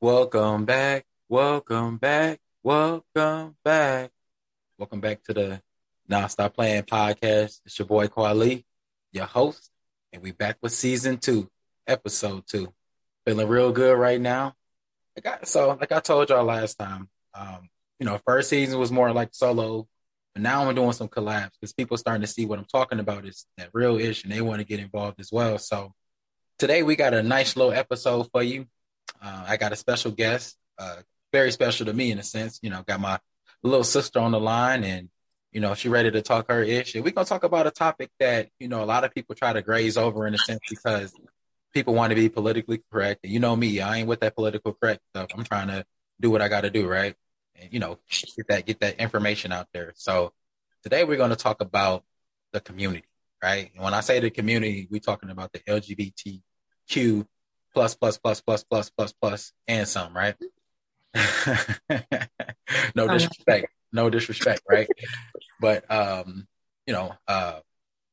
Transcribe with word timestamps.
Welcome 0.00 0.64
back. 0.64 1.06
Welcome 1.28 1.96
back. 1.96 2.38
Welcome 2.62 3.56
back. 3.64 4.12
Welcome 4.78 5.00
back 5.00 5.24
to 5.24 5.34
the 5.34 5.62
Now 6.06 6.28
Stop 6.28 6.54
Playing 6.54 6.84
podcast. 6.84 7.58
It's 7.66 7.76
your 7.80 7.86
boy 7.86 8.06
Kwali, 8.06 8.64
your 9.10 9.26
host, 9.26 9.72
and 10.12 10.22
we 10.22 10.30
back 10.30 10.58
with 10.62 10.70
season 10.70 11.16
two, 11.16 11.50
episode 11.84 12.44
two. 12.46 12.72
Feeling 13.26 13.48
real 13.48 13.72
good 13.72 13.98
right 13.98 14.20
now. 14.20 14.54
I 15.16 15.20
got 15.20 15.48
so 15.48 15.76
like 15.80 15.90
I 15.90 15.98
told 15.98 16.28
y'all 16.28 16.44
last 16.44 16.78
time, 16.78 17.08
um, 17.34 17.68
you 17.98 18.06
know, 18.06 18.20
first 18.24 18.50
season 18.50 18.78
was 18.78 18.92
more 18.92 19.12
like 19.12 19.30
solo, 19.32 19.88
but 20.32 20.42
now 20.42 20.68
I'm 20.68 20.76
doing 20.76 20.92
some 20.92 21.08
collabs 21.08 21.54
because 21.60 21.72
people 21.72 21.96
starting 21.96 22.22
to 22.22 22.28
see 22.28 22.46
what 22.46 22.60
I'm 22.60 22.66
talking 22.66 23.00
about 23.00 23.26
is 23.26 23.46
that 23.56 23.70
real 23.72 23.98
issue 23.98 24.28
and 24.28 24.32
they 24.32 24.42
want 24.42 24.60
to 24.60 24.64
get 24.64 24.78
involved 24.78 25.18
as 25.18 25.32
well. 25.32 25.58
So 25.58 25.92
today 26.56 26.84
we 26.84 26.94
got 26.94 27.14
a 27.14 27.22
nice 27.24 27.56
little 27.56 27.72
episode 27.72 28.28
for 28.30 28.44
you. 28.44 28.66
Uh, 29.22 29.44
I 29.46 29.56
got 29.56 29.72
a 29.72 29.76
special 29.76 30.10
guest, 30.10 30.56
uh, 30.78 30.96
very 31.32 31.52
special 31.52 31.86
to 31.86 31.92
me 31.92 32.10
in 32.10 32.18
a 32.18 32.22
sense. 32.22 32.58
You 32.62 32.70
know, 32.70 32.82
got 32.82 33.00
my 33.00 33.18
little 33.62 33.84
sister 33.84 34.20
on 34.20 34.32
the 34.32 34.40
line, 34.40 34.84
and 34.84 35.08
you 35.52 35.60
know, 35.60 35.74
she 35.74 35.88
ready 35.88 36.10
to 36.10 36.22
talk 36.22 36.50
her 36.50 36.62
issue. 36.62 37.02
We're 37.02 37.12
gonna 37.12 37.24
talk 37.24 37.44
about 37.44 37.66
a 37.66 37.70
topic 37.70 38.10
that 38.20 38.48
you 38.58 38.68
know 38.68 38.82
a 38.82 38.86
lot 38.86 39.04
of 39.04 39.14
people 39.14 39.34
try 39.34 39.52
to 39.52 39.62
graze 39.62 39.96
over 39.96 40.26
in 40.26 40.34
a 40.34 40.38
sense 40.38 40.60
because 40.68 41.12
people 41.72 41.94
want 41.94 42.10
to 42.10 42.16
be 42.16 42.28
politically 42.28 42.82
correct. 42.90 43.20
And 43.24 43.32
you 43.32 43.40
know 43.40 43.54
me, 43.54 43.80
I 43.80 43.98
ain't 43.98 44.08
with 44.08 44.20
that 44.20 44.34
political 44.34 44.74
correct 44.74 45.00
stuff. 45.10 45.30
I'm 45.34 45.44
trying 45.44 45.68
to 45.68 45.84
do 46.20 46.30
what 46.30 46.42
I 46.42 46.48
got 46.48 46.62
to 46.62 46.70
do, 46.70 46.88
right? 46.88 47.14
And 47.56 47.72
you 47.72 47.80
know, 47.80 47.98
get 48.36 48.48
that 48.48 48.66
get 48.66 48.80
that 48.80 48.96
information 49.00 49.52
out 49.52 49.68
there. 49.72 49.92
So 49.96 50.32
today 50.82 51.04
we're 51.04 51.16
going 51.16 51.30
to 51.30 51.36
talk 51.36 51.60
about 51.60 52.04
the 52.52 52.60
community, 52.60 53.04
right? 53.42 53.70
And 53.74 53.84
when 53.84 53.94
I 53.94 54.00
say 54.00 54.20
the 54.20 54.30
community, 54.30 54.88
we're 54.90 55.00
talking 55.00 55.30
about 55.30 55.52
the 55.52 55.60
LGBTQ 55.60 57.26
plus 57.78 57.94
plus 57.94 58.18
plus 58.18 58.40
plus 58.40 58.64
plus 58.64 58.90
plus 58.90 59.12
plus 59.12 59.52
and 59.68 59.86
some, 59.86 60.12
right? 60.16 60.34
no 62.96 63.06
disrespect, 63.06 63.68
no 63.92 64.10
disrespect, 64.10 64.62
right? 64.68 64.88
But 65.60 65.88
um, 65.88 66.48
you 66.88 66.92
know, 66.92 67.14
uh, 67.28 67.60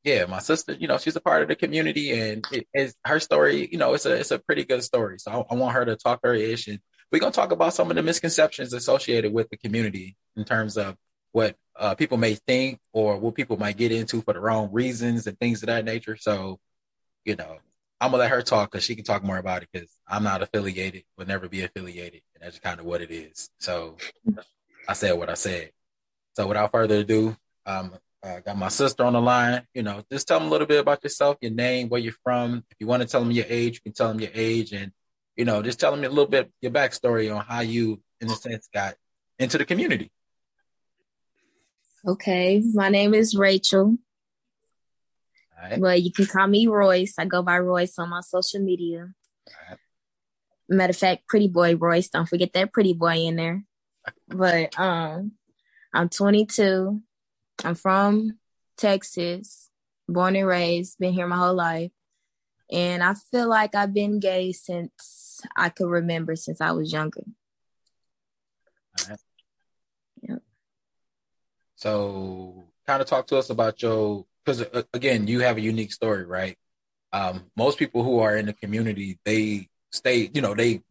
yeah, 0.03 0.25
my 0.25 0.37
sister, 0.37 0.73
you 0.73 0.87
know, 0.87 0.99
she's 0.99 1.15
a 1.15 1.21
part 1.21 1.41
of 1.41 1.47
the 1.47 1.55
community, 1.55 2.11
and 2.11 2.45
it 2.51 2.67
is 2.75 2.93
her 3.05 3.19
story. 3.19 3.67
You 3.71 3.79
know, 3.79 3.95
it's 3.95 4.05
a 4.05 4.13
it's 4.13 4.29
a 4.29 4.37
pretty 4.37 4.65
good 4.65 4.83
story. 4.83 5.17
So 5.17 5.31
I, 5.31 5.53
I 5.53 5.57
want 5.57 5.73
her 5.73 5.85
to 5.85 5.95
talk 5.95 6.19
her 6.21 6.35
ish, 6.35 6.67
and 6.67 6.79
we're 7.11 7.17
gonna 7.17 7.31
talk 7.31 7.51
about 7.51 7.73
some 7.73 7.89
of 7.89 7.95
the 7.95 8.03
misconceptions 8.03 8.71
associated 8.71 9.33
with 9.33 9.49
the 9.49 9.57
community 9.57 10.15
in 10.35 10.45
terms 10.45 10.77
of 10.77 10.95
what 11.31 11.55
uh, 11.75 11.95
people 11.95 12.19
may 12.19 12.35
think 12.35 12.79
or 12.93 13.17
what 13.17 13.33
people 13.33 13.57
might 13.57 13.77
get 13.77 13.91
into 13.91 14.21
for 14.21 14.33
the 14.33 14.39
wrong 14.39 14.69
reasons 14.71 15.25
and 15.25 15.39
things 15.39 15.63
of 15.63 15.67
that 15.67 15.85
nature. 15.85 16.15
So, 16.15 16.59
you 17.25 17.35
know, 17.35 17.57
I'm 18.01 18.11
gonna 18.11 18.23
let 18.23 18.31
her 18.31 18.41
talk 18.41 18.71
because 18.71 18.83
she 18.83 18.95
can 18.95 19.05
talk 19.05 19.23
more 19.23 19.37
about 19.37 19.63
it 19.63 19.69
because 19.71 19.89
I'm 20.07 20.23
not 20.23 20.41
affiliated, 20.41 21.03
will 21.17 21.25
never 21.25 21.47
be 21.47 21.63
affiliated, 21.63 22.21
and 22.33 22.43
that's 22.43 22.59
kind 22.59 22.79
of 22.79 22.85
what 22.85 23.01
it 23.01 23.11
is. 23.11 23.49
So 23.59 23.97
I 24.87 24.93
said 24.93 25.13
what 25.13 25.29
I 25.29 25.35
said. 25.35 25.71
So 26.33 26.47
without 26.47 26.71
further 26.71 26.99
ado, 26.99 27.35
um, 27.65 27.93
I 28.23 28.41
got 28.41 28.57
my 28.57 28.67
sister 28.67 29.03
on 29.03 29.13
the 29.13 29.21
line. 29.21 29.63
You 29.73 29.83
know, 29.83 30.03
just 30.11 30.27
tell 30.27 30.39
them 30.39 30.49
a 30.49 30.51
little 30.51 30.67
bit 30.67 30.79
about 30.79 31.03
yourself, 31.03 31.37
your 31.41 31.51
name, 31.51 31.89
where 31.89 32.01
you're 32.01 32.13
from. 32.23 32.63
If 32.69 32.77
you 32.79 32.87
want 32.87 33.01
to 33.01 33.07
tell 33.07 33.21
them 33.21 33.31
your 33.31 33.45
age, 33.47 33.75
you 33.75 33.81
can 33.81 33.93
tell 33.93 34.09
them 34.09 34.19
your 34.19 34.31
age, 34.33 34.73
and 34.73 34.91
you 35.37 35.45
know, 35.45 35.61
just 35.61 35.79
tell 35.79 35.91
them 35.91 36.03
a 36.03 36.09
little 36.09 36.27
bit 36.27 36.51
your 36.61 36.71
backstory 36.71 37.33
on 37.33 37.45
how 37.45 37.61
you, 37.61 38.01
in 38.19 38.29
a 38.29 38.35
sense, 38.35 38.67
got 38.73 38.95
into 39.39 39.57
the 39.57 39.65
community. 39.65 40.11
Okay, 42.05 42.61
my 42.73 42.89
name 42.89 43.13
is 43.13 43.35
Rachel. 43.35 43.97
Right. 45.71 45.81
But 45.81 46.01
you 46.03 46.11
can 46.11 46.25
call 46.25 46.47
me 46.47 46.67
Royce. 46.67 47.15
I 47.17 47.25
go 47.25 47.41
by 47.41 47.59
Royce 47.59 47.97
on 47.97 48.09
my 48.09 48.21
social 48.21 48.61
media. 48.61 49.09
Right. 49.69 49.79
Matter 50.69 50.91
of 50.91 50.97
fact, 50.97 51.27
pretty 51.27 51.47
boy 51.47 51.75
Royce. 51.75 52.09
Don't 52.09 52.27
forget 52.27 52.53
that 52.53 52.73
pretty 52.73 52.93
boy 52.93 53.17
in 53.17 53.35
there. 53.35 53.63
but 54.27 54.77
um, 54.79 55.33
I'm 55.93 56.09
22. 56.09 57.01
I'm 57.63 57.75
from 57.75 58.37
Texas, 58.77 59.69
born 60.07 60.35
and 60.35 60.47
raised, 60.47 60.99
been 60.99 61.13
here 61.13 61.27
my 61.27 61.37
whole 61.37 61.55
life. 61.55 61.91
And 62.71 63.03
I 63.03 63.13
feel 63.31 63.47
like 63.47 63.75
I've 63.75 63.93
been 63.93 64.19
gay 64.19 64.51
since 64.51 65.41
I 65.55 65.69
could 65.69 65.87
remember, 65.87 66.35
since 66.35 66.61
I 66.61 66.71
was 66.71 66.91
younger. 66.91 67.23
Right. 69.07 69.19
Yep. 70.21 70.41
So, 71.75 72.65
kind 72.87 73.01
of 73.01 73.07
talk 73.07 73.27
to 73.27 73.37
us 73.37 73.49
about 73.49 73.81
your 73.81 74.25
because 74.45 74.61
uh, 74.61 74.83
again, 74.93 75.27
you 75.27 75.41
have 75.41 75.57
a 75.57 75.61
unique 75.61 75.91
story, 75.91 76.25
right? 76.25 76.57
Um, 77.11 77.45
most 77.55 77.79
people 77.79 78.03
who 78.03 78.19
are 78.19 78.35
in 78.35 78.45
the 78.45 78.53
community, 78.53 79.19
they 79.25 79.69
stay, 79.91 80.29
you 80.33 80.41
know, 80.41 80.53
they 80.53 80.81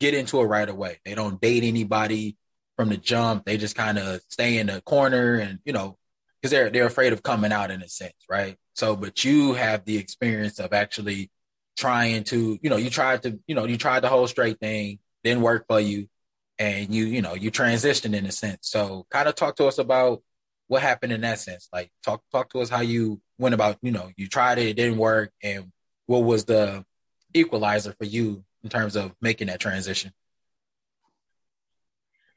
get 0.00 0.14
into 0.14 0.40
it 0.40 0.44
right 0.44 0.68
away. 0.68 0.98
They 1.04 1.14
don't 1.14 1.40
date 1.40 1.64
anybody 1.64 2.36
from 2.76 2.88
the 2.88 2.96
jump. 2.96 3.44
They 3.44 3.56
just 3.56 3.76
kind 3.76 3.98
of 3.98 4.20
stay 4.28 4.58
in 4.58 4.66
the 4.66 4.80
corner 4.80 5.34
and, 5.36 5.58
you 5.64 5.72
know, 5.72 5.96
because 6.40 6.50
they're 6.50 6.70
they're 6.70 6.86
afraid 6.86 7.12
of 7.12 7.22
coming 7.22 7.52
out 7.52 7.70
in 7.70 7.82
a 7.82 7.88
sense, 7.88 8.14
right? 8.28 8.56
So, 8.74 8.96
but 8.96 9.24
you 9.24 9.54
have 9.54 9.84
the 9.84 9.96
experience 9.96 10.58
of 10.58 10.72
actually 10.72 11.30
trying 11.76 12.24
to, 12.24 12.58
you 12.60 12.70
know, 12.70 12.76
you 12.76 12.90
tried 12.90 13.22
to, 13.22 13.38
you 13.46 13.54
know, 13.54 13.64
you 13.64 13.76
tried 13.76 14.00
the 14.00 14.08
whole 14.08 14.26
straight 14.26 14.60
thing, 14.60 14.98
didn't 15.22 15.42
work 15.42 15.66
for 15.68 15.80
you, 15.80 16.08
and 16.58 16.94
you, 16.94 17.04
you 17.06 17.22
know, 17.22 17.34
you 17.34 17.50
transitioned 17.50 18.14
in 18.14 18.26
a 18.26 18.32
sense. 18.32 18.68
So, 18.68 19.06
kind 19.10 19.28
of 19.28 19.34
talk 19.34 19.56
to 19.56 19.66
us 19.66 19.78
about 19.78 20.22
what 20.68 20.82
happened 20.82 21.12
in 21.12 21.20
that 21.22 21.38
sense? 21.38 21.68
Like 21.72 21.90
talk 22.02 22.22
talk 22.32 22.50
to 22.50 22.60
us 22.60 22.68
how 22.68 22.80
you 22.80 23.20
went 23.38 23.54
about, 23.54 23.78
you 23.82 23.92
know, 23.92 24.10
you 24.16 24.28
tried 24.28 24.58
it, 24.58 24.68
it 24.68 24.76
didn't 24.76 24.98
work, 24.98 25.32
and 25.42 25.72
what 26.06 26.24
was 26.24 26.44
the 26.44 26.84
equalizer 27.32 27.94
for 27.98 28.04
you 28.04 28.44
in 28.62 28.70
terms 28.70 28.96
of 28.96 29.14
making 29.20 29.48
that 29.48 29.60
transition? 29.60 30.12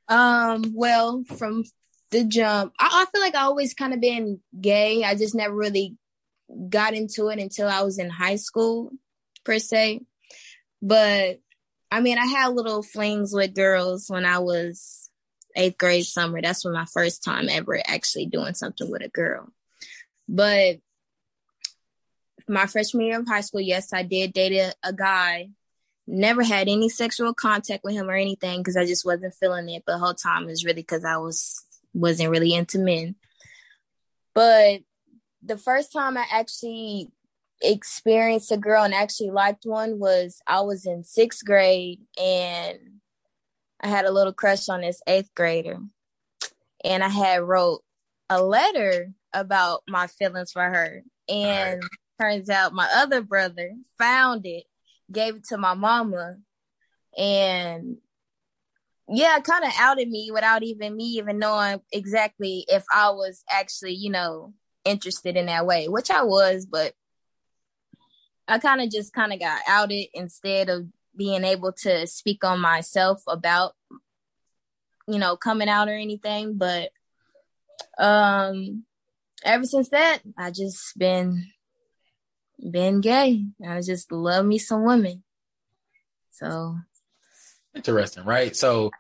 Um, 0.10 0.74
well, 0.74 1.24
from 1.38 1.64
the 2.12 2.24
jump, 2.24 2.74
I, 2.80 3.04
I 3.04 3.06
feel 3.12 3.22
like 3.22 3.36
I 3.36 3.42
always 3.42 3.74
kind 3.74 3.94
of 3.94 4.00
been 4.00 4.40
gay. 4.60 5.04
I 5.04 5.16
just 5.16 5.36
never 5.36 5.54
really 5.54 5.98
got 6.70 6.94
into 6.94 7.28
it 7.28 7.40
until 7.40 7.68
I 7.68 7.82
was 7.82 8.00
in 8.00 8.10
high 8.10 8.38
school, 8.38 8.92
per 9.44 9.60
se. 9.60 10.02
But 10.82 11.40
I 11.92 12.02
mean, 12.02 12.18
I 12.18 12.26
had 12.26 12.54
little 12.54 12.84
flings 12.84 13.34
with 13.34 13.56
girls 13.56 14.10
when 14.10 14.26
I 14.26 14.40
was 14.40 15.07
eighth 15.58 15.78
grade 15.78 16.06
summer. 16.06 16.42
That's 16.42 16.64
when 16.64 16.74
my 16.74 16.86
first 16.86 17.24
time 17.24 17.50
ever 17.50 17.82
actually 17.86 18.28
doing 18.28 18.54
something 18.54 18.90
with 18.90 19.02
a 19.02 19.10
girl. 19.10 19.50
But 20.30 20.78
my 22.48 22.66
freshman 22.68 23.06
year 23.06 23.20
of 23.20 23.28
high 23.28 23.42
school, 23.42 23.62
yes, 23.62 23.92
I 23.94 24.04
did 24.04 24.34
date 24.34 24.58
a, 24.58 24.74
a 24.84 24.94
guy. 24.94 25.50
Never 26.06 26.44
had 26.44 26.70
any 26.70 26.88
sexual 26.88 27.34
contact 27.34 27.84
with 27.84 27.94
him 27.94 28.10
or 28.10 28.16
anything 28.16 28.60
because 28.60 28.78
I 28.78 28.86
just 28.86 29.06
wasn't 29.06 29.34
feeling 29.34 29.68
it. 29.70 29.84
But 29.86 29.94
the 29.94 30.00
whole 30.00 30.14
time 30.14 30.46
was 30.46 30.64
really 30.64 30.82
because 30.82 31.04
I 31.04 31.18
was 31.18 31.62
wasn't 31.94 32.30
really 32.30 32.54
into 32.54 32.80
men. 32.80 33.16
But 34.34 34.82
the 35.44 35.58
first 35.58 35.92
time 35.92 36.18
I 36.18 36.26
actually 36.32 37.12
experienced 37.62 38.52
a 38.52 38.58
girl 38.58 38.84
and 38.84 38.94
actually 38.94 39.32
liked 39.32 39.66
one 39.66 40.00
was 40.00 40.40
I 40.48 40.62
was 40.62 40.86
in 40.86 41.04
sixth 41.04 41.44
grade 41.44 42.02
and 42.22 42.78
I 43.82 43.88
had 43.88 44.06
a 44.06 44.12
little 44.12 44.34
crush 44.34 44.70
on 44.70 44.82
this 44.82 45.02
eighth 45.08 45.34
grader. 45.36 45.80
And 46.84 47.04
I 47.04 47.10
had 47.10 47.42
wrote 47.42 47.84
a 48.30 48.42
letter 48.42 49.12
about 49.34 49.84
my 49.88 50.08
feelings 50.08 50.52
for 50.52 50.64
her. 50.64 51.04
And 51.30 51.82
right. 51.82 51.92
turns 52.20 52.50
out 52.50 52.74
my 52.74 52.90
other 52.96 53.22
brother 53.22 53.74
found 53.98 54.46
it, 54.46 54.64
gave 55.12 55.36
it 55.36 55.44
to 55.46 55.58
my 55.58 55.74
mama, 55.74 56.38
and 57.18 57.98
yeah, 59.10 59.40
kind 59.40 59.64
of 59.64 59.72
outed 59.80 60.10
me 60.10 60.30
without 60.32 60.64
even 60.64 60.96
me 60.96 61.06
even 61.06 61.40
knowing 61.40 61.82
exactly 61.92 62.66
if 62.68 62.84
I 62.94 63.10
was 63.12 63.44
actually, 63.50 63.94
you 63.94 64.12
know, 64.12 64.54
interested 64.86 65.36
in 65.38 65.48
that 65.48 65.66
way, 65.66 65.88
which 65.88 66.12
I 66.12 66.24
was, 66.24 66.66
but 66.66 66.94
I 68.48 68.60
kind 68.60 68.82
of 68.82 68.90
just 68.90 69.14
kind 69.14 69.34
of 69.34 69.40
got 69.40 69.62
outed 69.68 70.08
instead 70.14 70.70
of 70.70 70.88
being 71.18 71.44
able 71.44 71.72
to 71.72 72.06
speak 72.08 72.44
on 72.44 72.60
myself 72.60 73.22
about 73.28 73.74
you 75.08 75.20
know 75.20 75.36
coming 75.36 75.70
out 75.70 75.90
or 75.90 75.96
anything 75.96 76.58
but 76.58 76.92
um 77.98 78.84
ever 79.44 79.66
since 79.66 79.90
that 79.90 80.20
i 80.38 80.52
just 80.52 80.98
been 80.98 81.48
been 82.60 83.02
gay. 83.02 83.46
I 83.66 83.82
just 83.82 84.12
love 84.12 84.46
me 84.46 84.58
some 84.58 84.84
women. 84.84 85.24
So. 86.32 86.78
Interesting 87.76 88.26
right? 88.26 88.56
So 88.56 88.92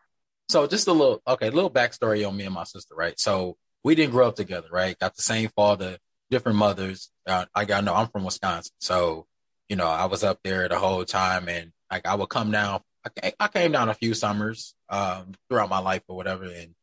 so 0.49 0.67
just 0.67 0.87
a 0.87 0.93
little 0.93 1.21
okay 1.27 1.47
a 1.47 1.51
little 1.51 1.71
backstory 1.71 2.27
on 2.27 2.37
me 2.37 2.45
and 2.45 2.53
my 2.53 2.63
sister 2.63 2.95
right? 2.95 3.19
So 3.19 3.57
we 3.83 3.95
didn't 3.95 4.11
grow 4.11 4.27
up 4.27 4.35
together 4.35 4.67
right? 4.71 4.97
Got 4.99 5.15
the 5.15 5.21
same 5.21 5.49
father 5.55 5.97
different 6.29 6.57
mothers. 6.57 7.09
Uh, 7.25 7.45
i 7.55 7.65
got 7.65 7.83
no 7.83 7.93
i'm 7.93 8.07
from 8.07 8.23
wisconsin. 8.23 8.73
So 8.79 9.25
you 9.69 9.75
know 9.75 9.87
i 9.87 10.05
was 10.05 10.23
up 10.23 10.39
there 10.43 10.67
the 10.67 10.77
whole 10.77 11.05
time 11.05 11.49
and 11.49 11.71
like 11.91 12.05
I 12.05 12.15
would 12.15 12.29
come 12.29 12.51
down. 12.51 12.81
I, 13.23 13.33
I 13.39 13.47
came 13.47 13.71
down 13.71 13.89
a 13.89 13.93
few 13.93 14.13
summers 14.13 14.75
um, 14.89 15.33
throughout 15.49 15.69
my 15.69 15.79
life 15.79 16.03
or 16.07 16.15
whatever, 16.15 16.45
and 16.45 16.75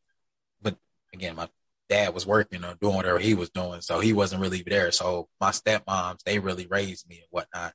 but 0.63 0.77
again, 1.13 1.37
my 1.37 1.49
dad 1.89 2.15
was 2.15 2.27
working 2.27 2.65
or 2.65 2.75
doing 2.81 2.97
whatever 2.97 3.19
he 3.19 3.35
was 3.35 3.51
doing, 3.51 3.81
so 3.83 4.01
he 4.01 4.13
wasn't 4.13 4.41
really 4.41 4.63
there. 4.67 4.91
So 4.91 5.29
my 5.41 5.51
stepmoms 5.51 6.23
they 6.25 6.39
really 6.39 6.67
raised 6.67 7.09
me 7.09 7.17
and 7.17 7.27
whatnot. 7.31 7.75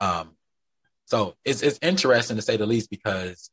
Um, 0.00 0.36
so 1.04 1.34
it's 1.44 1.62
it's 1.62 1.78
interesting 1.82 2.36
to 2.36 2.42
say 2.42 2.56
the 2.56 2.66
least 2.66 2.90
because 2.90 3.50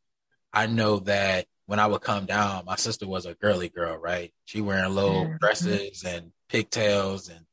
I 0.53 0.67
know 0.67 0.99
that 0.99 1.45
when 1.65 1.79
I 1.79 1.87
would 1.87 2.01
come 2.01 2.25
down, 2.25 2.63
my 2.65 2.77
sister 2.77 3.05
was 3.07 3.25
a 3.25 3.33
girly 3.33 3.67
girl, 3.67 3.97
right? 3.97 4.33
She 4.45 4.61
wearing 4.61 4.93
little 4.95 5.25
Mhm. 5.25 5.39
dresses 5.39 6.03
and 6.05 6.31
pigtails 6.47 7.27
and 7.29 7.45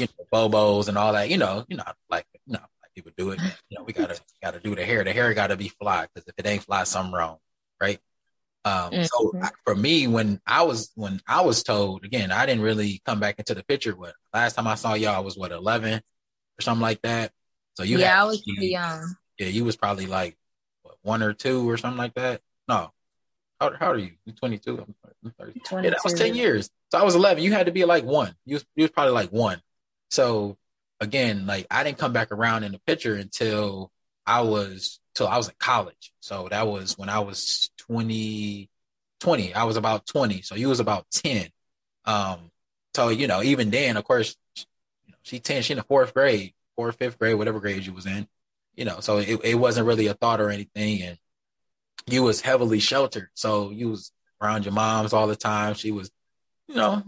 you 0.00 0.08
know, 0.18 0.24
bobos 0.32 0.88
and 0.88 0.98
all 0.98 1.12
that. 1.12 1.28
You 1.30 1.38
know, 1.38 1.64
you 1.68 1.76
know, 1.76 1.84
like 2.10 2.26
you 2.46 2.54
know, 2.54 2.66
people 2.94 3.12
do 3.16 3.30
it. 3.30 3.40
You 3.68 3.78
know, 3.78 3.84
we 3.84 3.92
gotta 3.92 4.20
gotta 4.42 4.60
do 4.60 4.74
the 4.74 4.84
hair. 4.84 5.04
The 5.04 5.12
hair 5.12 5.32
gotta 5.34 5.56
be 5.56 5.68
fly 5.68 6.06
because 6.12 6.26
if 6.28 6.34
it 6.38 6.46
ain't 6.46 6.62
fly, 6.64 6.84
something 6.84 7.12
wrong, 7.12 7.38
right? 7.80 7.98
Um, 8.64 9.00
so 9.02 9.32
Mhm. 9.32 9.44
I- 9.44 9.50
for 9.64 9.74
me, 9.74 10.06
when 10.06 10.40
I 10.46 10.62
was 10.62 10.92
when 10.94 11.20
I 11.26 11.40
was 11.42 11.62
told 11.62 12.04
again, 12.04 12.30
I 12.32 12.46
didn't 12.46 12.62
really 12.62 13.00
come 13.04 13.20
back 13.20 13.38
into 13.38 13.54
the 13.54 13.64
picture. 13.64 13.94
But 13.94 14.14
last 14.32 14.54
time 14.54 14.66
I 14.68 14.76
saw 14.76 14.94
y'all, 14.94 15.16
I 15.16 15.20
was 15.20 15.36
what 15.36 15.52
eleven 15.52 15.94
or 15.98 16.62
something 16.62 16.82
like 16.82 17.02
that. 17.02 17.32
So 17.74 17.82
you, 17.84 17.98
yeah, 17.98 18.08
had 18.14 18.22
I 18.22 18.24
was 18.24 18.42
pretty 18.42 18.68
young. 18.68 19.16
yeah, 19.38 19.48
you 19.48 19.64
was 19.64 19.76
probably 19.76 20.06
like 20.06 20.36
what, 20.82 20.96
one 21.02 21.22
or 21.22 21.32
two 21.32 21.68
or 21.68 21.76
something 21.76 21.98
like 21.98 22.14
that. 22.14 22.40
No, 22.68 22.92
how, 23.60 23.72
how 23.78 23.88
old 23.88 23.96
are 23.96 24.00
you? 24.00 24.12
You 24.24 24.32
22? 24.32 24.78
I'm, 24.78 24.94
I'm 25.24 25.30
30. 25.38 25.60
Yeah, 25.82 25.90
that 25.90 26.04
was 26.04 26.14
10 26.14 26.34
years. 26.34 26.70
So 26.90 26.98
I 26.98 27.02
was 27.04 27.14
11. 27.14 27.42
You 27.42 27.52
had 27.52 27.66
to 27.66 27.72
be 27.72 27.84
like 27.84 28.04
one. 28.04 28.34
You 28.44 28.56
was, 28.56 28.64
you 28.76 28.84
was 28.84 28.90
probably 28.90 29.12
like 29.14 29.30
one. 29.30 29.60
So 30.10 30.56
again, 31.02 31.46
like 31.46 31.66
I 31.70 31.82
didn't 31.82 31.98
come 31.98 32.12
back 32.12 32.30
around 32.30 32.64
in 32.64 32.72
the 32.72 32.78
picture 32.78 33.16
until 33.16 33.90
I 34.24 34.42
was 34.42 35.00
till 35.14 35.26
I 35.26 35.36
was 35.36 35.48
in 35.48 35.54
college. 35.58 36.12
So 36.20 36.48
that 36.48 36.66
was 36.66 36.96
when 36.96 37.08
I 37.08 37.18
was 37.18 37.70
20, 37.88 38.70
20. 39.20 39.54
I 39.54 39.64
was 39.64 39.76
about 39.76 40.06
20. 40.06 40.42
So 40.42 40.54
you 40.54 40.68
was 40.68 40.80
about 40.80 41.06
10. 41.10 41.48
Um, 42.04 42.50
so 42.94 43.08
you 43.08 43.26
know, 43.26 43.42
even 43.42 43.70
then, 43.70 43.96
of 43.96 44.04
course, 44.04 44.36
you 44.56 45.12
know, 45.12 45.18
she 45.22 45.40
10, 45.40 45.62
she 45.62 45.72
in 45.72 45.78
the 45.78 45.84
fourth 45.84 46.14
grade, 46.14 46.54
fourth, 46.76 46.96
fifth 46.98 47.18
grade, 47.18 47.36
whatever 47.36 47.58
grade 47.58 47.84
you 47.84 47.92
was 47.92 48.06
in. 48.06 48.28
You 48.76 48.84
know, 48.86 49.00
so 49.00 49.18
it, 49.18 49.40
it 49.44 49.54
wasn't 49.56 49.86
really 49.86 50.06
a 50.06 50.14
thought 50.14 50.40
or 50.40 50.48
anything, 50.48 51.02
and 51.02 51.18
you 52.06 52.22
was 52.22 52.40
heavily 52.40 52.78
sheltered. 52.78 53.28
So 53.34 53.70
you 53.70 53.90
was 53.90 54.12
around 54.40 54.64
your 54.64 54.72
moms 54.72 55.12
all 55.12 55.26
the 55.26 55.36
time. 55.36 55.74
She 55.74 55.90
was, 55.90 56.10
you 56.68 56.76
know, 56.76 57.02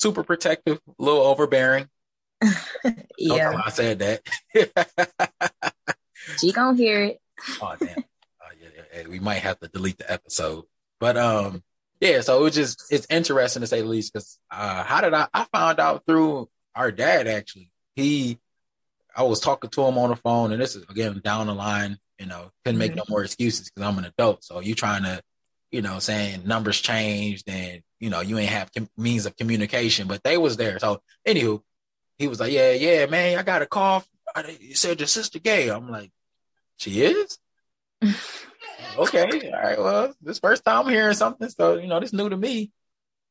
super 0.00 0.22
protective, 0.22 0.80
a 0.86 1.02
little 1.02 1.22
overbearing. 1.22 1.88
Yeah, 3.18 3.60
I 3.64 3.70
said 3.70 4.00
that. 4.00 4.22
she 6.38 6.52
gonna 6.52 6.76
hear 6.76 7.04
it. 7.04 7.20
oh 7.60 7.74
damn. 7.78 7.98
Oh, 7.98 8.46
yeah, 8.60 8.68
yeah, 8.94 9.08
we 9.08 9.20
might 9.20 9.38
have 9.38 9.60
to 9.60 9.68
delete 9.68 9.98
the 9.98 10.10
episode. 10.10 10.64
But 10.98 11.16
um, 11.16 11.62
yeah. 12.00 12.20
So 12.20 12.40
it 12.40 12.42
was 12.42 12.54
just 12.54 12.92
it's 12.92 13.06
interesting 13.10 13.60
to 13.60 13.66
say 13.66 13.80
the 13.80 13.88
least. 13.88 14.12
Because 14.12 14.38
uh, 14.50 14.82
how 14.82 15.00
did 15.00 15.14
I? 15.14 15.28
I 15.32 15.46
found 15.52 15.78
out 15.78 16.04
through 16.06 16.48
our 16.74 16.90
dad 16.90 17.26
actually. 17.28 17.70
He, 17.94 18.38
I 19.14 19.22
was 19.22 19.40
talking 19.40 19.70
to 19.70 19.84
him 19.84 19.98
on 19.98 20.10
the 20.10 20.16
phone, 20.16 20.52
and 20.52 20.60
this 20.60 20.74
is 20.74 20.84
again 20.88 21.20
down 21.22 21.46
the 21.46 21.54
line. 21.54 21.98
You 22.18 22.26
know, 22.26 22.50
couldn't 22.64 22.78
make 22.78 22.94
no 22.94 23.04
more 23.08 23.24
excuses 23.24 23.70
because 23.70 23.88
I'm 23.88 23.98
an 23.98 24.04
adult. 24.04 24.44
So 24.44 24.60
you 24.60 24.74
trying 24.74 25.02
to, 25.04 25.20
you 25.70 25.82
know, 25.82 25.98
saying 25.98 26.42
numbers 26.46 26.80
changed 26.80 27.48
and 27.48 27.82
you 28.00 28.10
know 28.10 28.20
you 28.20 28.38
ain't 28.38 28.50
have 28.50 28.72
com- 28.72 28.88
means 28.96 29.26
of 29.26 29.36
communication, 29.36 30.08
but 30.08 30.22
they 30.22 30.38
was 30.38 30.56
there. 30.56 30.78
So 30.78 31.02
anywho, 31.26 31.62
he 32.22 32.28
was 32.28 32.38
like, 32.38 32.52
yeah, 32.52 32.70
yeah, 32.72 33.06
man, 33.06 33.36
I 33.36 33.42
got 33.42 33.62
a 33.62 33.66
call. 33.66 34.04
I- 34.34 34.56
You 34.60 34.76
said 34.76 35.00
your 35.00 35.08
sister 35.08 35.40
gay. 35.40 35.68
I'm 35.68 35.90
like, 35.90 36.12
she 36.76 37.02
is. 37.02 37.36
okay, 38.96 39.50
all 39.50 39.60
right. 39.60 39.78
Well, 39.78 40.14
this 40.22 40.38
first 40.38 40.64
time 40.64 40.86
I'm 40.86 40.92
hearing 40.92 41.14
something, 41.14 41.48
so 41.48 41.78
you 41.78 41.88
know, 41.88 42.00
this 42.00 42.12
new 42.12 42.28
to 42.28 42.36
me. 42.36 42.70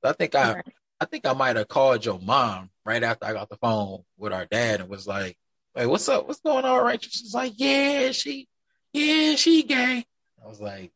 I 0.03 0.13
think 0.13 0.35
I, 0.35 0.53
Right. 0.55 0.65
I 0.99 1.05
think 1.05 1.25
I 1.25 1.33
might 1.33 1.55
have 1.55 1.67
called 1.67 2.03
your 2.05 2.19
mom 2.19 2.69
right 2.85 3.01
after 3.01 3.25
I 3.25 3.33
got 3.33 3.49
the 3.49 3.55
phone 3.57 4.03
with 4.17 4.33
our 4.33 4.45
dad 4.45 4.81
and 4.81 4.89
was 4.89 5.07
like, 5.07 5.37
"Hey, 5.73 5.85
what's 5.85 6.07
up? 6.09 6.27
What's 6.27 6.41
going 6.41 6.65
on?" 6.65 6.83
Right? 6.83 7.01
She's 7.01 7.33
like, 7.33 7.53
"Yeah, 7.55 8.11
she, 8.11 8.47
yeah, 8.93 9.35
she 9.35 9.63
gay." 9.63 10.05
I 10.43 10.47
was 10.47 10.59
like, 10.59 10.91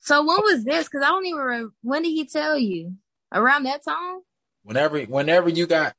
So 0.00 0.20
when 0.24 0.38
was 0.42 0.64
this? 0.64 0.88
Because 0.88 1.02
I 1.04 1.08
don't 1.08 1.26
even 1.26 1.38
remember. 1.40 1.72
When 1.82 2.02
did 2.02 2.10
he 2.10 2.26
tell 2.26 2.58
you? 2.58 2.94
Around 3.32 3.64
that 3.64 3.84
time? 3.84 4.20
whenever, 4.62 5.00
whenever 5.02 5.48
you 5.48 5.66
got, 5.66 5.94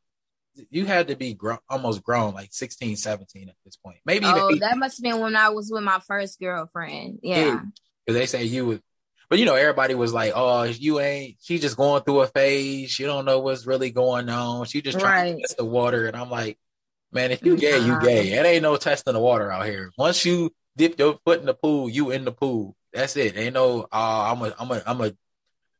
you 0.70 0.86
had 0.86 1.08
to 1.10 1.16
be 1.16 1.34
grown, 1.34 1.60
almost 1.70 2.04
grown, 2.04 2.34
like 2.34 2.50
16, 2.52 2.96
17 2.98 3.50
at 3.50 3.56
this 3.66 3.76
point, 3.78 3.98
maybe 4.06 4.26
even 4.28 4.42
Oh, 4.42 4.48
18. 4.50 4.60
that 4.60 4.78
must 4.78 4.98
have 4.98 5.04
been 5.04 5.22
when 5.22 5.36
I 5.36 5.50
was 5.50 5.70
with 5.72 5.84
my 5.84 6.00
first 6.00 6.40
girlfriend. 6.40 7.20
Yeah. 7.24 7.62
Because 8.06 8.20
they 8.20 8.26
say 8.26 8.44
you 8.46 8.66
was, 8.66 8.80
but 9.30 9.38
you 9.40 9.46
know, 9.46 9.56
everybody 9.56 9.94
was 9.94 10.12
like, 10.14 10.34
"Oh, 10.36 10.64
you 10.64 11.00
ain't." 11.00 11.38
She 11.42 11.60
just 11.60 11.78
going 11.78 12.02
through 12.04 12.22
a 12.22 12.28
phase. 12.28 12.90
She 12.90 13.04
don't 13.04 13.26
know 13.26 13.40
what's 13.40 13.68
really 13.68 13.92
going 13.92 14.28
on. 14.30 14.66
She 14.66 14.82
just 14.82 15.00
trying 15.00 15.26
to 15.26 15.32
Right. 15.34 15.42
test 15.42 15.58
the 15.58 15.66
water. 15.66 16.08
And 16.08 16.18
I'm 16.18 16.32
like, 16.32 16.58
man, 17.12 17.32
if 17.32 17.46
you 17.46 17.56
gay, 17.56 17.78
you 17.78 18.00
gay. 18.00 18.32
It 18.32 18.46
ain't 18.46 18.64
no 18.64 18.76
testing 18.78 19.14
the 19.14 19.20
water 19.20 19.52
out 19.52 19.66
here. 19.68 19.92
Once 19.98 20.26
you 20.26 20.52
dip 20.76 20.98
your 20.98 21.20
foot 21.24 21.40
in 21.42 21.46
the 21.46 21.54
pool, 21.54 21.90
you 21.90 22.10
in 22.10 22.26
the 22.26 22.32
pool. 22.32 22.76
That's 22.92 23.16
it. 23.18 23.38
Ain't 23.38 23.54
no. 23.54 23.82
Uh, 23.84 24.34
I'm 24.34 24.42
a. 24.42 24.56
I'm 24.58 24.72
a. 24.72 24.84
I'm 24.88 25.02
a. 25.02 25.14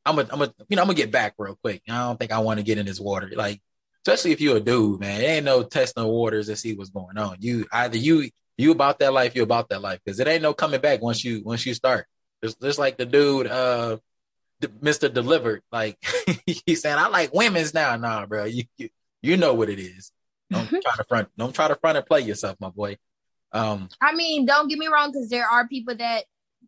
I'm 0.06 0.20
a. 0.20 0.28
I'm 0.32 0.42
a. 0.44 0.54
You 0.68 0.76
know, 0.76 0.84
I'm 0.84 0.88
gonna 0.88 0.94
get 0.94 1.12
back 1.12 1.34
real 1.40 1.58
quick. 1.64 1.82
I 1.90 1.98
don't 2.06 2.20
think 2.20 2.32
I 2.32 2.40
want 2.40 2.60
to 2.60 2.64
get 2.64 2.78
in 2.78 2.86
this 2.86 3.00
water. 3.00 3.32
Like, 3.36 3.62
especially 4.06 4.32
if 4.32 4.42
you're 4.42 4.58
a 4.58 4.62
dude, 4.62 5.00
man. 5.00 5.22
It 5.22 5.26
ain't 5.26 5.46
no 5.46 5.64
testing 5.64 6.06
waters 6.06 6.48
to 6.48 6.56
see 6.56 6.76
what's 6.76 6.90
going 6.90 7.18
on. 7.18 7.38
You 7.40 7.66
either 7.72 7.98
you 7.98 8.30
you 8.58 8.72
about 8.72 9.00
that 9.00 9.14
life, 9.14 9.36
you 9.36 9.44
about 9.44 9.70
that 9.70 9.82
life, 9.82 10.00
because 10.04 10.20
it 10.20 10.28
ain't 10.28 10.44
no 10.44 10.54
coming 10.54 10.82
back 10.82 11.02
once 11.02 11.24
you 11.24 11.42
once 11.44 11.66
you 11.66 11.74
start. 11.74 12.06
Just 12.44 12.62
just 12.62 12.80
like 12.80 12.98
the 12.98 13.06
dude, 13.06 13.48
uh, 13.48 13.98
D- 14.62 14.68
Mr. 14.68 15.14
Delivered, 15.14 15.62
like 15.72 15.98
he's 16.66 16.82
saying, 16.82 16.98
I 16.98 17.08
like 17.08 17.34
women's 17.34 17.74
now. 17.74 17.96
Nah, 17.96 18.26
bro, 18.26 18.46
you 18.46 18.64
you, 18.78 18.90
you 19.22 19.38
know 19.38 19.54
what 19.54 19.70
it 19.70 19.80
is. 19.80 20.12
Don't 20.50 20.68
try 20.70 20.96
to 20.98 21.04
front. 21.08 21.30
Don't 21.38 21.54
try 21.54 21.68
to 21.68 21.76
front 21.76 21.98
and 21.98 22.06
play 22.06 22.22
yourself, 22.22 22.58
my 22.60 22.70
boy. 22.70 22.98
Um, 23.52 23.90
I 24.02 24.14
mean, 24.14 24.46
don't 24.46 24.68
get 24.68 24.78
me 24.78 24.88
wrong, 24.88 25.12
because 25.12 25.30
there 25.30 25.48
are 25.48 25.68
people 25.68 25.96
that 25.96 26.26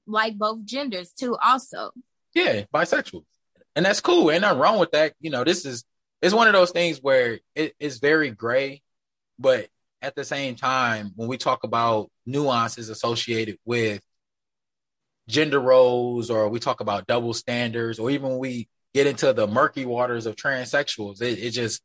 like 0.08 0.38
both 0.38 0.64
genders 0.66 1.14
too, 1.14 1.38
also. 1.44 1.92
yeah, 2.34 2.64
bisexual, 2.74 3.24
and 3.76 3.86
that's 3.86 4.02
cool. 4.02 4.32
Ain't 4.32 4.42
nothing 4.42 4.60
wrong 4.60 4.80
with 4.80 4.92
that. 4.92 5.14
You 5.20 5.30
know, 5.30 5.44
this 5.44 5.66
is 5.66 5.84
it's 6.22 6.34
one 6.34 6.48
of 6.48 6.54
those 6.54 6.72
things 6.72 7.00
where 7.00 7.40
it, 7.56 7.74
it's 7.80 8.00
very 8.00 8.30
gray, 8.30 8.82
but 9.40 9.68
at 10.02 10.16
the 10.16 10.24
same 10.24 10.56
time, 10.56 11.12
when 11.16 11.28
we 11.28 11.38
talk 11.38 11.64
about 11.64 12.10
nuances 12.26 12.90
associated 12.90 13.58
with 13.66 14.02
gender 15.28 15.60
roles, 15.60 16.30
or 16.30 16.50
we 16.50 16.60
talk 16.60 16.82
about 16.82 17.08
double 17.08 17.34
standards, 17.34 18.00
or 18.00 18.10
even 18.10 18.30
when 18.30 18.40
we 18.40 18.68
get 18.94 19.08
into 19.08 19.32
the 19.34 19.48
murky 19.48 19.86
waters 19.86 20.26
of 20.26 20.36
transsexuals, 20.36 21.22
it, 21.22 21.40
it 21.40 21.52
just 21.52 21.82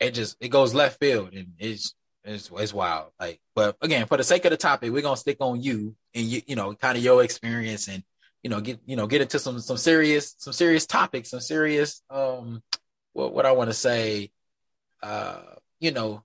it 0.00 0.12
just 0.12 0.36
it 0.40 0.48
goes 0.48 0.74
left 0.74 0.98
field, 0.98 1.32
and 1.34 1.52
it's 1.58 1.94
it's 2.24 2.50
it's 2.56 2.74
wild. 2.74 3.10
Like, 3.20 3.40
but 3.54 3.76
again, 3.80 4.06
for 4.06 4.16
the 4.16 4.24
sake 4.24 4.44
of 4.44 4.50
the 4.50 4.56
topic, 4.56 4.92
we're 4.92 5.02
gonna 5.02 5.16
stick 5.16 5.38
on 5.40 5.62
you 5.62 5.94
and 6.14 6.24
you 6.24 6.42
you 6.46 6.56
know 6.56 6.74
kind 6.74 6.96
of 6.96 7.04
your 7.04 7.22
experience 7.22 7.88
and 7.88 8.02
you 8.42 8.50
know 8.50 8.60
get 8.60 8.80
you 8.86 8.96
know 8.96 9.06
get 9.06 9.22
into 9.22 9.38
some 9.38 9.60
some 9.60 9.76
serious 9.76 10.34
some 10.38 10.52
serious 10.52 10.86
topics, 10.86 11.30
some 11.30 11.40
serious 11.40 12.02
um 12.10 12.62
what 13.16 13.32
what 13.34 13.46
I 13.46 13.52
want 13.52 13.70
to 13.70 13.74
say, 13.74 14.30
uh 15.02 15.40
you 15.80 15.90
know 15.90 16.22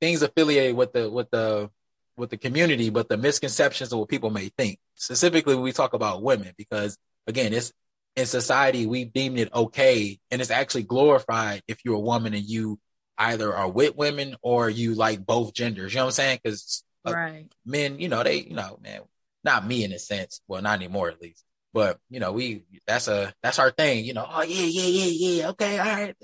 things 0.00 0.22
affiliated 0.22 0.76
with 0.76 0.92
the 0.92 1.10
with 1.10 1.30
the 1.30 1.70
with 2.16 2.30
the 2.30 2.36
community, 2.36 2.90
but 2.90 3.08
the 3.08 3.16
misconceptions 3.16 3.92
of 3.92 3.98
what 4.00 4.08
people 4.08 4.30
may 4.30 4.48
think. 4.58 4.78
Specifically, 4.94 5.54
when 5.54 5.64
we 5.64 5.72
talk 5.72 5.94
about 5.94 6.22
women, 6.22 6.52
because 6.56 6.98
again, 7.26 7.52
it's 7.52 7.72
in 8.16 8.26
society 8.26 8.86
we 8.86 9.04
deem 9.04 9.36
it 9.36 9.52
okay, 9.54 10.18
and 10.30 10.40
it's 10.40 10.50
actually 10.50 10.82
glorified 10.82 11.62
if 11.68 11.84
you're 11.84 11.94
a 11.94 12.00
woman 12.00 12.34
and 12.34 12.44
you 12.44 12.78
either 13.18 13.54
are 13.54 13.70
with 13.70 13.96
women 13.96 14.36
or 14.42 14.70
you 14.70 14.94
like 14.94 15.24
both 15.24 15.52
genders. 15.52 15.92
You 15.92 15.98
know 15.98 16.04
what 16.06 16.18
I'm 16.18 16.22
saying? 16.22 16.40
Because 16.42 16.84
Uh, 17.04 17.14
right. 17.14 17.46
men, 17.64 18.00
you 18.00 18.08
know, 18.08 18.22
they, 18.24 18.38
you 18.42 18.54
know, 18.54 18.78
man, 18.82 19.00
not 19.44 19.66
me 19.66 19.84
in 19.84 19.92
a 19.92 19.98
sense. 19.98 20.40
Well, 20.48 20.62
not 20.62 20.74
anymore 20.74 21.08
at 21.08 21.22
least. 21.22 21.44
But 21.78 22.00
you 22.10 22.18
know, 22.18 22.32
we 22.32 22.64
that's 22.88 23.06
a 23.06 23.32
that's 23.40 23.60
our 23.60 23.70
thing. 23.70 24.04
You 24.04 24.12
know, 24.12 24.26
oh 24.28 24.42
yeah, 24.42 24.64
yeah, 24.64 25.04
yeah, 25.04 25.04
yeah. 25.12 25.48
Okay, 25.50 25.78
all 25.78 25.86
right. 25.86 26.16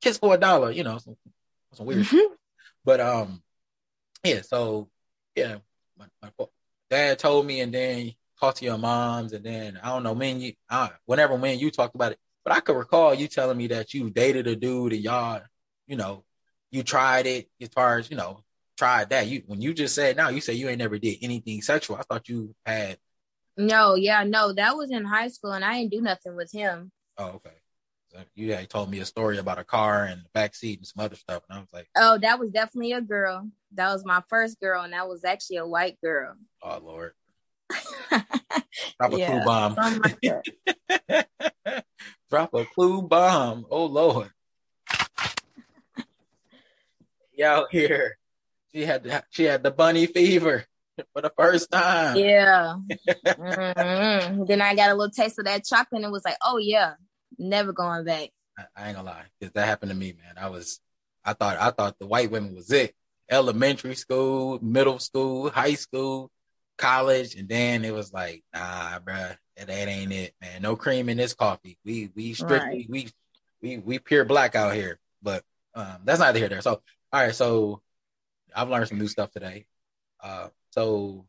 Kiss 0.00 0.16
for 0.16 0.32
a 0.32 0.38
dollar. 0.38 0.70
You 0.70 0.84
know, 0.84 0.96
some, 0.96 1.16
some 1.74 1.84
weird. 1.84 2.06
shit. 2.06 2.30
But 2.82 3.00
um, 3.00 3.42
yeah. 4.24 4.40
So 4.40 4.88
yeah, 5.36 5.56
my, 5.98 6.06
my 6.22 6.46
dad 6.88 7.18
told 7.18 7.44
me, 7.44 7.60
and 7.60 7.74
then 7.74 8.14
talked 8.40 8.56
to 8.60 8.64
your 8.64 8.78
moms, 8.78 9.34
and 9.34 9.44
then 9.44 9.78
I 9.82 9.90
don't 9.90 10.02
know, 10.02 10.14
man. 10.14 10.40
You, 10.40 10.54
uh, 10.70 10.88
whenever 11.04 11.34
when 11.34 11.58
you 11.58 11.70
talked 11.70 11.94
about 11.94 12.12
it, 12.12 12.18
but 12.42 12.54
I 12.54 12.60
could 12.60 12.78
recall 12.78 13.12
you 13.12 13.28
telling 13.28 13.58
me 13.58 13.66
that 13.66 13.92
you 13.92 14.08
dated 14.08 14.46
a 14.46 14.56
dude, 14.56 14.94
and 14.94 15.02
y'all, 15.02 15.42
you 15.86 15.96
know, 15.96 16.24
you 16.70 16.82
tried 16.82 17.26
it 17.26 17.50
as 17.60 17.68
far 17.68 17.98
as 17.98 18.10
you 18.10 18.16
know, 18.16 18.40
tried 18.78 19.10
that. 19.10 19.26
You 19.26 19.42
when 19.46 19.60
you 19.60 19.74
just 19.74 19.94
said 19.94 20.16
now, 20.16 20.30
you 20.30 20.40
said 20.40 20.56
you 20.56 20.70
ain't 20.70 20.78
never 20.78 20.98
did 20.98 21.18
anything 21.20 21.60
sexual. 21.60 21.96
I 21.96 22.02
thought 22.02 22.30
you 22.30 22.54
had. 22.64 22.96
No, 23.56 23.94
yeah, 23.94 24.24
no, 24.24 24.52
that 24.54 24.76
was 24.76 24.90
in 24.90 25.04
high 25.04 25.28
school, 25.28 25.52
and 25.52 25.64
I 25.64 25.78
didn't 25.78 25.92
do 25.92 26.00
nothing 26.00 26.34
with 26.36 26.50
him. 26.52 26.90
Oh, 27.18 27.26
okay. 27.36 27.50
So 28.10 28.18
you 28.34 28.52
had 28.54 28.68
told 28.68 28.90
me 28.90 28.98
a 29.00 29.04
story 29.06 29.38
about 29.38 29.58
a 29.58 29.64
car 29.64 30.04
and 30.04 30.20
the 30.22 30.28
back 30.34 30.54
seat 30.54 30.78
and 30.78 30.86
some 30.86 31.04
other 31.04 31.16
stuff, 31.16 31.42
and 31.48 31.58
I 31.58 31.60
was 31.60 31.72
like, 31.72 31.88
Oh, 31.96 32.18
that 32.18 32.38
was 32.38 32.50
definitely 32.50 32.92
a 32.92 33.00
girl. 33.00 33.48
That 33.74 33.92
was 33.92 34.04
my 34.04 34.22
first 34.28 34.60
girl, 34.60 34.82
and 34.82 34.92
that 34.92 35.08
was 35.08 35.24
actually 35.24 35.56
a 35.58 35.66
white 35.66 35.98
girl. 36.02 36.34
oh 36.62 36.78
lord, 36.82 37.12
drop 38.10 39.12
a 39.12 39.18
Yeah, 39.18 39.26
clue 39.28 39.44
bomb. 39.44 39.76
like. 40.00 40.18
Drop 42.30 42.54
a 42.54 42.64
clue 42.64 43.02
bomb. 43.02 43.66
Oh 43.70 43.84
Lord. 43.84 44.30
Y'all 47.36 47.66
here. 47.70 48.16
She 48.72 48.84
had 48.86 49.02
the, 49.02 49.22
she 49.30 49.44
had 49.44 49.62
the 49.62 49.70
bunny 49.70 50.06
fever. 50.06 50.64
for 51.12 51.22
the 51.22 51.32
first 51.36 51.70
time. 51.70 52.16
Yeah. 52.16 52.74
mm-hmm. 53.26 54.44
Then 54.44 54.60
I 54.60 54.74
got 54.74 54.90
a 54.90 54.94
little 54.94 55.10
taste 55.10 55.38
of 55.38 55.46
that 55.46 55.64
chocolate 55.64 55.98
and 55.98 56.04
it 56.04 56.10
was 56.10 56.24
like, 56.24 56.36
oh 56.42 56.58
yeah, 56.58 56.94
never 57.38 57.72
going 57.72 58.04
back. 58.04 58.30
I, 58.58 58.64
I 58.76 58.86
ain't 58.88 58.96
gonna 58.96 59.08
lie, 59.08 59.24
because 59.38 59.52
that 59.54 59.66
happened 59.66 59.90
to 59.90 59.96
me, 59.96 60.12
man. 60.12 60.42
I 60.42 60.48
was, 60.48 60.80
I 61.24 61.32
thought, 61.32 61.58
I 61.58 61.70
thought 61.70 61.98
the 61.98 62.06
white 62.06 62.30
women 62.30 62.54
was 62.54 62.70
it. 62.70 62.94
Elementary 63.30 63.94
school, 63.94 64.58
middle 64.60 64.98
school, 64.98 65.48
high 65.48 65.74
school, 65.74 66.30
college, 66.76 67.34
and 67.34 67.48
then 67.48 67.84
it 67.84 67.94
was 67.94 68.12
like, 68.12 68.42
nah, 68.52 68.98
bruh, 68.98 69.36
that, 69.56 69.66
that 69.66 69.88
ain't 69.88 70.12
it, 70.12 70.34
man. 70.40 70.60
No 70.60 70.76
cream 70.76 71.08
in 71.08 71.16
this 71.16 71.34
coffee. 71.34 71.78
We 71.84 72.10
we 72.14 72.34
strictly 72.34 72.78
right. 72.80 72.86
we 72.90 73.08
we 73.62 73.78
we 73.78 73.98
pure 73.98 74.24
black 74.24 74.54
out 74.54 74.74
here. 74.74 74.98
But 75.22 75.44
um, 75.74 75.98
that's 76.04 76.20
neither 76.20 76.38
here 76.38 76.48
there. 76.48 76.60
So 76.60 76.82
all 77.12 77.22
right, 77.22 77.34
so 77.34 77.80
I've 78.54 78.68
learned 78.68 78.88
some 78.88 78.98
new 78.98 79.08
stuff 79.08 79.30
today. 79.30 79.66
Uh, 80.22 80.48
so 80.70 81.26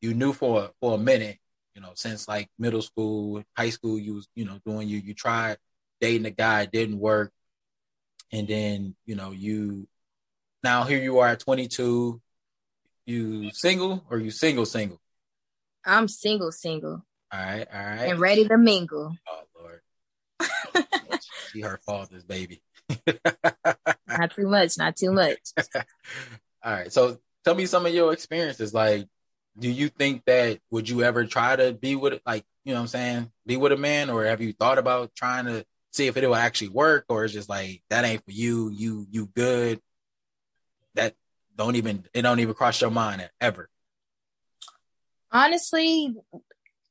you 0.00 0.14
knew 0.14 0.32
for 0.32 0.70
for 0.80 0.94
a 0.94 0.98
minute, 0.98 1.38
you 1.74 1.82
know, 1.82 1.90
since 1.94 2.28
like 2.28 2.48
middle 2.58 2.82
school, 2.82 3.42
high 3.56 3.70
school, 3.70 3.98
you 3.98 4.14
was 4.14 4.28
you 4.34 4.44
know 4.44 4.58
doing 4.64 4.88
you 4.88 4.98
you 4.98 5.14
tried 5.14 5.58
dating 6.00 6.26
a 6.26 6.30
guy, 6.30 6.66
didn't 6.66 6.98
work, 6.98 7.32
and 8.32 8.48
then 8.48 8.94
you 9.06 9.16
know 9.16 9.32
you 9.32 9.86
now 10.62 10.84
here 10.84 10.98
you 10.98 11.18
are 11.18 11.28
at 11.28 11.40
22. 11.40 12.20
You 13.06 13.50
single 13.52 14.04
or 14.10 14.18
you 14.18 14.30
single 14.30 14.66
single? 14.66 15.00
I'm 15.84 16.06
single 16.06 16.52
single. 16.52 17.04
All 17.32 17.40
right, 17.40 17.66
all 17.72 17.80
right. 17.80 18.10
And 18.10 18.20
ready 18.20 18.46
to 18.46 18.58
mingle. 18.58 19.16
Oh 19.28 19.42
Lord. 19.60 19.80
she 21.50 21.60
her 21.60 21.80
father's 21.84 22.24
baby. 22.24 22.62
not 24.06 24.34
too 24.34 24.46
much, 24.48 24.78
not 24.78 24.96
too 24.96 25.12
much. 25.12 25.38
all 26.62 26.72
right. 26.72 26.92
So 26.92 27.18
tell 27.44 27.54
me 27.54 27.66
some 27.66 27.86
of 27.86 27.94
your 27.94 28.12
experiences. 28.12 28.74
Like, 28.74 29.06
do 29.58 29.70
you 29.70 29.88
think 29.88 30.24
that 30.26 30.60
would 30.70 30.88
you 30.88 31.02
ever 31.02 31.26
try 31.26 31.56
to 31.56 31.72
be 31.72 31.96
with 31.96 32.20
like, 32.26 32.44
you 32.64 32.72
know 32.72 32.80
what 32.80 32.82
I'm 32.82 32.88
saying, 32.88 33.32
be 33.46 33.56
with 33.56 33.72
a 33.72 33.76
man, 33.76 34.10
or 34.10 34.24
have 34.24 34.40
you 34.40 34.52
thought 34.52 34.78
about 34.78 35.14
trying 35.14 35.46
to 35.46 35.64
see 35.92 36.06
if 36.06 36.16
it 36.16 36.26
will 36.26 36.36
actually 36.36 36.68
work, 36.68 37.04
or 37.08 37.24
it's 37.24 37.34
just 37.34 37.48
like 37.48 37.82
that 37.90 38.04
ain't 38.04 38.24
for 38.24 38.32
you, 38.32 38.70
you 38.70 39.06
you 39.10 39.26
good. 39.26 39.80
That 40.94 41.14
don't 41.56 41.76
even 41.76 42.04
it 42.14 42.22
don't 42.22 42.40
even 42.40 42.54
cross 42.54 42.80
your 42.80 42.90
mind 42.90 43.28
ever. 43.40 43.68
Honestly, 45.32 46.14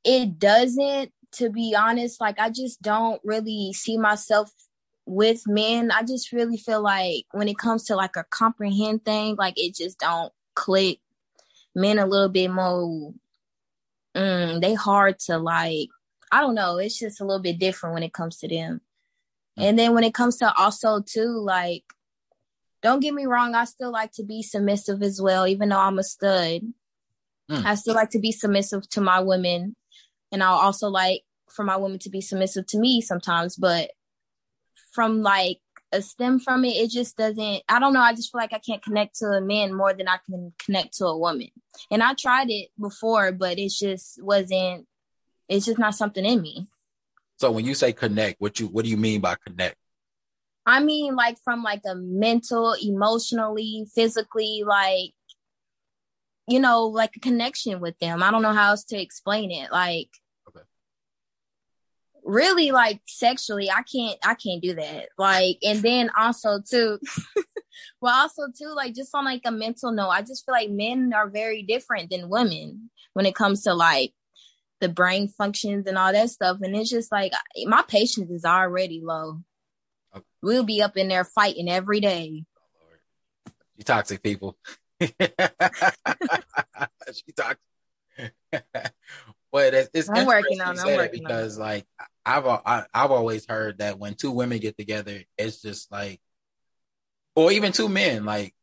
it 0.04 0.38
doesn't 0.38 1.12
to 1.32 1.50
be 1.50 1.74
honest 1.78 2.20
like 2.20 2.38
i 2.40 2.50
just 2.50 2.80
don't 2.82 3.20
really 3.24 3.72
see 3.72 3.96
myself 3.96 4.50
with 5.06 5.42
men 5.46 5.90
i 5.90 6.02
just 6.02 6.32
really 6.32 6.56
feel 6.56 6.82
like 6.82 7.24
when 7.32 7.48
it 7.48 7.58
comes 7.58 7.84
to 7.84 7.94
like 7.94 8.16
a 8.16 8.24
comprehend 8.30 9.04
thing 9.04 9.36
like 9.36 9.54
it 9.56 9.74
just 9.74 9.98
don't 9.98 10.32
click 10.54 10.98
men 11.74 11.98
a 11.98 12.06
little 12.06 12.28
bit 12.28 12.50
more 12.50 13.12
mm, 14.16 14.60
they 14.60 14.74
hard 14.74 15.18
to 15.18 15.38
like 15.38 15.88
i 16.32 16.40
don't 16.40 16.54
know 16.54 16.78
it's 16.78 16.98
just 16.98 17.20
a 17.20 17.24
little 17.24 17.42
bit 17.42 17.58
different 17.58 17.94
when 17.94 18.02
it 18.02 18.12
comes 18.12 18.38
to 18.38 18.48
them 18.48 18.80
mm. 19.58 19.62
and 19.62 19.78
then 19.78 19.94
when 19.94 20.04
it 20.04 20.14
comes 20.14 20.36
to 20.38 20.52
also 20.54 21.00
too 21.00 21.38
like 21.38 21.84
don't 22.82 23.00
get 23.00 23.14
me 23.14 23.26
wrong 23.26 23.54
i 23.54 23.64
still 23.64 23.92
like 23.92 24.12
to 24.12 24.24
be 24.24 24.42
submissive 24.42 25.02
as 25.02 25.20
well 25.20 25.46
even 25.46 25.68
though 25.68 25.78
i'm 25.78 25.98
a 25.98 26.02
stud 26.02 26.62
mm. 27.50 27.64
i 27.64 27.74
still 27.74 27.94
like 27.94 28.10
to 28.10 28.18
be 28.18 28.32
submissive 28.32 28.88
to 28.88 29.00
my 29.00 29.20
women 29.20 29.76
and 30.32 30.42
I'll 30.42 30.58
also 30.58 30.88
like 30.88 31.22
for 31.48 31.64
my 31.64 31.76
women 31.76 31.98
to 32.00 32.10
be 32.10 32.20
submissive 32.20 32.66
to 32.68 32.78
me 32.78 33.00
sometimes, 33.00 33.56
but 33.56 33.90
from 34.92 35.22
like 35.22 35.58
a 35.92 36.00
stem 36.02 36.38
from 36.38 36.64
it, 36.64 36.76
it 36.76 36.90
just 36.90 37.16
doesn't. 37.16 37.62
I 37.68 37.78
don't 37.78 37.92
know. 37.92 38.00
I 38.00 38.14
just 38.14 38.30
feel 38.30 38.40
like 38.40 38.52
I 38.52 38.58
can't 38.58 38.82
connect 38.82 39.16
to 39.18 39.26
a 39.26 39.40
man 39.40 39.74
more 39.74 39.92
than 39.92 40.08
I 40.08 40.18
can 40.24 40.52
connect 40.58 40.96
to 40.98 41.06
a 41.06 41.18
woman. 41.18 41.48
And 41.90 42.02
I 42.02 42.14
tried 42.14 42.50
it 42.50 42.68
before, 42.80 43.32
but 43.32 43.58
it 43.58 43.70
just 43.70 44.22
wasn't. 44.22 44.86
It's 45.48 45.66
just 45.66 45.78
not 45.78 45.94
something 45.94 46.24
in 46.24 46.40
me. 46.40 46.66
So 47.38 47.50
when 47.50 47.64
you 47.64 47.74
say 47.74 47.92
connect, 47.92 48.40
what 48.40 48.60
you 48.60 48.68
what 48.68 48.84
do 48.84 48.90
you 48.90 48.96
mean 48.96 49.20
by 49.20 49.36
connect? 49.44 49.76
I 50.66 50.80
mean 50.80 51.16
like 51.16 51.38
from 51.42 51.62
like 51.62 51.82
a 51.90 51.94
mental, 51.94 52.74
emotionally, 52.80 53.86
physically, 53.94 54.62
like 54.64 55.12
you 56.46 56.60
know, 56.60 56.86
like 56.86 57.16
a 57.16 57.20
connection 57.20 57.80
with 57.80 57.98
them. 57.98 58.22
I 58.22 58.30
don't 58.30 58.42
know 58.42 58.52
how 58.52 58.70
else 58.70 58.84
to 58.84 59.00
explain 59.00 59.50
it. 59.50 59.72
Like. 59.72 60.10
Really 62.30 62.70
like 62.70 63.00
sexually, 63.06 63.70
I 63.70 63.82
can't 63.82 64.18
I 64.24 64.34
can't 64.34 64.62
do 64.62 64.74
that. 64.74 65.08
Like 65.18 65.58
and 65.62 65.80
then 65.80 66.10
also 66.16 66.60
too 66.60 66.98
well 68.00 68.14
also 68.14 68.44
too 68.56 68.72
like 68.74 68.94
just 68.94 69.14
on 69.14 69.24
like 69.24 69.42
a 69.44 69.50
mental 69.50 69.92
note, 69.92 70.08
I 70.08 70.22
just 70.22 70.46
feel 70.46 70.54
like 70.54 70.70
men 70.70 71.12
are 71.14 71.28
very 71.28 71.62
different 71.62 72.10
than 72.10 72.28
women 72.28 72.90
when 73.12 73.26
it 73.26 73.34
comes 73.34 73.62
to 73.64 73.74
like 73.74 74.12
the 74.80 74.88
brain 74.88 75.28
functions 75.28 75.86
and 75.86 75.98
all 75.98 76.12
that 76.12 76.30
stuff. 76.30 76.58
And 76.62 76.74
it's 76.74 76.90
just 76.90 77.12
like 77.12 77.32
my 77.66 77.82
patience 77.82 78.30
is 78.30 78.44
already 78.44 79.00
low. 79.02 79.40
Okay. 80.14 80.24
We'll 80.42 80.64
be 80.64 80.82
up 80.82 80.96
in 80.96 81.08
there 81.08 81.24
fighting 81.24 81.68
every 81.68 82.00
day. 82.00 82.44
Oh, 83.46 83.52
you 83.76 83.84
toxic 83.84 84.22
people. 84.22 84.56
she 85.00 85.08
talks. 87.36 87.60
but 89.52 89.74
it's, 89.74 89.90
it's 89.94 90.10
I'm 90.10 90.26
working 90.26 90.60
on. 90.60 90.78
I'm 90.78 90.96
working 90.96 91.22
because 91.22 91.58
on. 91.58 91.64
like 91.64 91.86
I've 92.24 92.46
I, 92.46 92.60
have 92.64 92.86
i 92.92 93.00
have 93.02 93.10
always 93.10 93.46
heard 93.46 93.78
that 93.78 93.98
when 93.98 94.14
two 94.14 94.30
women 94.30 94.58
get 94.58 94.76
together, 94.76 95.22
it's 95.38 95.62
just 95.62 95.90
like, 95.90 96.20
or 97.34 97.52
even 97.52 97.72
two 97.72 97.88
men, 97.88 98.24
like, 98.24 98.54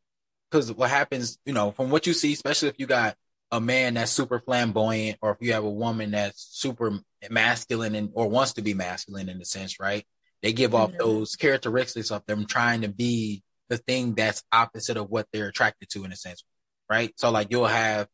because 0.50 0.72
what 0.72 0.90
happens, 0.90 1.38
you 1.46 1.54
know, 1.54 1.72
from 1.72 1.90
what 1.90 2.08
you 2.08 2.14
see, 2.14 2.34
especially 2.34 2.70
if 2.70 2.80
you 2.80 2.86
got 2.86 3.16
a 3.52 3.60
man 3.60 3.96
that's 3.96 4.12
super 4.12 4.40
flamboyant, 4.40 5.18
or 5.22 5.32
if 5.32 5.38
you 5.42 5.54
have 5.54 5.64
a 5.64 5.70
woman 5.70 6.12
that's 6.12 6.48
super 6.52 7.00
masculine 7.30 7.96
and 7.96 8.12
or 8.14 8.30
wants 8.30 8.54
to 8.54 8.62
be 8.62 8.74
masculine 8.74 9.30
in 9.30 9.42
a 9.42 9.46
sense, 9.46 9.80
right? 9.80 10.06
They 10.42 10.54
give 10.54 10.76
off 10.76 10.90
mm-hmm. 10.90 11.00
those 11.00 11.36
characteristics 11.36 12.12
of 12.12 12.26
them 12.26 12.46
trying 12.46 12.82
to 12.82 12.90
be 12.90 13.44
the 13.70 13.78
thing 13.78 14.14
that's 14.14 14.44
opposite 14.52 14.98
of 14.98 15.10
what 15.10 15.28
they're 15.34 15.48
attracted 15.48 15.90
to 15.90 16.06
in 16.06 16.12
a 16.12 16.16
sense, 16.16 16.44
right? 16.90 17.14
So 17.18 17.32
like 17.32 17.48
you'll 17.50 17.66
have 17.66 18.08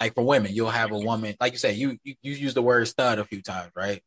like 0.00 0.14
for 0.14 0.24
women, 0.24 0.54
you'll 0.54 0.70
have 0.70 0.92
a 0.92 0.98
woman, 0.98 1.36
like 1.40 1.52
you 1.52 1.58
said, 1.58 1.76
you 1.76 1.98
you, 2.02 2.14
you 2.22 2.32
use 2.32 2.54
the 2.54 2.62
word 2.62 2.86
stud 2.88 3.18
a 3.18 3.24
few 3.24 3.42
times, 3.42 3.70
right? 3.74 4.02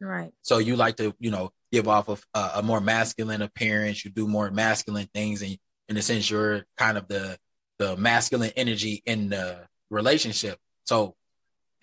Right. 0.00 0.32
So 0.42 0.58
you 0.58 0.76
like 0.76 0.96
to, 0.96 1.14
you 1.18 1.30
know, 1.30 1.52
give 1.70 1.86
off 1.86 2.08
of 2.08 2.24
a, 2.34 2.50
a 2.56 2.62
more 2.62 2.80
masculine 2.80 3.42
appearance. 3.42 4.04
You 4.04 4.10
do 4.10 4.26
more 4.26 4.50
masculine 4.50 5.08
things, 5.12 5.42
and 5.42 5.58
in 5.88 5.96
a 5.96 6.02
sense, 6.02 6.30
you're 6.30 6.64
kind 6.76 6.96
of 6.96 7.06
the 7.08 7.38
the 7.78 7.96
masculine 7.96 8.52
energy 8.56 9.02
in 9.06 9.30
the 9.30 9.66
relationship. 9.90 10.58
So 10.84 11.14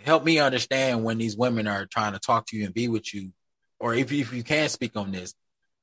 help 0.03 0.23
me 0.23 0.39
understand 0.39 1.03
when 1.03 1.17
these 1.17 1.37
women 1.37 1.67
are 1.67 1.85
trying 1.85 2.13
to 2.13 2.19
talk 2.19 2.47
to 2.47 2.57
you 2.57 2.65
and 2.65 2.73
be 2.73 2.87
with 2.87 3.13
you, 3.13 3.31
or 3.79 3.93
if 3.93 4.11
if 4.11 4.33
you 4.33 4.43
can 4.43 4.69
speak 4.69 4.95
on 4.95 5.11
this, 5.11 5.33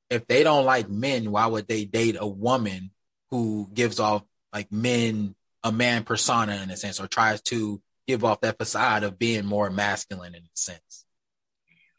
if 0.09 0.27
they 0.27 0.43
don't 0.43 0.65
like 0.65 0.89
men, 0.89 1.31
why 1.31 1.47
would 1.47 1.67
they 1.67 1.85
date 1.85 2.17
a 2.19 2.27
woman 2.27 2.91
who 3.31 3.69
gives 3.73 3.99
off 3.99 4.23
like 4.53 4.71
men, 4.71 5.35
a 5.63 5.71
man 5.71 6.03
persona 6.03 6.59
in 6.63 6.69
a 6.69 6.77
sense, 6.77 6.99
or 6.99 7.07
tries 7.07 7.41
to 7.43 7.81
give 8.07 8.23
off 8.23 8.41
that 8.41 8.57
facade 8.57 9.03
of 9.03 9.17
being 9.17 9.45
more 9.45 9.69
masculine 9.69 10.35
in 10.35 10.43
a 10.43 10.49
sense? 10.53 11.04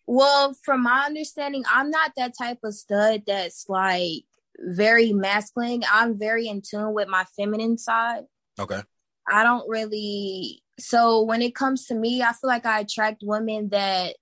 Well, 0.06 0.54
from 0.62 0.82
my 0.82 1.04
understanding, 1.06 1.64
I'm 1.70 1.90
not 1.90 2.12
that 2.16 2.34
type 2.38 2.58
of 2.62 2.75
stud 2.75 3.22
that's 3.26 3.68
like 3.68 4.25
very 4.58 5.12
masculine. 5.12 5.82
I'm 5.90 6.18
very 6.18 6.48
in 6.48 6.62
tune 6.62 6.94
with 6.94 7.08
my 7.08 7.25
feminine 7.36 7.78
side. 7.78 8.25
Okay. 8.58 8.80
I 9.28 9.42
don't 9.42 9.68
really 9.68 10.62
so 10.78 11.22
when 11.22 11.42
it 11.42 11.54
comes 11.54 11.86
to 11.86 11.94
me, 11.94 12.22
I 12.22 12.32
feel 12.32 12.48
like 12.48 12.66
I 12.66 12.80
attract 12.80 13.22
women 13.25 13.70
that 13.70 14.16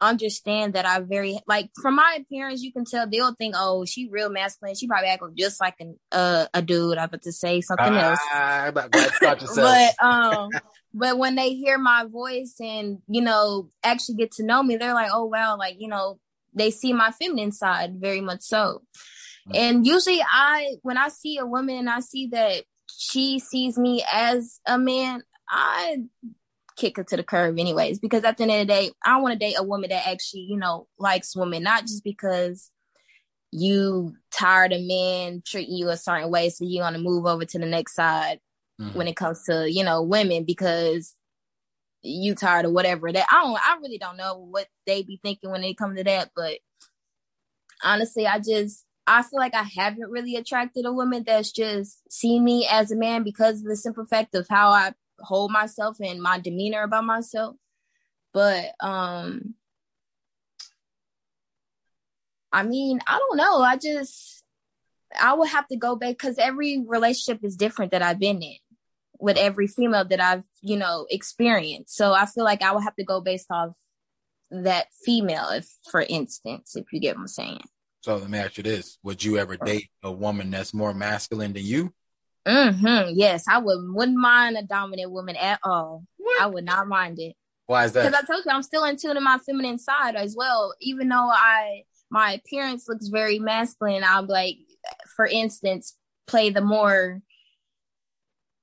understand 0.00 0.74
that 0.74 0.86
I 0.86 1.00
very 1.00 1.38
like 1.46 1.70
from 1.80 1.96
my 1.96 2.18
appearance, 2.20 2.62
you 2.62 2.72
can 2.72 2.84
tell 2.84 3.06
they'll 3.08 3.34
think, 3.34 3.54
oh, 3.56 3.84
she 3.84 4.08
real 4.08 4.30
masculine. 4.30 4.74
She 4.74 4.86
probably 4.86 5.08
act 5.08 5.22
just 5.36 5.60
like 5.60 5.74
an, 5.80 5.98
uh, 6.10 6.46
a 6.54 6.62
dude. 6.62 6.98
I 6.98 7.04
about 7.04 7.22
to 7.22 7.32
say 7.32 7.60
something 7.60 7.94
else, 7.94 8.18
ah, 8.32 8.70
but 9.56 9.94
um, 10.02 10.50
but 10.94 11.18
when 11.18 11.34
they 11.34 11.54
hear 11.54 11.78
my 11.78 12.04
voice 12.04 12.56
and 12.60 12.98
you 13.08 13.22
know 13.22 13.68
actually 13.82 14.16
get 14.16 14.32
to 14.32 14.44
know 14.44 14.62
me, 14.62 14.76
they're 14.76 14.94
like, 14.94 15.10
oh 15.12 15.26
wow, 15.26 15.56
like 15.58 15.76
you 15.78 15.88
know 15.88 16.18
they 16.54 16.70
see 16.70 16.92
my 16.92 17.10
feminine 17.10 17.52
side 17.52 18.00
very 18.00 18.20
much 18.20 18.42
so. 18.42 18.82
Mm-hmm. 19.48 19.52
And 19.54 19.86
usually, 19.86 20.22
I 20.22 20.76
when 20.82 20.96
I 20.96 21.08
see 21.08 21.38
a 21.38 21.46
woman 21.46 21.78
and 21.78 21.90
I 21.90 22.00
see 22.00 22.28
that 22.32 22.64
she 22.90 23.38
sees 23.38 23.78
me 23.78 24.04
as 24.12 24.60
a 24.66 24.78
man, 24.78 25.22
I 25.48 26.04
kick 26.76 26.96
her 26.96 27.04
to 27.04 27.16
the 27.16 27.22
curb 27.22 27.58
anyways 27.58 27.98
because 27.98 28.24
at 28.24 28.36
the 28.36 28.44
end 28.44 28.52
of 28.52 28.58
the 28.58 28.64
day 28.72 28.90
i 29.04 29.20
want 29.20 29.32
to 29.32 29.38
date 29.38 29.56
a 29.58 29.62
woman 29.62 29.90
that 29.90 30.06
actually 30.06 30.42
you 30.42 30.56
know 30.56 30.86
likes 30.98 31.36
women 31.36 31.62
not 31.62 31.82
just 31.82 32.04
because 32.04 32.70
you 33.52 34.14
tired 34.30 34.72
of 34.72 34.80
men 34.82 35.42
treating 35.44 35.74
you 35.74 35.88
a 35.88 35.96
certain 35.96 36.30
way 36.30 36.48
so 36.48 36.64
you 36.64 36.80
want 36.80 36.94
to 36.96 37.02
move 37.02 37.26
over 37.26 37.44
to 37.44 37.58
the 37.58 37.66
next 37.66 37.94
side 37.94 38.38
mm-hmm. 38.80 38.96
when 38.96 39.08
it 39.08 39.16
comes 39.16 39.42
to 39.44 39.70
you 39.70 39.84
know 39.84 40.02
women 40.02 40.44
because 40.44 41.16
you 42.02 42.34
tired 42.34 42.64
of 42.64 42.72
whatever 42.72 43.12
that 43.12 43.26
i 43.30 43.42
don't 43.42 43.58
i 43.66 43.76
really 43.82 43.98
don't 43.98 44.16
know 44.16 44.36
what 44.36 44.66
they 44.86 45.02
be 45.02 45.18
thinking 45.22 45.50
when 45.50 45.60
they 45.60 45.74
come 45.74 45.94
to 45.94 46.04
that 46.04 46.30
but 46.34 46.58
honestly 47.82 48.26
i 48.26 48.38
just 48.38 48.84
I 49.06 49.22
feel 49.22 49.40
like 49.40 49.54
I 49.54 49.64
haven't 49.76 50.10
really 50.10 50.36
attracted 50.36 50.86
a 50.86 50.92
woman 50.92 51.24
that's 51.26 51.50
just 51.50 52.00
seen 52.12 52.44
me 52.44 52.68
as 52.70 52.92
a 52.92 52.96
man 52.96 53.24
because 53.24 53.60
of 53.60 53.66
the 53.66 53.74
simple 53.74 54.06
fact 54.06 54.36
of 54.36 54.46
how 54.48 54.70
I 54.70 54.92
hold 55.20 55.50
myself 55.50 55.96
and 56.00 56.22
my 56.22 56.38
demeanor 56.38 56.82
about 56.82 57.04
myself. 57.04 57.56
But 58.32 58.72
um 58.80 59.54
I 62.52 62.64
mean, 62.64 63.00
I 63.06 63.18
don't 63.18 63.36
know. 63.36 63.62
I 63.62 63.76
just 63.76 64.42
I 65.18 65.34
would 65.34 65.48
have 65.48 65.66
to 65.68 65.76
go 65.76 65.96
back 65.96 66.10
because 66.10 66.38
every 66.38 66.82
relationship 66.86 67.44
is 67.44 67.56
different 67.56 67.92
that 67.92 68.02
I've 68.02 68.20
been 68.20 68.42
in 68.42 68.56
with 69.18 69.36
every 69.36 69.66
female 69.66 70.04
that 70.04 70.20
I've, 70.20 70.44
you 70.62 70.76
know, 70.76 71.06
experienced. 71.10 71.96
So 71.96 72.12
I 72.12 72.26
feel 72.26 72.44
like 72.44 72.62
I 72.62 72.72
would 72.72 72.84
have 72.84 72.96
to 72.96 73.04
go 73.04 73.20
based 73.20 73.50
off 73.50 73.70
that 74.50 74.86
female, 75.04 75.48
if 75.50 75.68
for 75.90 76.02
instance, 76.02 76.74
if 76.76 76.86
you 76.92 77.00
get 77.00 77.16
what 77.16 77.22
I'm 77.22 77.28
saying. 77.28 77.62
So 78.02 78.16
let 78.16 78.30
me 78.30 78.38
ask 78.38 78.56
you 78.56 78.62
this: 78.62 78.98
Would 79.02 79.22
you 79.22 79.38
ever 79.38 79.56
date 79.56 79.90
a 80.02 80.10
woman 80.10 80.50
that's 80.50 80.72
more 80.72 80.94
masculine 80.94 81.52
than 81.52 81.64
you? 81.64 81.92
Mm-hmm. 82.46 83.12
Yes, 83.14 83.44
I 83.48 83.58
would. 83.58 83.78
Wouldn't 83.82 84.18
mind 84.18 84.56
a 84.56 84.62
dominant 84.62 85.10
woman 85.10 85.36
at 85.36 85.60
all. 85.62 86.04
What? 86.16 86.42
I 86.42 86.46
would 86.46 86.64
not 86.64 86.88
mind 86.88 87.18
it. 87.18 87.34
Why 87.66 87.84
is 87.84 87.92
that? 87.92 88.04
Because 88.04 88.22
I 88.22 88.26
told 88.26 88.44
you 88.44 88.50
I'm 88.50 88.62
still 88.62 88.84
in 88.84 88.96
tune 88.96 89.14
to 89.14 89.20
my 89.20 89.38
feminine 89.38 89.78
side 89.78 90.16
as 90.16 90.34
well. 90.36 90.74
Even 90.80 91.08
though 91.08 91.30
I 91.30 91.82
my 92.10 92.32
appearance 92.32 92.88
looks 92.88 93.08
very 93.08 93.38
masculine, 93.38 94.02
I'm 94.04 94.26
like, 94.26 94.56
for 95.14 95.26
instance, 95.26 95.96
play 96.26 96.50
the 96.50 96.60
more 96.60 97.20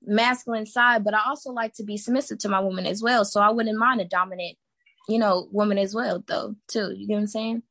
masculine 0.01 0.65
side, 0.65 1.03
but 1.03 1.13
I 1.13 1.21
also 1.25 1.51
like 1.51 1.73
to 1.73 1.83
be 1.83 1.97
submissive 1.97 2.39
to 2.39 2.49
my 2.49 2.59
woman 2.59 2.85
as 2.85 3.01
well. 3.01 3.25
So 3.25 3.41
I 3.41 3.51
wouldn't 3.51 3.77
mind 3.77 4.01
a 4.01 4.05
dominant, 4.05 4.57
you 5.07 5.19
know, 5.19 5.47
woman 5.51 5.77
as 5.77 5.93
well, 5.93 6.23
though, 6.27 6.55
too. 6.67 6.93
You 6.95 7.07
get 7.07 7.13
what 7.13 7.19
I'm 7.21 7.27
saying? 7.27 7.63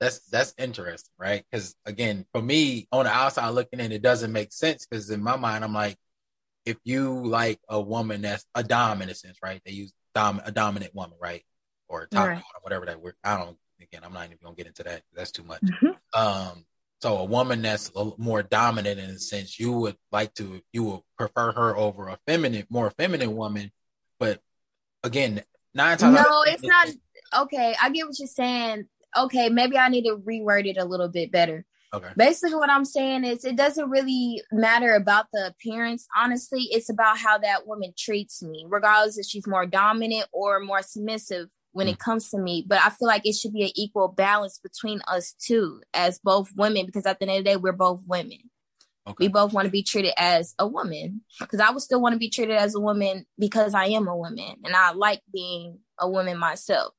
That's 0.00 0.20
that's 0.28 0.54
interesting, 0.58 1.12
right? 1.18 1.44
Because 1.50 1.74
again, 1.84 2.24
for 2.32 2.40
me, 2.40 2.86
on 2.92 3.04
the 3.04 3.10
outside 3.10 3.48
looking 3.50 3.80
in, 3.80 3.90
it 3.90 4.02
doesn't 4.02 4.32
make 4.32 4.52
sense 4.52 4.86
because 4.86 5.10
in 5.10 5.22
my 5.22 5.36
mind, 5.36 5.64
I'm 5.64 5.74
like, 5.74 5.96
if 6.64 6.76
you 6.84 7.26
like 7.26 7.60
a 7.68 7.80
woman 7.80 8.22
that's 8.22 8.44
a 8.54 8.62
dom 8.62 9.02
in 9.02 9.08
a 9.08 9.14
sense, 9.14 9.38
right? 9.42 9.60
They 9.64 9.72
use 9.72 9.92
dom 10.14 10.40
a 10.44 10.52
dominant 10.52 10.94
woman, 10.94 11.18
right? 11.20 11.42
Or 11.88 12.06
top 12.06 12.28
right. 12.28 12.38
or 12.38 12.60
whatever 12.62 12.86
that 12.86 13.00
word. 13.00 13.14
I 13.24 13.36
don't. 13.38 13.56
Again, 13.80 14.02
I'm 14.04 14.12
not 14.12 14.26
even 14.26 14.38
gonna 14.42 14.56
get 14.56 14.66
into 14.66 14.82
that. 14.84 15.02
That's 15.14 15.30
too 15.30 15.44
much. 15.44 15.62
Mm-hmm. 15.62 16.20
Um, 16.20 16.64
so 17.00 17.18
a 17.18 17.24
woman 17.24 17.62
that's 17.62 17.92
a 17.94 18.10
more 18.18 18.42
dominant 18.42 18.98
in 18.98 19.10
a 19.10 19.18
sense, 19.18 19.58
you 19.58 19.72
would 19.72 19.96
like 20.10 20.34
to, 20.34 20.60
you 20.72 20.82
would 20.84 21.00
prefer 21.16 21.52
her 21.52 21.76
over 21.76 22.08
a 22.08 22.18
feminine, 22.26 22.66
more 22.70 22.90
feminine 22.90 23.36
woman. 23.36 23.70
But 24.18 24.40
again, 25.04 25.42
nine 25.74 25.96
times. 25.96 26.16
No, 26.16 26.42
it's 26.42 26.64
not. 26.64 26.88
Okay, 27.42 27.74
I 27.80 27.90
get 27.90 28.06
what 28.06 28.18
you're 28.18 28.26
saying. 28.26 28.86
Okay, 29.16 29.48
maybe 29.48 29.78
I 29.78 29.88
need 29.88 30.04
to 30.04 30.16
reword 30.16 30.66
it 30.66 30.76
a 30.76 30.84
little 30.84 31.08
bit 31.08 31.32
better. 31.32 31.64
Okay. 31.94 32.08
Basically, 32.16 32.54
what 32.54 32.68
I'm 32.68 32.84
saying 32.84 33.24
is 33.24 33.44
it 33.44 33.56
doesn't 33.56 33.88
really 33.88 34.42
matter 34.52 34.94
about 34.94 35.26
the 35.32 35.46
appearance. 35.46 36.06
Honestly, 36.14 36.68
it's 36.70 36.90
about 36.90 37.16
how 37.16 37.38
that 37.38 37.66
woman 37.66 37.94
treats 37.96 38.42
me, 38.42 38.66
regardless 38.68 39.16
if 39.16 39.24
she's 39.24 39.46
more 39.46 39.64
dominant 39.64 40.26
or 40.32 40.60
more 40.60 40.82
submissive 40.82 41.48
when 41.72 41.86
mm. 41.86 41.92
it 41.92 41.98
comes 41.98 42.28
to 42.30 42.38
me. 42.38 42.64
But 42.66 42.80
I 42.82 42.90
feel 42.90 43.08
like 43.08 43.26
it 43.26 43.34
should 43.34 43.54
be 43.54 43.62
an 43.62 43.70
equal 43.74 44.08
balance 44.08 44.60
between 44.62 45.00
us 45.08 45.34
two 45.40 45.80
as 45.94 46.18
both 46.18 46.50
women, 46.56 46.84
because 46.84 47.06
at 47.06 47.20
the 47.20 47.26
end 47.26 47.38
of 47.38 47.44
the 47.44 47.50
day, 47.50 47.56
we're 47.56 47.72
both 47.72 48.02
women. 48.06 48.50
Okay. 49.06 49.24
We 49.24 49.28
both 49.28 49.54
want 49.54 49.64
to 49.64 49.72
be 49.72 49.82
treated 49.82 50.12
as 50.18 50.54
a 50.58 50.66
woman 50.66 51.22
because 51.40 51.60
I 51.60 51.70
would 51.70 51.80
still 51.80 52.02
want 52.02 52.12
to 52.12 52.18
be 52.18 52.28
treated 52.28 52.56
as 52.56 52.74
a 52.74 52.80
woman 52.80 53.24
because 53.38 53.72
I 53.72 53.86
am 53.86 54.06
a 54.06 54.14
woman 54.14 54.56
and 54.62 54.76
I 54.76 54.92
like 54.92 55.22
being 55.32 55.78
a 55.98 56.06
woman 56.06 56.36
myself. 56.36 56.92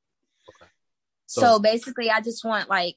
So, 1.30 1.42
so 1.42 1.58
basically, 1.60 2.10
I 2.10 2.20
just 2.20 2.44
want 2.44 2.68
like 2.68 2.96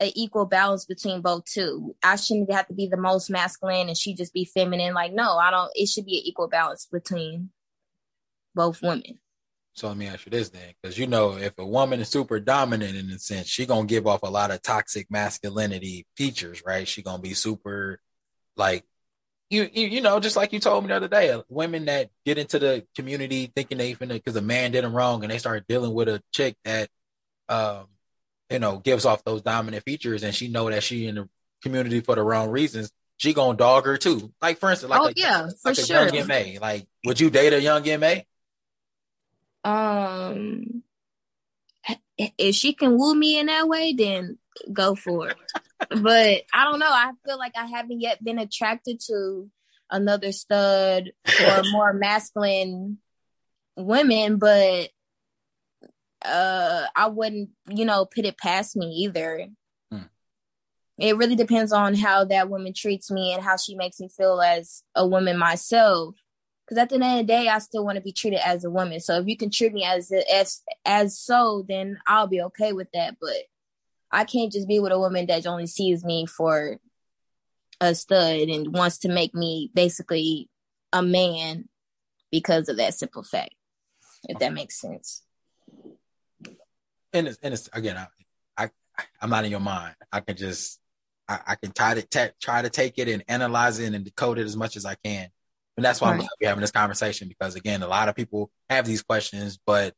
an 0.00 0.10
equal 0.16 0.44
balance 0.44 0.84
between 0.84 1.20
both 1.20 1.44
two. 1.44 1.94
I 2.02 2.16
shouldn't 2.16 2.50
have 2.50 2.66
to 2.66 2.74
be 2.74 2.88
the 2.88 2.96
most 2.96 3.30
masculine 3.30 3.86
and 3.86 3.96
she 3.96 4.12
just 4.12 4.34
be 4.34 4.44
feminine. 4.44 4.92
Like, 4.92 5.12
no, 5.12 5.36
I 5.36 5.52
don't. 5.52 5.70
It 5.76 5.88
should 5.88 6.04
be 6.04 6.18
an 6.18 6.24
equal 6.24 6.48
balance 6.48 6.88
between 6.90 7.50
both 8.56 8.82
women. 8.82 9.20
So 9.74 9.86
let 9.86 9.96
me 9.96 10.08
ask 10.08 10.26
you 10.26 10.30
this 10.30 10.48
then, 10.48 10.74
because 10.82 10.98
you 10.98 11.06
know, 11.06 11.36
if 11.36 11.56
a 11.58 11.64
woman 11.64 12.00
is 12.00 12.08
super 12.08 12.40
dominant 12.40 12.96
in 12.96 13.08
a 13.10 13.20
sense, 13.20 13.46
she 13.46 13.66
gonna 13.66 13.86
give 13.86 14.08
off 14.08 14.24
a 14.24 14.28
lot 14.28 14.50
of 14.50 14.60
toxic 14.60 15.08
masculinity 15.08 16.04
features, 16.16 16.64
right? 16.66 16.88
She 16.88 17.02
gonna 17.02 17.22
be 17.22 17.34
super, 17.34 18.00
like, 18.56 18.84
you 19.48 19.70
you, 19.72 19.86
you 19.86 20.00
know, 20.00 20.18
just 20.18 20.36
like 20.36 20.52
you 20.52 20.58
told 20.58 20.82
me 20.82 20.88
the 20.88 20.96
other 20.96 21.06
day, 21.06 21.30
uh, 21.30 21.42
women 21.48 21.84
that 21.84 22.10
get 22.26 22.36
into 22.36 22.58
the 22.58 22.84
community 22.96 23.52
thinking 23.54 23.78
they 23.78 23.94
finna 23.94 24.14
because 24.14 24.34
a 24.34 24.42
man 24.42 24.72
did 24.72 24.82
them 24.82 24.92
wrong, 24.92 25.22
and 25.22 25.30
they 25.30 25.38
start 25.38 25.68
dealing 25.68 25.94
with 25.94 26.08
a 26.08 26.20
chick 26.32 26.56
that, 26.64 26.88
um, 27.52 27.86
you 28.50 28.58
know, 28.58 28.78
gives 28.78 29.04
off 29.04 29.24
those 29.24 29.42
dominant 29.42 29.84
features, 29.84 30.22
and 30.22 30.34
she 30.34 30.48
know 30.48 30.70
that 30.70 30.82
she 30.82 31.06
in 31.06 31.14
the 31.16 31.28
community 31.62 32.00
for 32.00 32.14
the 32.14 32.22
wrong 32.22 32.50
reasons. 32.50 32.90
She 33.18 33.34
gonna 33.34 33.56
dog 33.56 33.84
her 33.84 33.96
too. 33.96 34.32
Like 34.40 34.58
for 34.58 34.70
instance, 34.70 34.90
like 34.90 35.00
oh 35.00 35.06
a, 35.08 35.12
yeah, 35.14 35.48
like 35.64 35.76
for 35.76 35.82
sure. 35.82 36.08
young 36.08 36.26
MA. 36.26 36.60
Like, 36.60 36.86
would 37.04 37.20
you 37.20 37.30
date 37.30 37.52
a 37.52 37.60
young 37.60 37.84
MA? 38.00 38.14
um 39.64 40.82
if 42.18 42.54
she 42.54 42.72
can 42.72 42.98
woo 42.98 43.14
me 43.14 43.38
in 43.38 43.46
that 43.46 43.68
way, 43.68 43.92
then 43.92 44.38
go 44.72 44.94
for 44.94 45.28
it. 45.28 45.36
but 45.88 46.42
I 46.52 46.64
don't 46.64 46.78
know. 46.78 46.90
I 46.90 47.12
feel 47.24 47.38
like 47.38 47.52
I 47.56 47.66
haven't 47.66 48.00
yet 48.00 48.22
been 48.22 48.38
attracted 48.38 49.00
to 49.06 49.50
another 49.90 50.32
stud 50.32 51.10
or 51.44 51.62
more 51.70 51.92
masculine 51.92 52.98
women, 53.76 54.38
but 54.38 54.90
uh 56.24 56.86
I 56.94 57.06
wouldn't, 57.08 57.50
you 57.68 57.84
know, 57.84 58.06
put 58.06 58.24
it 58.24 58.38
past 58.38 58.76
me 58.76 58.86
either. 59.04 59.46
Hmm. 59.90 60.02
It 60.98 61.16
really 61.16 61.36
depends 61.36 61.72
on 61.72 61.94
how 61.94 62.24
that 62.26 62.48
woman 62.48 62.72
treats 62.74 63.10
me 63.10 63.32
and 63.32 63.42
how 63.42 63.56
she 63.56 63.74
makes 63.74 64.00
me 64.00 64.08
feel 64.08 64.40
as 64.40 64.82
a 64.94 65.06
woman 65.06 65.38
myself 65.38 66.14
because 66.72 66.80
at 66.80 66.88
the 66.88 66.94
end 66.94 67.04
of 67.04 67.18
the 67.18 67.32
day, 67.32 67.48
I 67.48 67.58
still 67.58 67.84
want 67.84 67.96
to 67.96 68.02
be 68.02 68.12
treated 68.12 68.40
as 68.44 68.64
a 68.64 68.70
woman. 68.70 69.00
So 69.00 69.18
if 69.18 69.26
you 69.26 69.36
can 69.36 69.50
treat 69.50 69.72
me 69.72 69.84
as 69.84 70.10
as 70.32 70.62
as 70.84 71.18
so, 71.18 71.64
then 71.68 71.98
I'll 72.06 72.28
be 72.28 72.40
okay 72.42 72.72
with 72.72 72.88
that. 72.94 73.16
But 73.20 73.36
I 74.10 74.24
can't 74.24 74.52
just 74.52 74.68
be 74.68 74.78
with 74.78 74.92
a 74.92 74.98
woman 74.98 75.26
that 75.26 75.46
only 75.46 75.66
sees 75.66 76.04
me 76.04 76.26
for 76.26 76.78
a 77.80 77.94
stud 77.94 78.48
and 78.48 78.72
wants 78.72 78.98
to 78.98 79.08
make 79.08 79.34
me 79.34 79.70
basically 79.74 80.48
a 80.92 81.02
man 81.02 81.68
because 82.30 82.68
of 82.68 82.76
that 82.76 82.94
simple 82.94 83.22
fact. 83.22 83.54
If 84.28 84.38
that 84.38 84.54
makes 84.54 84.80
sense. 84.80 85.22
And 87.12 87.28
it's, 87.28 87.38
and 87.42 87.54
it's 87.54 87.68
again, 87.72 87.96
I, 87.96 88.06
I 88.56 88.70
I'm 89.20 89.30
not 89.30 89.44
in 89.44 89.50
your 89.50 89.60
mind. 89.60 89.94
I 90.10 90.20
can 90.20 90.36
just 90.36 90.80
I, 91.28 91.40
I 91.48 91.54
can 91.56 91.72
try 91.72 91.94
to 91.94 92.32
try 92.40 92.62
to 92.62 92.70
take 92.70 92.98
it 92.98 93.08
and 93.08 93.24
analyze 93.28 93.78
it 93.78 93.94
and 93.94 94.04
decode 94.04 94.38
it 94.38 94.44
as 94.44 94.56
much 94.56 94.76
as 94.76 94.84
I 94.84 94.96
can 95.04 95.30
and 95.76 95.84
that's 95.84 96.00
why 96.00 96.12
right. 96.12 96.28
we're 96.40 96.48
having 96.48 96.60
this 96.60 96.70
conversation 96.70 97.28
because 97.28 97.54
again, 97.54 97.82
a 97.82 97.88
lot 97.88 98.08
of 98.08 98.14
people 98.14 98.50
have 98.68 98.86
these 98.86 99.02
questions, 99.02 99.58
but 99.64 99.94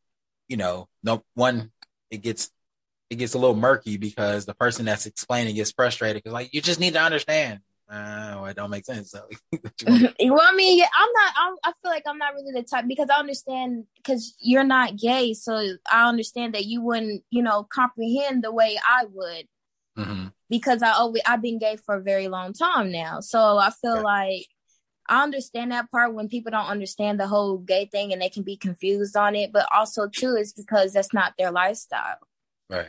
you 0.49 0.57
know, 0.57 0.89
no 1.03 1.25
one, 1.35 1.73
it 2.11 2.23
gets, 2.23 2.51
it 3.11 3.17
gets 3.17 3.35
a 3.35 3.39
little 3.39 3.57
murky 3.57 3.97
because 3.97 4.47
the 4.47 4.55
person 4.55 4.85
that's 4.85 5.07
explaining 5.07 5.57
gets 5.57 5.73
frustrated 5.73 6.23
because 6.23 6.33
like, 6.33 6.55
you 6.55 6.61
just 6.61 6.81
need 6.81 6.95
to 6.95 7.03
understand. 7.03 7.61
Uh, 7.89 8.37
well, 8.37 8.47
it 8.47 8.57
don't 8.57 8.71
make 8.71 8.87
sense. 8.87 9.11
So. 9.11 9.21
well, 9.87 10.41
I 10.43 10.55
mean, 10.55 10.79
yeah, 10.79 10.89
I'm 10.99 11.09
not. 11.13 11.35
I'm, 11.37 11.55
i 11.65 11.73
feel 11.83 11.91
like 11.91 12.05
I'm 12.07 12.19
not 12.19 12.35
really 12.35 12.53
the 12.53 12.63
type 12.63 12.87
because 12.89 13.09
I 13.11 13.19
understand 13.19 13.85
because 13.97 14.35
you're 14.41 14.65
not 14.65 14.97
gay, 14.97 15.35
so 15.35 15.77
I 15.91 16.09
understand 16.09 16.55
that 16.55 16.65
you 16.65 16.81
wouldn't, 16.81 17.23
you 17.31 17.43
know, 17.43 17.65
comprehend 17.65 18.43
the 18.43 18.53
way 18.53 18.79
I 18.87 19.05
would. 19.11 19.47
Mm-hmm. 19.99 20.27
Because 20.49 20.83
I 20.83 20.93
always 20.93 21.23
I've 21.27 21.43
been 21.43 21.59
gay 21.59 21.77
for 21.77 21.97
a 21.97 22.03
very 22.03 22.29
long 22.29 22.53
time 22.53 22.91
now, 22.91 23.21
so 23.21 23.59
I 23.59 23.71
feel 23.71 23.97
yeah. 23.97 24.03
like 24.03 24.47
I 25.07 25.23
understand 25.23 25.73
that 25.73 25.91
part 25.91 26.15
when 26.15 26.29
people 26.29 26.51
don't 26.51 26.67
understand 26.67 27.21
the 27.21 27.27
whole 27.27 27.59
gay 27.59 27.87
thing 27.87 28.13
and 28.13 28.23
they 28.23 28.31
can 28.31 28.43
be 28.43 28.57
confused 28.57 29.17
on 29.17 29.35
it, 29.35 29.53
but 29.53 29.69
also 29.75 30.09
too 30.09 30.37
is 30.37 30.53
because 30.53 30.95
that's 30.95 31.13
not 31.13 31.35
their 31.39 31.51
lifestyle. 31.51 32.17
Right. 32.71 32.89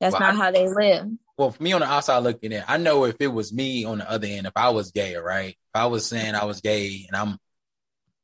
That's 0.00 0.14
well, 0.14 0.20
not 0.20 0.34
I, 0.34 0.36
how 0.36 0.50
they 0.50 0.68
live. 0.68 1.10
Well, 1.36 1.50
for 1.50 1.62
me 1.62 1.72
on 1.72 1.80
the 1.80 1.86
outside 1.86 2.18
looking 2.18 2.52
in, 2.52 2.62
I 2.68 2.76
know 2.76 3.04
if 3.04 3.16
it 3.18 3.28
was 3.28 3.52
me 3.52 3.84
on 3.84 3.98
the 3.98 4.10
other 4.10 4.26
end, 4.26 4.46
if 4.46 4.52
I 4.54 4.68
was 4.70 4.92
gay, 4.92 5.16
right? 5.16 5.50
If 5.50 5.56
I 5.74 5.86
was 5.86 6.06
saying 6.06 6.34
I 6.34 6.44
was 6.44 6.60
gay 6.60 7.06
and 7.08 7.16
I'm 7.16 7.38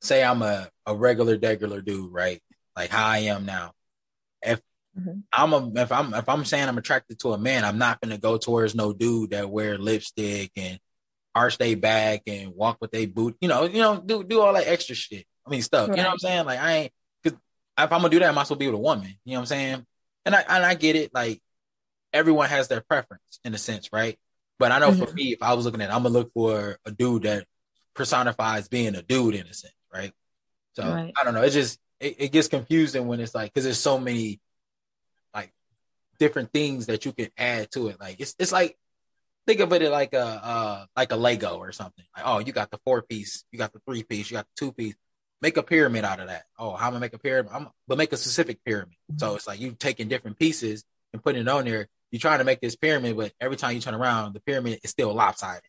say 0.01 0.23
I'm 0.25 0.43
a, 0.43 0.69
a 0.87 0.95
regular 0.95 1.37
degular 1.37 1.85
dude, 1.85 2.13
right? 2.13 2.41
Like 2.77 2.91
how 2.91 3.07
I 3.07 3.19
am 3.19 3.47
now. 3.47 3.73
If 4.43 4.61
mm-hmm. 4.99 5.21
I'm 5.33 5.53
a 5.53 5.83
if 5.83 5.93
I'm 5.93 6.15
if 6.15 6.29
I'm 6.29 6.45
saying 6.45 6.69
I'm 6.69 6.79
attracted 6.79 7.19
to 7.21 7.33
a 7.33 7.39
man, 7.39 7.65
I'm 7.65 7.79
not 7.79 8.01
gonna 8.01 8.19
go 8.19 8.39
towards 8.39 8.75
no 8.75 8.93
dude 8.93 9.31
that 9.31 9.51
wear 9.51 9.77
lipstick 9.77 10.53
and 10.57 10.79
arch 11.35 11.59
their 11.59 11.77
back 11.77 12.23
and 12.27 12.55
walk 12.55 12.79
with 12.81 12.91
their 12.91 13.07
boot, 13.07 13.37
you 13.41 13.49
know, 13.49 13.65
you 13.65 13.81
know, 13.81 14.01
do 14.01 14.25
do 14.25 14.41
all 14.41 14.55
that 14.55 14.67
extra 14.67 14.95
shit. 14.95 15.27
I 15.47 15.51
mean, 15.51 15.63
stuff. 15.63 15.89
Right. 15.89 15.99
You 15.99 16.03
know 16.03 16.09
what 16.11 16.15
I'm 16.15 16.19
saying? 16.19 16.47
Like 16.47 16.61
I 16.61 16.73
ain't 16.73 16.93
cause 17.25 17.33
if 17.33 17.93
I'm 17.93 18.01
gonna 18.01 18.09
do 18.09 18.21
that, 18.21 18.29
I 18.29 18.33
might 18.33 18.43
as 18.43 18.51
well 18.51 18.59
be 18.59 18.67
with 18.67 18.75
a 18.77 18.79
woman. 18.79 19.15
You 19.25 19.33
know 19.33 19.39
what 19.39 19.41
I'm 19.41 19.47
saying? 19.47 19.87
And 20.25 20.35
I 20.35 20.41
and 20.49 20.65
I 20.65 20.75
get 20.75 20.97
it. 20.97 21.13
Like 21.13 21.41
everyone 22.13 22.49
has 22.49 22.69
their 22.69 22.81
preference 22.81 23.41
in 23.45 23.55
a 23.55 23.59
sense, 23.59 23.91
right? 23.93 24.19
But 24.59 24.73
I 24.73 24.79
know 24.79 24.91
mm-hmm. 24.91 25.05
for 25.05 25.13
me, 25.13 25.33
if 25.33 25.43
I 25.43 25.55
was 25.55 25.65
looking 25.65 25.81
at, 25.81 25.93
I'm 25.93 26.03
gonna 26.03 26.11
look 26.11 26.33
for 26.33 26.79
a 26.85 26.91
dude 26.91 27.23
that 27.23 27.47
personifies 27.95 28.69
being 28.69 28.95
a 28.95 29.03
dude 29.03 29.35
in 29.35 29.47
a 29.47 29.55
sense, 29.55 29.75
right? 29.93 30.13
So 30.75 30.83
right. 30.83 31.13
I 31.19 31.25
don't 31.25 31.35
know. 31.35 31.43
It 31.43 31.51
just 31.51 31.79
it, 31.99 32.17
it 32.19 32.33
gets 32.33 32.49
confusing 32.49 33.07
when 33.07 33.21
it's 33.21 33.35
like 33.35 33.53
because 33.53 33.65
there's 33.65 33.79
so 33.79 33.99
many 33.99 34.41
like 35.35 35.53
different 36.19 36.53
things 36.53 36.87
that 36.87 37.05
you 37.05 37.13
can 37.13 37.29
add 37.37 37.71
to 37.73 37.89
it. 37.89 38.01
Like 38.01 38.17
it's 38.21 38.35
it's 38.39 38.53
like 38.53 38.77
think 39.47 39.61
of 39.61 39.73
it 39.73 39.91
like 39.91 40.13
a 40.13 40.25
uh, 40.25 40.85
like 40.97 41.13
a 41.13 41.17
Lego 41.17 41.57
or 41.57 41.73
something. 41.73 42.05
Like, 42.17 42.27
oh, 42.27 42.39
you 42.39 42.53
got 42.53 42.71
the 42.71 42.79
four 42.85 43.03
piece, 43.03 43.45
you 43.51 43.59
got 43.59 43.73
the 43.73 43.81
three 43.81 44.03
piece, 44.03 44.31
you 44.31 44.37
got 44.37 44.47
the 44.47 44.67
two 44.67 44.73
piece. 44.73 44.95
make 45.43 45.57
a 45.57 45.63
pyramid 45.63 46.05
out 46.05 46.21
of 46.21 46.29
that. 46.29 46.45
Oh, 46.59 46.75
how 46.75 46.89
am 46.89 46.97
I 46.97 46.99
make 46.99 47.15
a 47.15 47.19
pyramid? 47.19 47.53
I'm 47.53 47.69
but 47.89 47.99
make 47.99 48.13
a 48.13 48.17
specific 48.17 48.65
pyramid. 48.65 48.97
So 49.19 49.37
it's 49.37 49.47
like 49.47 49.61
you 49.61 49.73
taking 49.73 50.09
different 50.09 50.39
pieces 50.39 50.85
and 51.13 51.23
putting 51.23 51.43
it 51.43 51.49
on 51.49 51.65
there. 51.65 51.89
You're 52.11 52.21
trying 52.21 52.39
to 52.39 52.45
make 52.45 52.61
this 52.61 52.77
pyramid, 52.77 53.17
but 53.17 53.33
every 53.41 53.57
time 53.57 53.75
you 53.75 53.81
turn 53.81 53.95
around, 53.95 54.35
the 54.35 54.41
pyramid 54.41 54.81
is 54.83 54.91
still 54.91 55.13
lopsided. 55.15 55.63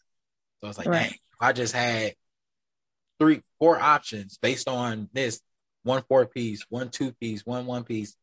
So 0.61 0.69
it's 0.69 0.77
like, 0.77 0.87
right. 0.87 1.03
dang, 1.03 1.11
if 1.11 1.41
I 1.41 1.53
just 1.53 1.73
had 1.73 2.13
three, 3.19 3.41
four 3.59 3.79
options 3.79 4.37
based 4.41 4.67
on 4.67 5.09
this 5.13 5.41
one 5.83 6.03
four 6.07 6.25
piece, 6.25 6.65
one 6.69 6.89
two 6.89 7.11
piece, 7.13 7.45
one 7.45 7.65
one 7.65 7.83
piece, 7.83 8.15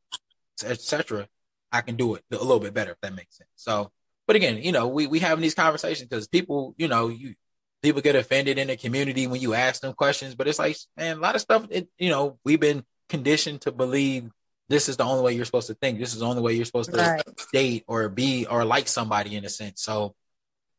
etc. 0.64 1.28
I 1.70 1.82
can 1.82 1.96
do 1.96 2.14
it 2.14 2.24
a 2.32 2.36
little 2.36 2.60
bit 2.60 2.74
better 2.74 2.92
if 2.92 3.00
that 3.02 3.14
makes 3.14 3.36
sense. 3.36 3.50
So, 3.56 3.90
but 4.26 4.36
again, 4.36 4.62
you 4.62 4.72
know, 4.72 4.88
we 4.88 5.06
we 5.06 5.18
having 5.18 5.42
these 5.42 5.54
conversations 5.54 6.08
because 6.08 6.28
people, 6.28 6.74
you 6.78 6.88
know, 6.88 7.08
you 7.08 7.34
people 7.82 8.02
get 8.02 8.16
offended 8.16 8.58
in 8.58 8.68
the 8.68 8.76
community 8.76 9.26
when 9.26 9.40
you 9.40 9.54
ask 9.54 9.80
them 9.80 9.92
questions, 9.92 10.34
but 10.34 10.48
it's 10.48 10.58
like, 10.58 10.76
man, 10.96 11.18
a 11.18 11.20
lot 11.20 11.34
of 11.34 11.40
stuff, 11.40 11.66
it, 11.70 11.88
you 11.98 12.10
know, 12.10 12.38
we've 12.44 12.60
been 12.60 12.84
conditioned 13.08 13.60
to 13.62 13.72
believe 13.72 14.28
this 14.68 14.88
is 14.88 14.96
the 14.96 15.04
only 15.04 15.22
way 15.22 15.32
you're 15.34 15.44
supposed 15.44 15.68
to 15.68 15.74
think. 15.74 15.98
This 15.98 16.12
is 16.12 16.20
the 16.20 16.26
only 16.26 16.42
way 16.42 16.52
you're 16.54 16.64
supposed 16.64 16.92
to 16.92 16.98
right. 16.98 17.22
date 17.52 17.84
or 17.86 18.08
be 18.08 18.46
or 18.46 18.64
like 18.64 18.88
somebody 18.88 19.36
in 19.36 19.44
a 19.44 19.48
sense. 19.48 19.82
So, 19.82 20.14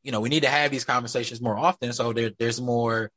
you 0.03 0.11
know, 0.11 0.19
we 0.21 0.29
need 0.29 0.43
to 0.43 0.49
have 0.49 0.71
these 0.71 0.85
conversations 0.85 1.41
more 1.41 1.57
often. 1.57 1.91
So 1.93 2.13
there, 2.13 2.31
there's 2.37 2.61
more, 2.61 3.11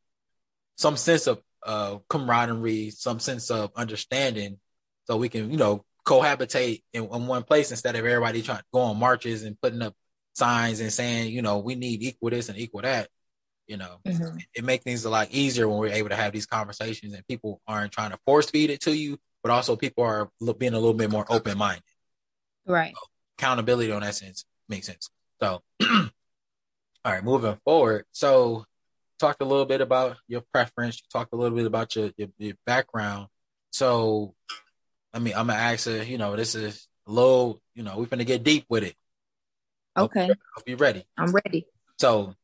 some 0.76 0.96
sense 0.96 1.26
of 1.26 1.40
uh, 1.64 1.98
camaraderie, 2.08 2.90
some 2.90 3.20
sense 3.20 3.50
of 3.50 3.70
understanding, 3.76 4.58
so 5.04 5.16
we 5.16 5.28
can, 5.28 5.50
you 5.50 5.58
know, 5.58 5.85
cohabitate 6.04 6.82
in, 6.92 7.04
in 7.04 7.26
one 7.26 7.42
place 7.42 7.70
instead 7.70 7.94
of 7.94 8.04
everybody 8.04 8.42
trying 8.42 8.58
to 8.58 8.64
go 8.72 8.80
on 8.80 8.98
marches 8.98 9.44
and 9.44 9.61
putting 9.61 9.82
up 9.82 9.94
signs 10.32 10.80
and 10.80 10.92
saying, 10.92 11.32
you 11.32 11.42
know, 11.42 11.58
we 11.58 11.74
need 11.74 12.02
equal 12.02 12.30
this 12.30 12.48
and 12.48 12.58
equal 12.58 12.82
that. 12.82 13.08
You 13.68 13.76
know, 13.76 13.98
mm-hmm. 14.04 14.38
it, 14.38 14.44
it 14.56 14.64
makes 14.64 14.82
things 14.82 15.04
a 15.04 15.11
lot 15.11 15.28
easier 15.30 15.68
when 15.68 15.78
we're 15.78 15.92
able 15.92 16.08
to 16.08 16.16
have 16.16 16.32
these 16.32 16.46
conversations 16.46 17.14
and 17.14 17.26
people 17.26 17.61
aren't 17.66 17.92
trying 17.92 18.11
to 18.11 18.18
force 18.26 18.50
feed 18.50 18.70
it 18.70 18.80
to 18.82 18.96
you, 18.96 19.18
but 19.42 19.50
also 19.50 19.76
people 19.76 20.05
are 20.05 20.31
being 20.59 20.74
a 20.74 20.78
little 20.78 20.94
bit 20.94 21.11
more 21.11 21.26
open 21.28 21.59
minded. 21.59 21.83
Right. 22.66 22.94
So, 22.94 23.07
accountability 23.38 23.92
on 23.92 24.02
that 24.02 24.14
sense 24.14 24.44
makes 24.68 24.87
sense. 24.87 25.11
So, 25.40 25.62
all 25.83 26.09
right, 27.05 27.24
moving 27.24 27.59
forward. 27.64 28.05
So, 28.12 28.64
talked 29.18 29.42
a 29.42 29.44
little 29.44 29.64
bit 29.64 29.81
about 29.81 30.16
your 30.28 30.42
preference. 30.52 31.00
You 31.00 31.07
talked 31.12 31.33
a 31.33 31.37
little 31.37 31.57
bit 31.57 31.66
about 31.66 31.94
your 31.96 32.11
your, 32.16 32.28
your 32.38 32.55
background. 32.66 33.28
So, 33.70 34.35
I 35.12 35.18
mean, 35.18 35.35
I'm 35.35 35.48
gonna 35.48 35.59
ask 35.59 35.87
her. 35.87 36.02
You 36.02 36.18
know, 36.18 36.37
this 36.37 36.55
is 36.55 36.87
a 37.07 37.12
little. 37.12 37.61
You 37.74 37.83
know, 37.83 37.98
we're 37.98 38.07
gonna 38.07 38.24
get 38.24 38.44
deep 38.44 38.66
with 38.68 38.85
it. 38.85 38.94
Okay. 39.96 40.28
Hope, 40.28 40.64
you're 40.66 40.76
ready. 40.76 41.05
I'm 41.18 41.33
ready. 41.33 41.66
So, 41.98 42.35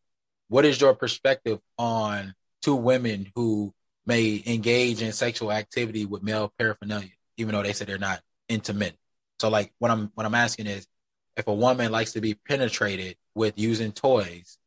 what 0.48 0.64
is 0.64 0.80
your 0.80 0.94
perspective 0.94 1.60
on 1.78 2.34
two 2.62 2.74
women 2.74 3.30
who 3.34 3.72
may 4.08 4.42
engage 4.46 5.02
in 5.02 5.12
sexual 5.12 5.52
activity 5.52 6.06
with 6.06 6.22
male 6.22 6.52
paraphernalia, 6.58 7.10
even 7.36 7.54
though 7.54 7.62
they 7.62 7.74
say 7.74 7.84
they're 7.84 7.98
not 7.98 8.20
intimate? 8.48 8.96
So, 9.38 9.50
like, 9.50 9.72
what 9.78 9.92
I'm 9.92 10.10
what 10.14 10.26
I'm 10.26 10.34
asking 10.34 10.66
is, 10.66 10.88
if 11.36 11.46
a 11.46 11.54
woman 11.54 11.92
likes 11.92 12.14
to 12.14 12.20
be 12.20 12.34
penetrated 12.34 13.16
with 13.34 13.56
using 13.56 13.92
toys, 13.92 14.58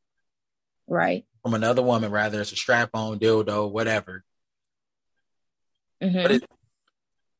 right, 0.88 1.26
from 1.42 1.56
another 1.56 1.82
woman, 1.82 2.12
rather 2.12 2.40
it's 2.40 2.54
a 2.54 2.56
strap 2.56 2.92
on, 2.94 3.20
dildo, 3.20 3.70
whatever. 3.70 4.24
Mm-hmm. 6.02 6.22
But 6.22 6.32
it, 6.32 6.46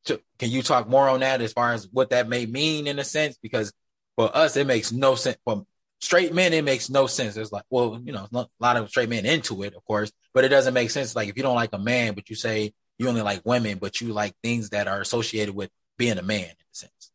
to, 0.04 0.20
can 0.38 0.50
you 0.50 0.62
talk 0.62 0.88
more 0.88 1.08
on 1.08 1.20
that 1.20 1.40
as 1.40 1.52
far 1.52 1.72
as 1.72 1.88
what 1.90 2.10
that 2.10 2.28
may 2.28 2.44
mean 2.44 2.86
in 2.86 2.98
a 2.98 3.04
sense? 3.04 3.38
Because 3.40 3.72
for 4.16 4.36
us, 4.36 4.56
it 4.56 4.66
makes 4.66 4.92
no 4.92 5.14
sense. 5.14 5.38
For 5.44 5.64
straight 6.02 6.34
men, 6.34 6.52
it 6.52 6.64
makes 6.64 6.90
no 6.90 7.06
sense. 7.06 7.36
It's 7.36 7.52
like, 7.52 7.64
well, 7.70 8.00
you 8.04 8.12
know, 8.12 8.26
a 8.34 8.46
lot 8.58 8.76
of 8.76 8.88
straight 8.90 9.08
men 9.08 9.24
into 9.24 9.62
it, 9.62 9.74
of 9.74 9.84
course, 9.84 10.12
but 10.34 10.44
it 10.44 10.48
doesn't 10.48 10.74
make 10.74 10.90
sense. 10.90 11.14
Like 11.16 11.28
if 11.28 11.36
you 11.36 11.42
don't 11.42 11.54
like 11.54 11.72
a 11.72 11.78
man, 11.78 12.14
but 12.14 12.28
you 12.28 12.36
say 12.36 12.74
you 12.98 13.08
only 13.08 13.22
like 13.22 13.42
women, 13.46 13.78
but 13.78 14.00
you 14.00 14.12
like 14.12 14.34
things 14.42 14.70
that 14.70 14.88
are 14.88 15.00
associated 15.00 15.54
with 15.54 15.70
being 15.96 16.18
a 16.18 16.22
man 16.22 16.40
in 16.40 16.50
a 16.50 16.74
sense. 16.74 17.12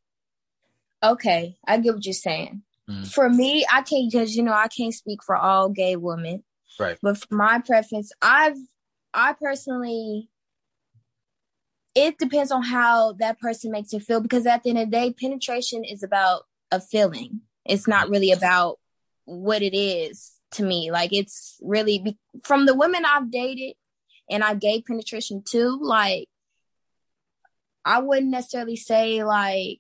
Okay, 1.04 1.58
I 1.68 1.78
get 1.78 1.94
what 1.94 2.06
you're 2.06 2.14
saying. 2.14 2.64
Mm-hmm. 2.90 3.04
For 3.04 3.30
me, 3.30 3.66
I 3.72 3.82
can't 3.82 4.10
because 4.10 4.36
you 4.36 4.44
know 4.44 4.54
I 4.54 4.70
can't 4.70 4.94
speak 4.94 5.22
for 5.22 5.36
all 5.36 5.70
gay 5.70 5.98
women. 5.98 6.44
Right. 6.80 6.98
But 7.02 7.18
for 7.18 7.36
my 7.36 7.60
preference, 7.60 8.12
I've 8.22 8.58
I 9.14 9.34
personally 9.34 10.30
it 11.94 12.18
depends 12.20 12.52
on 12.52 12.64
how 12.64 13.14
that 13.14 13.40
person 13.40 13.72
makes 13.72 13.92
you 13.92 14.00
feel 14.00 14.22
because 14.22 14.46
at 14.46 14.64
the 14.64 14.70
end 14.70 14.80
of 14.80 14.86
the 14.86 14.92
day, 14.92 15.14
penetration 15.14 15.84
is 15.84 16.04
about 16.04 16.44
a 16.72 16.80
feeling. 16.80 17.42
It's 17.68 17.88
not 17.88 18.10
really 18.10 18.32
about 18.32 18.80
what 19.26 19.62
it 19.62 19.76
is 19.76 20.32
to 20.52 20.64
me. 20.64 20.92
Like 20.92 21.14
it's 21.14 21.58
really 21.62 22.00
be- 22.00 22.18
from 22.44 22.66
the 22.66 22.76
women 22.76 23.04
I've 23.06 23.32
dated 23.32 23.76
and 24.30 24.44
I 24.44 24.56
gave 24.56 24.86
penetration 24.86 25.44
to, 25.52 25.78
like 25.82 26.30
I 27.86 28.00
wouldn't 28.00 28.32
necessarily 28.32 28.76
say 28.76 29.24
like 29.24 29.80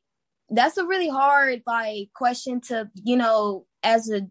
that's 0.49 0.77
a 0.77 0.85
really 0.85 1.09
hard 1.09 1.63
like 1.65 2.09
question 2.13 2.61
to, 2.61 2.89
you 3.03 3.17
know, 3.17 3.65
as 3.83 4.09
a 4.09 4.27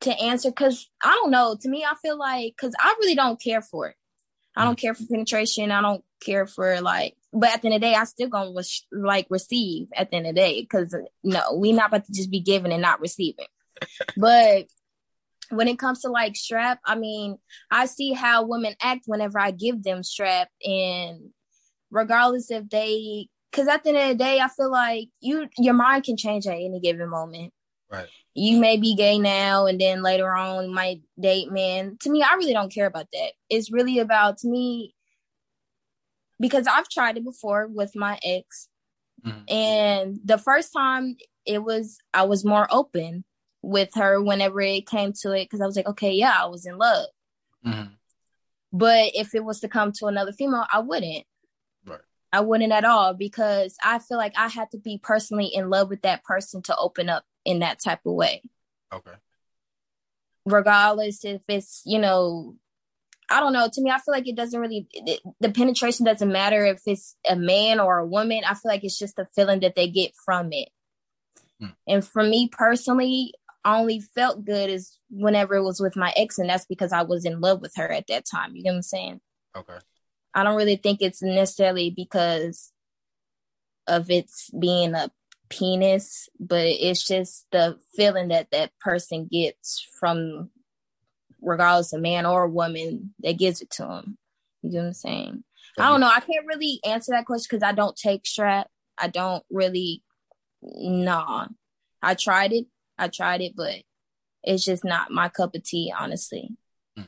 to 0.00 0.10
answer 0.18 0.50
because 0.50 0.88
I 1.02 1.10
don't 1.10 1.30
know. 1.30 1.56
To 1.60 1.68
me, 1.68 1.84
I 1.84 1.94
feel 1.96 2.18
like 2.18 2.54
because 2.56 2.74
I 2.78 2.94
really 3.00 3.14
don't 3.14 3.40
care 3.40 3.62
for 3.62 3.88
it. 3.88 3.96
I 4.56 4.64
don't 4.64 4.78
mm. 4.78 4.80
care 4.80 4.94
for 4.94 5.04
penetration. 5.06 5.70
I 5.70 5.82
don't 5.82 6.04
care 6.20 6.46
for 6.46 6.80
like, 6.80 7.14
but 7.38 7.50
at 7.50 7.62
the 7.62 7.68
end 7.68 7.74
of 7.74 7.80
the 7.80 7.86
day, 7.86 7.94
I 7.94 8.04
still 8.04 8.28
gonna 8.28 8.52
res- 8.54 8.86
like 8.90 9.26
receive 9.28 9.88
at 9.94 10.10
the 10.10 10.16
end 10.16 10.26
of 10.26 10.34
the 10.34 10.40
day 10.40 10.62
because 10.62 10.96
no, 11.22 11.54
we 11.54 11.72
not 11.72 11.88
about 11.88 12.06
to 12.06 12.12
just 12.12 12.30
be 12.30 12.40
giving 12.40 12.72
and 12.72 12.82
not 12.82 13.00
receiving. 13.00 13.46
but 14.16 14.66
when 15.50 15.68
it 15.68 15.78
comes 15.78 16.00
to 16.00 16.08
like 16.08 16.34
strap, 16.34 16.80
I 16.84 16.96
mean, 16.96 17.38
I 17.70 17.86
see 17.86 18.12
how 18.12 18.46
women 18.46 18.74
act 18.80 19.02
whenever 19.06 19.38
I 19.38 19.50
give 19.50 19.82
them 19.82 20.02
strap, 20.02 20.48
and 20.64 21.30
regardless 21.90 22.50
if 22.50 22.68
they, 22.70 23.28
because 23.50 23.68
at 23.68 23.84
the 23.84 23.90
end 23.90 23.98
of 23.98 24.08
the 24.08 24.24
day, 24.24 24.40
I 24.40 24.48
feel 24.48 24.70
like 24.70 25.08
you 25.20 25.48
your 25.58 25.74
mind 25.74 26.04
can 26.04 26.16
change 26.16 26.46
at 26.46 26.54
any 26.54 26.80
given 26.82 27.10
moment. 27.10 27.52
Right. 27.92 28.08
You 28.34 28.58
may 28.58 28.76
be 28.76 28.96
gay 28.96 29.18
now 29.18 29.66
and 29.66 29.80
then 29.80 30.02
later 30.02 30.34
on 30.34 30.74
might 30.74 31.02
date 31.20 31.52
men. 31.52 31.96
To 32.00 32.10
me, 32.10 32.22
I 32.22 32.34
really 32.34 32.52
don't 32.52 32.72
care 32.72 32.86
about 32.86 33.06
that. 33.12 33.32
It's 33.48 33.72
really 33.72 33.98
about 34.00 34.38
to 34.38 34.48
me 34.48 34.95
because 36.38 36.66
I've 36.66 36.88
tried 36.88 37.16
it 37.16 37.24
before 37.24 37.66
with 37.66 37.94
my 37.96 38.18
ex. 38.24 38.68
Mm-hmm. 39.24 39.54
And 39.54 40.20
the 40.24 40.38
first 40.38 40.72
time 40.72 41.16
it 41.44 41.62
was 41.62 41.98
I 42.12 42.24
was 42.24 42.44
more 42.44 42.66
open 42.70 43.24
with 43.62 43.94
her 43.94 44.22
whenever 44.22 44.60
it 44.60 44.86
came 44.86 45.12
to 45.22 45.32
it 45.32 45.44
because 45.44 45.60
I 45.60 45.66
was 45.66 45.76
like, 45.76 45.88
okay, 45.88 46.12
yeah, 46.12 46.34
I 46.36 46.46
was 46.46 46.66
in 46.66 46.78
love. 46.78 47.06
Mm-hmm. 47.66 47.92
But 48.72 49.12
if 49.14 49.34
it 49.34 49.44
was 49.44 49.60
to 49.60 49.68
come 49.68 49.92
to 49.92 50.06
another 50.06 50.32
female, 50.32 50.66
I 50.72 50.80
wouldn't. 50.80 51.24
Right. 51.86 52.00
I 52.32 52.40
wouldn't 52.40 52.72
at 52.72 52.84
all 52.84 53.14
because 53.14 53.76
I 53.82 53.98
feel 53.98 54.18
like 54.18 54.34
I 54.36 54.48
had 54.48 54.70
to 54.72 54.78
be 54.78 55.00
personally 55.02 55.46
in 55.46 55.70
love 55.70 55.88
with 55.88 56.02
that 56.02 56.24
person 56.24 56.62
to 56.62 56.76
open 56.76 57.08
up 57.08 57.24
in 57.44 57.60
that 57.60 57.80
type 57.82 58.00
of 58.04 58.12
way. 58.12 58.42
Okay. 58.92 59.12
Regardless 60.44 61.24
if 61.24 61.40
it's, 61.48 61.82
you 61.84 61.98
know, 61.98 62.56
I 63.28 63.40
don't 63.40 63.52
know. 63.52 63.68
To 63.72 63.82
me, 63.82 63.90
I 63.90 63.98
feel 63.98 64.14
like 64.14 64.28
it 64.28 64.36
doesn't 64.36 64.60
really, 64.60 64.86
it, 64.92 65.20
the 65.40 65.50
penetration 65.50 66.06
doesn't 66.06 66.30
matter 66.30 66.64
if 66.64 66.82
it's 66.86 67.16
a 67.28 67.34
man 67.34 67.80
or 67.80 67.98
a 67.98 68.06
woman. 68.06 68.42
I 68.46 68.54
feel 68.54 68.70
like 68.70 68.84
it's 68.84 68.98
just 68.98 69.16
the 69.16 69.26
feeling 69.34 69.60
that 69.60 69.74
they 69.74 69.88
get 69.88 70.12
from 70.24 70.52
it. 70.52 70.68
Hmm. 71.60 71.70
And 71.88 72.06
for 72.06 72.22
me 72.22 72.48
personally, 72.50 73.34
I 73.64 73.78
only 73.78 74.00
felt 74.00 74.44
good 74.44 74.70
is 74.70 74.96
whenever 75.10 75.56
it 75.56 75.64
was 75.64 75.80
with 75.80 75.96
my 75.96 76.12
ex, 76.16 76.38
and 76.38 76.48
that's 76.48 76.66
because 76.66 76.92
I 76.92 77.02
was 77.02 77.24
in 77.24 77.40
love 77.40 77.60
with 77.60 77.72
her 77.76 77.90
at 77.90 78.06
that 78.06 78.24
time. 78.24 78.54
You 78.54 78.62
know 78.62 78.70
what 78.70 78.76
I'm 78.76 78.82
saying? 78.82 79.20
Okay. 79.56 79.78
I 80.34 80.44
don't 80.44 80.56
really 80.56 80.76
think 80.76 81.00
it's 81.00 81.20
necessarily 81.20 81.90
because 81.90 82.70
of 83.88 84.08
its 84.08 84.50
being 84.50 84.94
a 84.94 85.10
penis, 85.48 86.28
but 86.38 86.66
it's 86.66 87.06
just 87.06 87.46
the 87.50 87.78
feeling 87.96 88.28
that 88.28 88.50
that 88.52 88.70
person 88.80 89.28
gets 89.32 89.84
from, 89.98 90.50
regardless 91.40 91.92
of 91.92 92.00
man 92.00 92.26
or 92.26 92.48
woman, 92.48 93.14
that 93.20 93.38
gives 93.38 93.60
it 93.60 93.70
to 93.70 93.82
them. 93.82 94.18
You 94.62 94.72
know 94.72 94.78
what 94.80 94.86
I'm 94.86 94.92
saying? 94.94 95.44
I 95.78 95.90
don't 95.90 96.00
know. 96.00 96.08
I 96.08 96.20
can't 96.20 96.46
really 96.46 96.80
answer 96.84 97.12
that 97.12 97.26
question 97.26 97.48
because 97.50 97.66
I 97.66 97.72
don't 97.72 97.96
take 97.96 98.26
strap. 98.26 98.68
I 98.98 99.08
don't 99.08 99.44
really. 99.50 100.02
Nah, 100.62 101.48
I 102.02 102.14
tried 102.14 102.52
it. 102.52 102.66
I 102.98 103.08
tried 103.08 103.42
it, 103.42 103.52
but 103.54 103.82
it's 104.42 104.64
just 104.64 104.84
not 104.84 105.10
my 105.10 105.28
cup 105.28 105.54
of 105.54 105.62
tea, 105.62 105.92
honestly. 105.96 106.56
Hmm. 106.96 107.02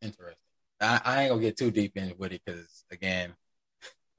Interesting. 0.00 0.36
I, 0.80 1.00
I, 1.04 1.22
ain't 1.22 1.30
gonna 1.30 1.42
get 1.42 1.58
too 1.58 1.70
deep 1.70 1.96
in 1.96 2.14
with 2.16 2.32
it 2.32 2.40
because 2.44 2.84
again, 2.90 3.34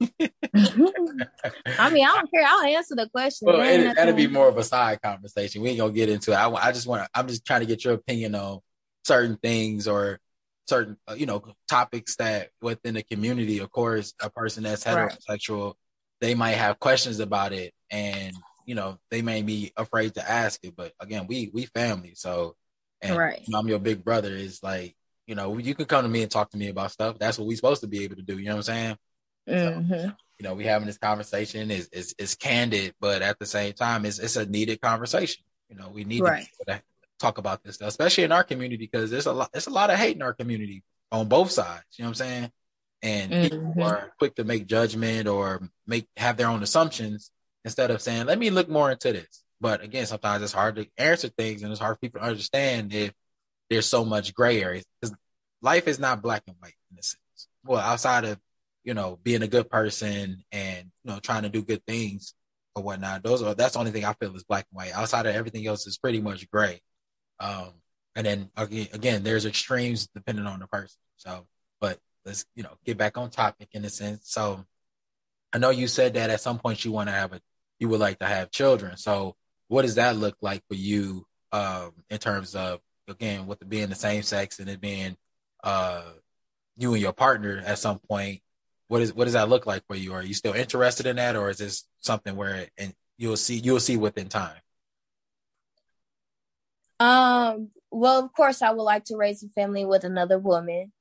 I 0.00 1.90
mean, 1.90 2.04
I 2.04 2.14
don't 2.14 2.30
care. 2.30 2.44
I'll 2.46 2.66
answer 2.66 2.94
the 2.94 3.08
question. 3.08 3.46
Well, 3.46 3.60
it, 3.60 3.94
that'll 3.96 4.14
be 4.14 4.26
more 4.26 4.48
of 4.48 4.58
a 4.58 4.64
side 4.64 5.00
conversation. 5.02 5.62
We 5.62 5.70
ain't 5.70 5.78
gonna 5.78 5.92
get 5.92 6.08
into 6.08 6.32
it. 6.32 6.36
I, 6.36 6.50
I 6.50 6.72
just 6.72 6.86
want 6.86 7.02
to. 7.02 7.08
I'm 7.14 7.26
just 7.28 7.46
trying 7.46 7.60
to 7.60 7.66
get 7.66 7.84
your 7.84 7.94
opinion 7.94 8.34
on 8.34 8.60
certain 9.04 9.36
things 9.36 9.88
or 9.88 10.18
certain, 10.66 10.96
uh, 11.08 11.14
you 11.14 11.26
know, 11.26 11.42
topics 11.68 12.16
that 12.16 12.50
within 12.60 12.94
the 12.94 13.02
community. 13.02 13.58
Of 13.58 13.70
course, 13.70 14.14
a 14.20 14.30
person 14.30 14.62
that's 14.62 14.84
heterosexual, 14.84 15.66
right. 15.66 15.74
they 16.20 16.34
might 16.34 16.52
have 16.52 16.78
questions 16.78 17.20
about 17.20 17.52
it, 17.52 17.72
and 17.90 18.34
you 18.66 18.74
know, 18.74 18.98
they 19.10 19.22
may 19.22 19.42
be 19.42 19.72
afraid 19.76 20.14
to 20.14 20.30
ask 20.30 20.60
it. 20.62 20.74
But 20.76 20.92
again, 21.00 21.26
we 21.26 21.50
we 21.52 21.66
family, 21.66 22.14
so 22.14 22.56
and 23.00 23.16
right. 23.16 23.42
I'm 23.54 23.68
your 23.68 23.78
big 23.78 24.04
brother. 24.04 24.30
Is 24.30 24.62
like 24.62 24.96
you 25.26 25.34
know, 25.34 25.58
you 25.58 25.74
can 25.74 25.86
come 25.86 26.02
to 26.02 26.08
me 26.08 26.22
and 26.22 26.30
talk 26.30 26.50
to 26.50 26.56
me 26.56 26.68
about 26.68 26.92
stuff. 26.92 27.18
That's 27.18 27.38
what 27.38 27.46
we're 27.46 27.56
supposed 27.56 27.82
to 27.82 27.86
be 27.86 28.04
able 28.04 28.16
to 28.16 28.22
do. 28.22 28.38
You 28.38 28.46
know 28.46 28.56
what 28.56 28.68
I'm 28.68 28.74
saying? 28.74 28.96
Mm-hmm. 29.48 29.92
So, 29.92 30.12
you 30.38 30.48
know, 30.48 30.54
we 30.54 30.64
having 30.64 30.86
this 30.86 30.98
conversation 30.98 31.70
is 31.70 31.88
is 31.88 32.14
is 32.18 32.34
candid, 32.34 32.94
but 33.00 33.22
at 33.22 33.38
the 33.38 33.46
same 33.46 33.72
time, 33.72 34.04
it's 34.04 34.18
it's 34.18 34.36
a 34.36 34.46
needed 34.46 34.80
conversation. 34.80 35.44
You 35.68 35.76
know, 35.76 35.88
we 35.88 36.04
need 36.04 36.22
right. 36.22 36.46
Talk 37.22 37.38
about 37.38 37.62
this 37.62 37.76
stuff, 37.76 37.88
especially 37.88 38.24
in 38.24 38.32
our 38.32 38.44
community, 38.44 38.76
because 38.76 39.10
there's 39.10 39.26
a 39.26 39.32
lot 39.32 39.50
there's 39.52 39.68
a 39.68 39.70
lot 39.70 39.90
of 39.90 39.98
hate 39.98 40.16
in 40.16 40.22
our 40.22 40.34
community 40.34 40.82
on 41.10 41.28
both 41.28 41.50
sides. 41.50 41.84
You 41.96 42.04
know 42.04 42.10
what 42.10 42.20
I'm 42.20 42.26
saying? 42.26 42.50
And 43.02 43.32
mm-hmm. 43.32 43.68
people 43.68 43.82
are 43.82 44.12
quick 44.18 44.34
to 44.36 44.44
make 44.44 44.66
judgment 44.66 45.28
or 45.28 45.68
make 45.86 46.06
have 46.16 46.36
their 46.36 46.48
own 46.48 46.62
assumptions 46.62 47.30
instead 47.64 47.90
of 47.90 48.02
saying, 48.02 48.26
"Let 48.26 48.38
me 48.38 48.50
look 48.50 48.68
more 48.68 48.90
into 48.90 49.12
this." 49.12 49.44
But 49.60 49.82
again, 49.82 50.06
sometimes 50.06 50.42
it's 50.42 50.52
hard 50.52 50.76
to 50.76 50.86
answer 50.98 51.28
things, 51.28 51.62
and 51.62 51.70
it's 51.70 51.80
hard 51.80 51.96
for 51.96 52.00
people 52.00 52.20
to 52.20 52.26
understand 52.26 52.92
if 52.92 53.12
there's 53.70 53.86
so 53.86 54.04
much 54.04 54.34
gray 54.34 54.62
areas 54.62 54.84
because 55.00 55.16
life 55.62 55.88
is 55.88 55.98
not 55.98 56.22
black 56.22 56.42
and 56.46 56.56
white 56.58 56.74
in 56.90 56.98
a 56.98 57.02
sense. 57.02 57.48
Well, 57.64 57.80
outside 57.80 58.24
of 58.24 58.38
you 58.84 58.94
know 58.94 59.18
being 59.22 59.42
a 59.42 59.48
good 59.48 59.70
person 59.70 60.44
and 60.50 60.90
you 61.04 61.12
know 61.12 61.18
trying 61.20 61.42
to 61.42 61.48
do 61.48 61.62
good 61.62 61.84
things 61.86 62.34
or 62.74 62.82
whatnot, 62.82 63.22
those 63.22 63.42
are 63.42 63.54
that's 63.54 63.74
the 63.74 63.78
only 63.78 63.92
thing 63.92 64.04
I 64.04 64.12
feel 64.14 64.34
is 64.34 64.44
black 64.44 64.66
and 64.70 64.76
white. 64.76 64.92
Outside 64.92 65.26
of 65.26 65.34
everything 65.34 65.66
else 65.66 65.86
is 65.86 65.98
pretty 65.98 66.20
much 66.20 66.50
gray. 66.50 66.80
Um, 67.42 67.72
and 68.14 68.26
then 68.26 68.50
again, 68.56 69.22
there's 69.22 69.46
extremes 69.46 70.08
depending 70.14 70.46
on 70.46 70.60
the 70.60 70.66
person. 70.66 70.98
So, 71.16 71.46
but 71.80 71.98
let's 72.24 72.44
you 72.54 72.62
know 72.62 72.76
get 72.84 72.96
back 72.96 73.18
on 73.18 73.30
topic 73.30 73.68
in 73.72 73.84
a 73.84 73.90
sense. 73.90 74.30
So, 74.30 74.64
I 75.52 75.58
know 75.58 75.70
you 75.70 75.88
said 75.88 76.14
that 76.14 76.30
at 76.30 76.40
some 76.40 76.58
point 76.58 76.84
you 76.84 76.92
want 76.92 77.08
to 77.08 77.14
have 77.14 77.32
a 77.32 77.40
you 77.78 77.88
would 77.88 78.00
like 78.00 78.20
to 78.20 78.26
have 78.26 78.50
children. 78.50 78.96
So, 78.96 79.34
what 79.68 79.82
does 79.82 79.96
that 79.96 80.16
look 80.16 80.36
like 80.40 80.62
for 80.68 80.74
you 80.74 81.26
um, 81.52 81.92
in 82.10 82.18
terms 82.18 82.54
of 82.54 82.80
again 83.08 83.46
with 83.46 83.60
it 83.60 83.68
being 83.68 83.88
the 83.88 83.94
same 83.94 84.22
sex 84.22 84.60
and 84.60 84.68
it 84.68 84.80
being 84.80 85.16
uh, 85.64 86.04
you 86.76 86.92
and 86.92 87.02
your 87.02 87.12
partner 87.12 87.62
at 87.64 87.78
some 87.78 87.98
point? 87.98 88.40
What 88.88 89.02
is 89.02 89.14
what 89.14 89.24
does 89.24 89.32
that 89.32 89.48
look 89.48 89.66
like 89.66 89.84
for 89.86 89.96
you? 89.96 90.12
Are 90.12 90.22
you 90.22 90.34
still 90.34 90.52
interested 90.52 91.06
in 91.06 91.16
that, 91.16 91.34
or 91.34 91.50
is 91.50 91.58
this 91.58 91.84
something 92.00 92.36
where 92.36 92.68
and 92.78 92.94
you'll 93.16 93.36
see 93.36 93.56
you'll 93.56 93.80
see 93.80 93.96
within 93.96 94.28
time? 94.28 94.60
Um. 97.02 97.68
Well, 97.90 98.24
of 98.24 98.32
course, 98.32 98.62
I 98.62 98.70
would 98.70 98.82
like 98.82 99.04
to 99.06 99.16
raise 99.16 99.42
a 99.42 99.48
family 99.48 99.84
with 99.84 100.04
another 100.04 100.38
woman, 100.38 100.92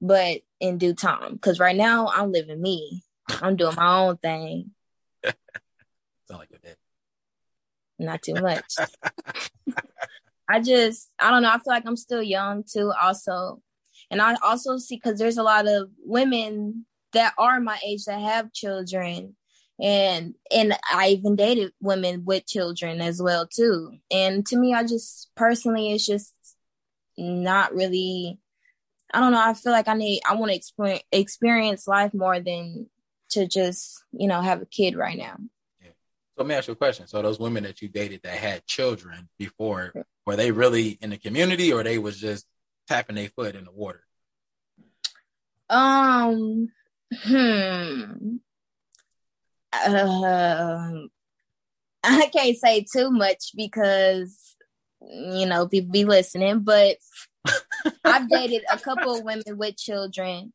but 0.00 0.40
in 0.60 0.78
due 0.78 0.94
time. 0.94 1.34
Because 1.34 1.60
right 1.60 1.76
now, 1.76 2.08
I'm 2.08 2.32
living 2.32 2.62
me. 2.62 3.02
I'm 3.42 3.56
doing 3.56 3.74
my 3.76 3.98
own 3.98 4.16
thing. 4.16 4.70
Sound 5.24 5.34
like 6.30 6.50
your 6.50 6.60
dad. 6.62 6.76
Not 7.98 8.22
too 8.22 8.34
much. 8.34 8.74
I 10.48 10.60
just, 10.60 11.10
I 11.18 11.30
don't 11.30 11.42
know. 11.42 11.50
I 11.50 11.58
feel 11.58 11.62
like 11.66 11.86
I'm 11.86 11.96
still 11.96 12.22
young 12.22 12.64
too, 12.64 12.92
also. 12.98 13.60
And 14.10 14.22
I 14.22 14.36
also 14.42 14.78
see 14.78 14.96
because 14.96 15.18
there's 15.18 15.36
a 15.36 15.42
lot 15.42 15.68
of 15.68 15.90
women 16.02 16.86
that 17.12 17.34
are 17.36 17.60
my 17.60 17.78
age 17.84 18.04
that 18.04 18.20
have 18.20 18.52
children. 18.52 19.36
And 19.80 20.34
and 20.50 20.76
I 20.90 21.08
even 21.10 21.36
dated 21.36 21.72
women 21.80 22.24
with 22.24 22.46
children 22.46 23.00
as 23.00 23.22
well 23.22 23.46
too. 23.46 23.98
And 24.10 24.44
to 24.46 24.56
me, 24.56 24.74
I 24.74 24.82
just 24.82 25.30
personally, 25.36 25.92
it's 25.92 26.06
just 26.06 26.34
not 27.16 27.74
really. 27.74 28.38
I 29.12 29.20
don't 29.20 29.32
know. 29.32 29.42
I 29.42 29.54
feel 29.54 29.72
like 29.72 29.88
I 29.88 29.94
need. 29.94 30.20
I 30.28 30.34
want 30.34 30.50
to 30.50 30.56
experience 30.56 31.02
experience 31.12 31.88
life 31.88 32.12
more 32.12 32.40
than 32.40 32.88
to 33.30 33.46
just 33.46 34.02
you 34.12 34.26
know 34.26 34.40
have 34.40 34.62
a 34.62 34.66
kid 34.66 34.96
right 34.96 35.16
now. 35.16 35.36
Yeah. 35.80 35.90
So 35.90 36.42
let 36.42 36.46
me 36.46 36.54
ask 36.56 36.66
you 36.66 36.72
a 36.72 36.76
question. 36.76 37.06
So 37.06 37.22
those 37.22 37.38
women 37.38 37.62
that 37.62 37.80
you 37.80 37.88
dated 37.88 38.22
that 38.24 38.36
had 38.36 38.66
children 38.66 39.28
before, 39.38 39.94
were 40.26 40.36
they 40.36 40.50
really 40.50 40.98
in 41.00 41.10
the 41.10 41.18
community 41.18 41.72
or 41.72 41.84
they 41.84 41.98
was 41.98 42.18
just 42.18 42.46
tapping 42.88 43.16
their 43.16 43.28
foot 43.28 43.54
in 43.54 43.64
the 43.64 43.72
water? 43.72 44.02
Um. 45.70 46.72
Hmm. 47.14 48.36
Uh, 49.72 50.92
I 52.04 52.30
can't 52.32 52.56
say 52.56 52.84
too 52.90 53.10
much 53.10 53.52
because 53.54 54.56
you 55.00 55.46
know 55.46 55.68
people 55.68 55.90
be 55.90 56.04
listening, 56.04 56.60
but 56.60 56.96
I've 58.04 58.28
dated 58.28 58.64
a 58.70 58.78
couple 58.78 59.16
of 59.16 59.24
women 59.24 59.58
with 59.58 59.76
children, 59.76 60.52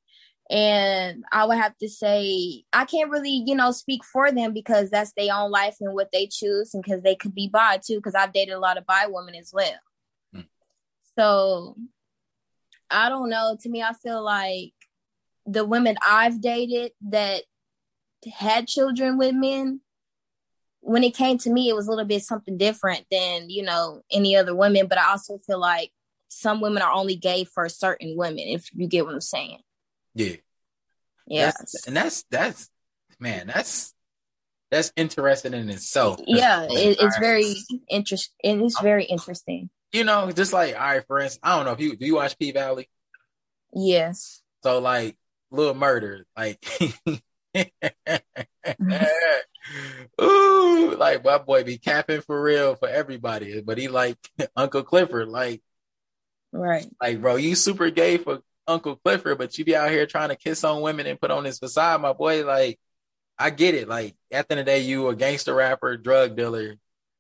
and 0.50 1.24
I 1.32 1.46
would 1.46 1.58
have 1.58 1.78
to 1.80 1.90
say 1.90 2.64
I 2.74 2.86
can't 2.86 3.12
really 3.12 3.44
you 3.46 3.56
know 3.56 3.72
speak 3.72 4.04
for 4.04 4.32
them 4.32 4.54
because 4.54 4.90
that's 4.90 5.14
their 5.16 5.34
own 5.34 5.52
life 5.52 5.76
and 5.82 5.94
what 5.94 6.10
they 6.12 6.28
choose, 6.28 6.74
and 6.74 6.84
because 6.84 7.04
they 7.04 7.16
could 7.16 7.36
be 7.36 7.50
bi 7.50 7.80
too. 7.84 7.98
Because 7.98 8.16
I've 8.16 8.34
dated 8.34 8.54
a 8.56 8.60
lot 8.60 8.78
of 8.78 8.86
bi 8.86 9.06
women 9.08 9.36
as 9.36 9.52
well, 9.54 9.80
Hmm. 10.34 10.42
so 11.18 11.76
I 12.90 13.10
don't 13.10 13.30
know. 13.30 13.58
To 13.62 13.70
me, 13.70 13.82
I 13.84 13.94
feel 13.94 14.24
like 14.24 14.74
the 15.46 15.66
women 15.66 15.98
I've 16.06 16.42
dated 16.42 16.92
that 17.10 17.44
had 18.26 18.68
children 18.68 19.18
with 19.18 19.34
men, 19.36 19.82
when 20.82 21.04
it 21.04 21.16
came 21.16 21.38
to 21.40 21.50
me, 21.50 21.70
it 21.70 21.76
was 21.76 21.88
a 21.88 21.90
little 21.90 22.06
bit 22.06 22.24
something 22.24 22.58
different 22.58 23.06
than, 23.10 23.50
you 23.50 23.64
know, 23.64 24.02
any 24.12 24.36
other 24.36 24.56
women. 24.56 24.88
But 24.88 24.98
I 24.98 25.12
also 25.12 25.40
feel 25.46 25.60
like 25.60 25.92
some 26.28 26.62
women 26.62 26.82
are 26.82 26.92
only 26.92 27.16
gay 27.16 27.46
for 27.46 27.70
certain 27.70 28.16
women, 28.18 28.46
if 28.48 28.68
you 28.74 28.88
get 28.88 29.06
what 29.06 29.14
I'm 29.14 29.22
saying. 29.22 29.60
Yeah. 30.14 30.36
Yes. 31.26 31.58
That's, 31.58 31.88
and 31.88 31.96
that's 31.96 32.24
that's 32.30 32.70
man, 33.20 33.48
that's 33.48 33.94
that's 34.72 34.92
interesting 34.96 35.54
in 35.54 35.70
itself. 35.70 36.20
yeah, 36.28 36.64
it, 36.64 36.98
it's 37.00 37.18
very 37.20 37.56
interesting. 37.90 38.36
It's 38.44 38.82
very 38.82 39.06
interesting. 39.06 39.70
You 39.92 40.04
know, 40.04 40.32
just 40.32 40.52
like 40.52 40.76
all 40.76 40.82
right, 40.82 41.08
friends, 41.08 41.40
I 41.42 41.56
don't 41.56 41.66
know 41.66 41.72
if 41.72 41.80
you 41.80 41.96
do 41.96 42.06
you 42.06 42.16
watch 42.16 42.38
P 42.38 42.52
Valley. 42.52 42.90
Yes. 43.74 44.42
So 44.64 44.80
like 44.80 45.16
Lil 45.52 45.76
Murda, 45.76 46.24
like 46.36 46.66
ooh, 50.22 50.96
like 50.98 51.24
my 51.24 51.38
boy 51.38 51.64
be 51.64 51.78
capping 51.78 52.22
for 52.22 52.42
real 52.42 52.76
for 52.76 52.88
everybody, 52.88 53.62
but 53.62 53.78
he 53.78 53.88
like 53.88 54.18
Uncle 54.56 54.84
Clifford, 54.84 55.30
like 55.30 55.62
Right. 56.52 56.86
like 57.02 57.22
bro, 57.22 57.36
you 57.36 57.56
super 57.56 57.90
gay 57.90 58.18
for 58.18 58.42
Uncle 58.68 58.96
Clifford, 58.98 59.38
but 59.38 59.58
you 59.58 59.66
be 59.66 59.76
out 59.76 59.90
here 59.90 60.06
trying 60.06 60.30
to 60.30 60.36
kiss 60.36 60.64
on 60.64 60.82
women 60.82 61.08
and 61.08 61.20
put 61.20 61.32
on 61.32 61.44
this 61.44 61.60
facade, 61.60 62.02
my 62.02 62.14
boy. 62.14 62.46
Like, 62.46 62.80
I 63.38 63.50
get 63.50 63.76
it. 63.76 63.88
Like 63.88 64.16
at 64.32 64.48
the 64.48 64.54
end 64.54 64.60
of 64.60 64.66
the 64.66 64.72
day, 64.72 64.80
you 64.82 65.08
a 65.10 65.16
gangster 65.16 65.54
rapper, 65.54 65.98
drug 65.98 66.36
dealer, 66.36 66.76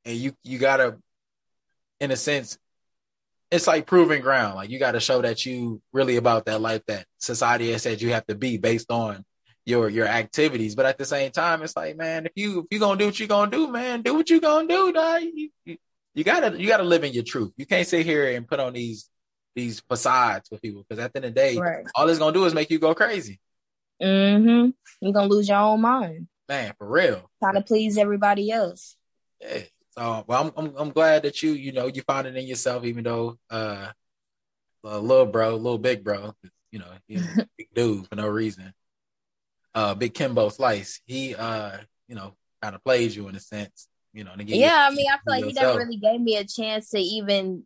and 0.05 0.17
you 0.17 0.35
you 0.43 0.59
gotta, 0.59 0.97
in 1.99 2.11
a 2.11 2.15
sense, 2.15 2.57
it's 3.51 3.67
like 3.67 3.85
proving 3.85 4.21
ground. 4.21 4.55
Like 4.55 4.69
you 4.69 4.79
got 4.79 4.93
to 4.93 4.99
show 4.99 5.21
that 5.21 5.45
you 5.45 5.81
really 5.91 6.17
about 6.17 6.45
that 6.45 6.61
life 6.61 6.83
that 6.87 7.05
society 7.17 7.71
has 7.71 7.83
said 7.83 8.01
you 8.01 8.11
have 8.11 8.25
to 8.27 8.35
be 8.35 8.57
based 8.57 8.91
on 8.91 9.25
your 9.65 9.89
your 9.89 10.07
activities. 10.07 10.75
But 10.75 10.85
at 10.85 10.97
the 10.97 11.05
same 11.05 11.31
time, 11.31 11.61
it's 11.63 11.75
like, 11.75 11.95
man, 11.97 12.25
if 12.25 12.33
you 12.35 12.59
if 12.61 12.65
you 12.71 12.79
gonna 12.79 12.97
do 12.99 13.05
what 13.07 13.19
you 13.19 13.27
gonna 13.27 13.51
do, 13.51 13.67
man, 13.67 14.01
do 14.01 14.13
what 14.15 14.29
you 14.29 14.39
gonna 14.41 14.67
do, 14.67 14.91
dog. 14.93 15.21
You, 15.23 15.49
you, 15.65 15.77
you 16.15 16.23
gotta 16.23 16.59
you 16.59 16.67
gotta 16.67 16.83
live 16.83 17.03
in 17.03 17.13
your 17.13 17.23
truth. 17.23 17.53
You 17.57 17.65
can't 17.65 17.87
sit 17.87 18.05
here 18.05 18.35
and 18.35 18.47
put 18.47 18.59
on 18.59 18.73
these 18.73 19.09
these 19.55 19.79
facades 19.81 20.49
for 20.49 20.57
people 20.57 20.83
because 20.87 21.03
at 21.03 21.13
the 21.13 21.19
end 21.19 21.25
of 21.25 21.33
the 21.33 21.39
day, 21.39 21.57
Right. 21.57 21.85
all 21.95 22.09
it's 22.09 22.19
gonna 22.19 22.33
do 22.33 22.45
is 22.45 22.53
make 22.53 22.69
you 22.71 22.79
go 22.79 22.93
crazy, 22.95 23.39
Mm-hmm. 24.01 24.69
You're 25.01 25.13
gonna 25.13 25.27
lose 25.27 25.47
your 25.47 25.57
own 25.59 25.81
mind 25.81 26.27
man, 26.49 26.73
for 26.77 26.87
real. 26.87 27.29
trying 27.41 27.55
to 27.55 27.61
please 27.61 27.97
everybody 27.97 28.51
else. 28.51 28.95
Yeah. 29.39 29.59
So, 29.97 30.25
well, 30.27 30.51
I'm, 30.57 30.65
I'm 30.65 30.75
I'm 30.77 30.89
glad 30.89 31.23
that 31.23 31.41
you 31.43 31.51
you 31.51 31.71
know 31.71 31.85
you 31.87 32.01
found 32.01 32.25
it 32.27 32.35
in 32.35 32.45
yourself, 32.47 32.83
even 32.83 33.03
though 33.03 33.37
uh, 33.51 33.89
a 34.83 34.99
little 34.99 35.27
bro, 35.27 35.55
little 35.55 35.77
big 35.77 36.03
bro, 36.03 36.33
you 36.71 36.79
know, 36.79 36.87
he's 37.07 37.21
a 37.37 37.47
big 37.57 37.67
dude 37.75 38.07
for 38.07 38.15
no 38.15 38.27
reason. 38.27 38.73
Uh, 39.75 39.95
Big 39.95 40.13
Kimbo 40.13 40.49
Slice, 40.49 41.01
he 41.05 41.35
uh, 41.35 41.77
you 42.07 42.15
know, 42.15 42.35
kind 42.61 42.75
of 42.75 42.83
plays 42.83 43.15
you 43.15 43.27
in 43.27 43.35
a 43.35 43.39
sense, 43.39 43.87
you 44.13 44.23
know. 44.23 44.31
Yeah, 44.37 44.89
you- 44.89 44.93
I 44.93 44.95
mean, 44.95 45.07
I 45.11 45.17
feel 45.17 45.19
like 45.27 45.45
he 45.45 45.53
never 45.53 45.77
really 45.79 45.97
gave 45.97 46.21
me 46.21 46.37
a 46.37 46.43
chance 46.45 46.89
to 46.91 46.99
even 46.99 47.65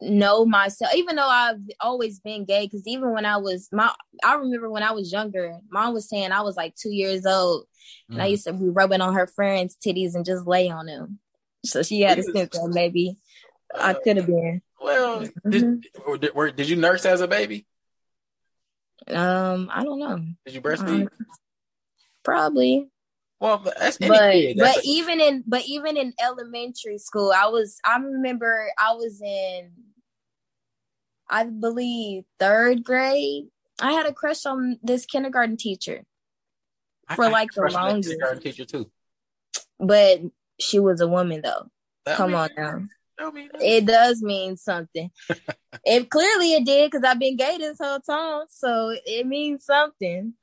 know 0.00 0.44
myself, 0.44 0.94
even 0.94 1.16
though 1.16 1.28
I've 1.28 1.56
always 1.80 2.20
been 2.20 2.44
gay. 2.44 2.66
Because 2.66 2.86
even 2.86 3.12
when 3.12 3.24
I 3.24 3.38
was 3.38 3.68
my, 3.72 3.92
I 4.22 4.34
remember 4.34 4.70
when 4.70 4.82
I 4.82 4.92
was 4.92 5.10
younger, 5.10 5.56
mom 5.70 5.94
was 5.94 6.08
saying 6.08 6.32
I 6.32 6.42
was 6.42 6.56
like 6.56 6.74
two 6.76 6.92
years 6.92 7.24
old, 7.24 7.64
and 8.10 8.20
I 8.22 8.26
Mhm. 8.26 8.30
used 8.32 8.44
to 8.44 8.52
be 8.52 8.68
rubbing 8.68 9.00
on 9.00 9.14
her 9.14 9.26
friends' 9.26 9.76
titties 9.84 10.14
and 10.14 10.24
just 10.24 10.46
lay 10.46 10.68
on 10.70 10.86
them. 10.86 11.18
So 11.64 11.82
she 11.82 12.02
had 12.02 12.18
a 12.18 12.22
sniff 12.22 12.50
that 12.50 12.70
maybe 12.72 13.16
I 13.74 13.94
could 13.94 14.18
have 14.18 14.26
been. 14.26 14.62
Well, 14.80 15.24
Mhm. 15.44 15.50
did, 15.50 16.20
did, 16.20 16.34
were, 16.34 16.50
did 16.52 16.68
you 16.68 16.76
nurse 16.76 17.04
as 17.04 17.20
a 17.20 17.26
baby? 17.26 17.66
Um, 19.14 19.70
I 19.72 19.84
don't 19.84 19.98
know, 19.98 20.24
Did 20.44 20.54
you 20.54 20.60
breastfeed? 20.60 21.02
Um, 21.02 21.08
probably. 22.24 22.88
well, 23.40 23.58
that's 23.58 23.98
any 24.00 24.08
but 24.10 24.32
kid. 24.32 24.58
That's 24.58 24.76
but 24.76 24.84
a- 24.84 24.88
even 24.88 25.20
in 25.20 25.44
but 25.46 25.62
even 25.66 25.96
in 25.96 26.12
elementary 26.20 26.98
school 26.98 27.32
i 27.34 27.46
was 27.46 27.78
i 27.84 27.96
remember 27.98 28.68
i 28.78 28.92
was 28.94 29.20
in 29.22 29.70
i 31.30 31.44
believe 31.44 32.24
third 32.38 32.82
grade 32.84 33.44
i 33.80 33.92
had 33.92 34.06
a 34.06 34.12
crush 34.12 34.44
on 34.46 34.78
this 34.82 35.06
kindergarten 35.06 35.56
teacher 35.56 36.04
for 37.14 37.26
I 37.26 37.28
like 37.28 37.52
the 37.52 37.60
crushed 37.62 37.76
that 37.76 37.82
longest. 37.84 38.08
kindergarten 38.10 38.42
teacher 38.42 38.64
too. 38.64 38.90
but 39.78 40.20
she 40.60 40.78
was 40.80 41.00
a 41.00 41.08
woman 41.08 41.40
though 41.42 41.70
That- 42.04 42.16
come 42.16 42.34
on 42.34 42.50
now 42.56 42.70
Don't 42.72 42.80
mean 42.80 42.88
It 43.60 43.86
does 43.86 44.22
mean 44.22 44.56
something. 44.56 45.10
it 45.84 46.10
clearly 46.10 46.54
it 46.54 46.64
did 46.64 46.90
because 46.90 47.04
I've 47.04 47.18
been 47.18 47.36
gay 47.36 47.58
this 47.58 47.78
whole 47.80 48.00
time, 48.00 48.46
so 48.48 48.94
it 49.04 49.26
means 49.26 49.64
something. 49.64 50.34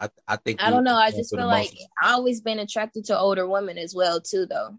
I, 0.00 0.08
I 0.26 0.36
think 0.36 0.62
I 0.62 0.70
don't 0.70 0.84
know. 0.84 0.96
I 0.96 1.10
just 1.10 1.34
feel 1.34 1.46
like 1.46 1.70
I 2.02 2.12
always 2.12 2.40
been 2.40 2.58
attracted 2.58 3.06
to 3.06 3.18
older 3.18 3.46
women 3.46 3.78
as 3.78 3.94
well 3.94 4.20
too, 4.20 4.46
though. 4.46 4.76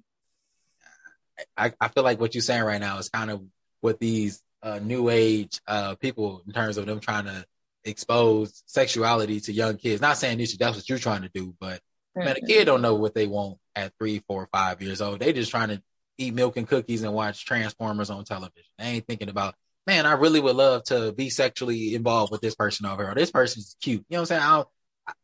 I, 1.58 1.74
I 1.80 1.88
feel 1.90 2.04
like 2.04 2.20
what 2.20 2.36
you're 2.36 2.42
saying 2.42 2.64
right 2.64 2.80
now 2.80 2.98
is 2.98 3.10
kind 3.10 3.32
of 3.32 3.42
what 3.82 4.00
these 4.00 4.42
uh, 4.64 4.80
new 4.80 5.10
age 5.10 5.62
uh, 5.68 5.96
people 5.96 6.42
in 6.48 6.54
terms 6.54 6.78
of 6.78 6.86
them 6.86 7.00
trying 7.00 7.26
to 7.26 7.46
expose 7.84 8.64
sexuality 8.66 9.40
to 9.42 9.54
young 9.54 9.78
kids. 9.78 10.02
Not 10.02 10.18
saying 10.18 10.38
this, 10.38 10.56
that's 10.58 10.76
what 10.76 10.90
you're 10.90 10.98
trying 10.98 11.22
to 11.22 11.30
do, 11.34 11.56
but 11.60 11.80
mm-hmm. 12.18 12.26
man, 12.26 12.38
a 12.42 12.46
kid 12.46 12.66
don't 12.66 12.82
know 12.82 12.96
what 12.96 13.14
they 13.14 13.28
want 13.28 13.58
at 13.76 13.94
three, 13.98 14.24
four, 14.28 14.48
five 14.52 14.82
years 14.82 15.02
old. 15.02 15.20
They 15.20 15.34
just 15.34 15.52
trying 15.52 15.70
to 15.70 15.82
eat 16.18 16.34
milk 16.34 16.58
and 16.58 16.68
cookies 16.68 17.04
and 17.04 17.14
watch 17.14 17.46
Transformers 17.46 18.10
on 18.10 18.24
television. 18.24 18.70
They 18.78 18.86
ain't 18.86 19.08
thinking 19.08 19.30
about, 19.30 19.56
man, 19.88 20.06
I 20.06 20.14
really 20.14 20.40
would 20.40 20.56
love 20.56 20.84
to 20.86 21.12
be 21.12 21.30
sexually 21.30 21.96
involved 21.96 22.32
with 22.32 22.42
this 22.42 22.56
person 22.56 22.86
over 22.86 23.04
here. 23.04 23.12
Or 23.12 23.16
this 23.16 23.32
person's 23.32 23.76
cute. 23.82 24.06
You 24.10 24.18
know 24.18 24.22
what 24.22 24.32
I'm 24.32 24.40
saying? 24.40 24.66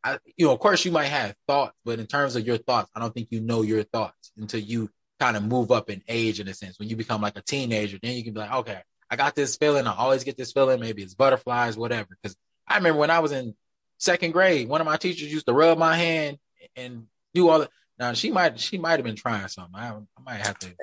I, 0.04 0.12
I, 0.14 0.20
you 0.38 0.46
know, 0.46 0.54
of 0.54 0.60
course 0.60 0.86
you 0.86 0.92
might 0.92 1.06
have 1.06 1.36
thoughts, 1.48 1.76
but 1.86 2.00
in 2.00 2.08
terms 2.08 2.36
of 2.36 2.46
your 2.46 2.58
thoughts, 2.58 2.90
I 2.96 3.00
don't 3.00 3.14
think 3.14 3.30
you 3.32 3.42
know 3.42 3.62
your 3.62 3.84
thoughts 3.84 4.32
until 4.38 4.60
you 4.60 4.90
kind 5.20 5.38
of 5.38 5.44
move 5.44 5.72
up 5.72 5.90
in 5.90 6.02
age 6.08 6.40
in 6.40 6.48
a 6.48 6.54
sense. 6.54 6.78
When 6.80 6.90
you 6.90 6.96
become 6.96 7.22
like 7.22 7.38
a 7.38 7.42
teenager, 7.42 7.98
then 8.02 8.16
you 8.16 8.24
can 8.24 8.34
be 8.34 8.40
like, 8.40 8.54
okay, 8.54 8.82
I 9.10 9.16
got 9.16 9.36
this 9.36 9.58
feeling. 9.58 9.88
I 9.88 9.96
always 9.96 10.24
get 10.24 10.38
this 10.38 10.52
feeling. 10.52 10.80
Maybe 10.80 11.04
it's 11.04 11.16
butterflies, 11.16 11.78
whatever. 11.78 12.08
Because 12.22 12.36
I 12.68 12.78
remember 12.78 13.00
when 13.00 13.12
I 13.12 13.20
was 13.20 13.32
in 13.32 13.56
second 13.98 14.32
grade, 14.32 14.68
one 14.68 14.82
of 14.82 14.88
my 14.88 14.98
teachers 14.98 15.32
used 15.32 15.48
to 15.48 15.54
rub 15.54 15.78
my 15.78 15.96
hand 15.96 16.38
and 16.76 17.08
do 17.34 17.50
all 17.50 17.60
the. 17.60 17.70
Now 18.02 18.14
she 18.14 18.32
might 18.32 18.60
she 18.60 18.80
might 18.80 18.94
have 18.94 19.04
been 19.04 19.16
trying 19.16 19.48
something. 19.48 19.76
I, 19.76 19.90
I 19.92 20.22
might 20.26 20.42
have 20.42 20.58
to 20.58 20.74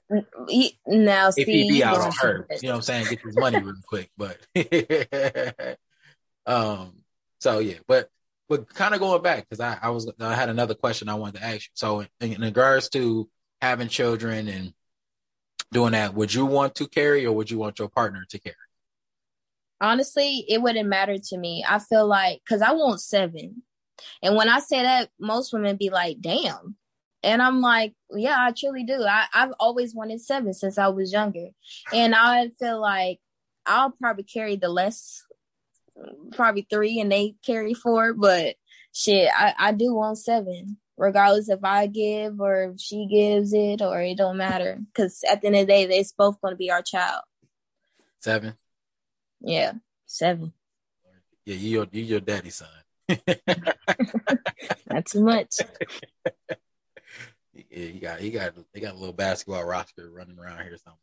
he, 0.49 0.79
now 0.87 1.31
if 1.37 1.49
he 1.49 1.69
be 1.69 1.83
out 1.83 1.99
on 1.99 2.13
her. 2.13 2.47
You 2.63 2.69
know 2.69 2.75
what 2.75 2.77
I'm 2.77 2.83
saying? 2.83 3.07
Get 3.11 3.25
this 3.25 3.35
money 3.35 3.61
real 3.61 3.75
quick. 3.89 4.09
But 4.17 4.39
um, 6.47 6.93
so 7.41 7.59
yeah, 7.59 7.79
but 7.89 8.09
but 8.49 8.73
kind 8.73 8.95
of 8.95 9.01
going 9.01 9.21
back 9.21 9.49
because 9.49 9.59
I 9.59 9.79
I 9.83 9.91
was 9.91 10.09
I 10.21 10.37
had 10.37 10.49
another 10.49 10.77
question 10.77 11.09
I 11.09 11.17
wanted 11.17 11.41
to 11.41 11.45
ask 11.45 11.63
you. 11.63 11.71
So 11.75 12.01
in, 12.21 12.35
in 12.35 12.41
regards 12.41 12.89
to 12.91 13.29
having 13.61 13.89
children 13.89 14.47
and 14.47 14.73
doing 15.73 15.93
that, 15.93 16.15
would 16.15 16.33
you 16.33 16.47
want 16.47 16.77
to 16.77 16.87
carry 16.87 17.27
or 17.27 17.35
would 17.35 17.51
you 17.51 17.59
want 17.59 17.81
your 17.81 17.89
partner 17.89 18.27
to 18.31 18.39
carry? 18.39 18.55
Honestly, 19.81 20.45
it 20.49 20.63
wouldn't 20.63 20.89
matter 20.89 21.19
to 21.19 21.37
me. 21.37 21.65
I 21.69 21.81
feel 21.81 22.07
like 22.07 22.43
because 22.45 22.63
I 22.63 22.75
want 22.75 23.01
seven. 23.01 23.65
And 24.23 24.37
when 24.37 24.49
I 24.49 24.61
say 24.61 24.83
that, 24.83 25.11
most 25.19 25.53
women 25.53 25.77
be 25.77 25.91
like, 25.91 26.21
damn. 26.21 26.77
And 27.23 27.43
I'm 27.43 27.61
like, 27.61 27.95
yeah, 28.11 28.37
I 28.39 28.53
truly 28.53 28.85
do. 28.85 29.03
I, 29.03 29.27
I've 29.35 29.53
always 29.59 29.95
wanted 29.95 30.21
seven 30.21 30.55
since 30.55 30.79
I 30.79 30.89
was 30.89 31.13
younger. 31.13 31.49
And 31.93 32.15
I 32.15 32.51
feel 32.59 32.81
like 32.81 33.19
I'll 33.67 33.91
probably 33.91 34.25
carry 34.25 34.57
the 34.57 34.69
less, 34.69 35.25
probably 36.33 36.67
three, 36.71 37.01
and 37.01 37.11
they 37.11 37.35
carry 37.45 37.75
four. 37.75 38.15
But 38.15 38.55
shit, 38.93 39.29
I, 39.37 39.55
I 39.59 39.73
do 39.73 39.95
want 39.95 40.19
seven, 40.19 40.79
regardless 40.97 41.49
if 41.49 41.61
I 41.65 41.87
give 41.89 42.41
or 42.41 42.73
if 42.73 42.81
she 42.81 43.07
gives 43.07 43.53
it, 43.53 43.83
or 43.83 44.01
it 44.01 44.17
don't 44.17 44.37
matter. 44.37 44.79
Because 44.87 45.23
at 45.31 45.41
the 45.41 45.49
end 45.49 45.57
of 45.57 45.67
the 45.67 45.73
day, 45.73 45.83
it's 45.85 46.13
both 46.13 46.41
going 46.41 46.53
to 46.53 46.59
be 46.59 46.71
our 46.71 46.83
child. 46.83 47.23
Seven. 48.21 48.55
Yeah, 49.41 49.73
seven. 50.07 50.53
Yeah, 51.45 51.55
you 51.55 51.71
your 51.71 51.87
you 51.91 52.03
your 52.03 52.21
daddy 52.21 52.51
son. 52.51 52.69
Not 54.91 55.07
too 55.07 55.25
much. 55.25 55.57
Yeah, 57.71 57.87
he 57.87 57.99
got 57.99 58.21
he 58.21 58.31
got 58.31 58.55
they 58.73 58.81
got 58.81 58.95
a 58.95 58.99
little 58.99 59.13
basketball 59.13 59.65
roster 59.65 60.11
running 60.11 60.39
around 60.39 60.63
here 60.63 60.77
somewhere. 60.77 60.99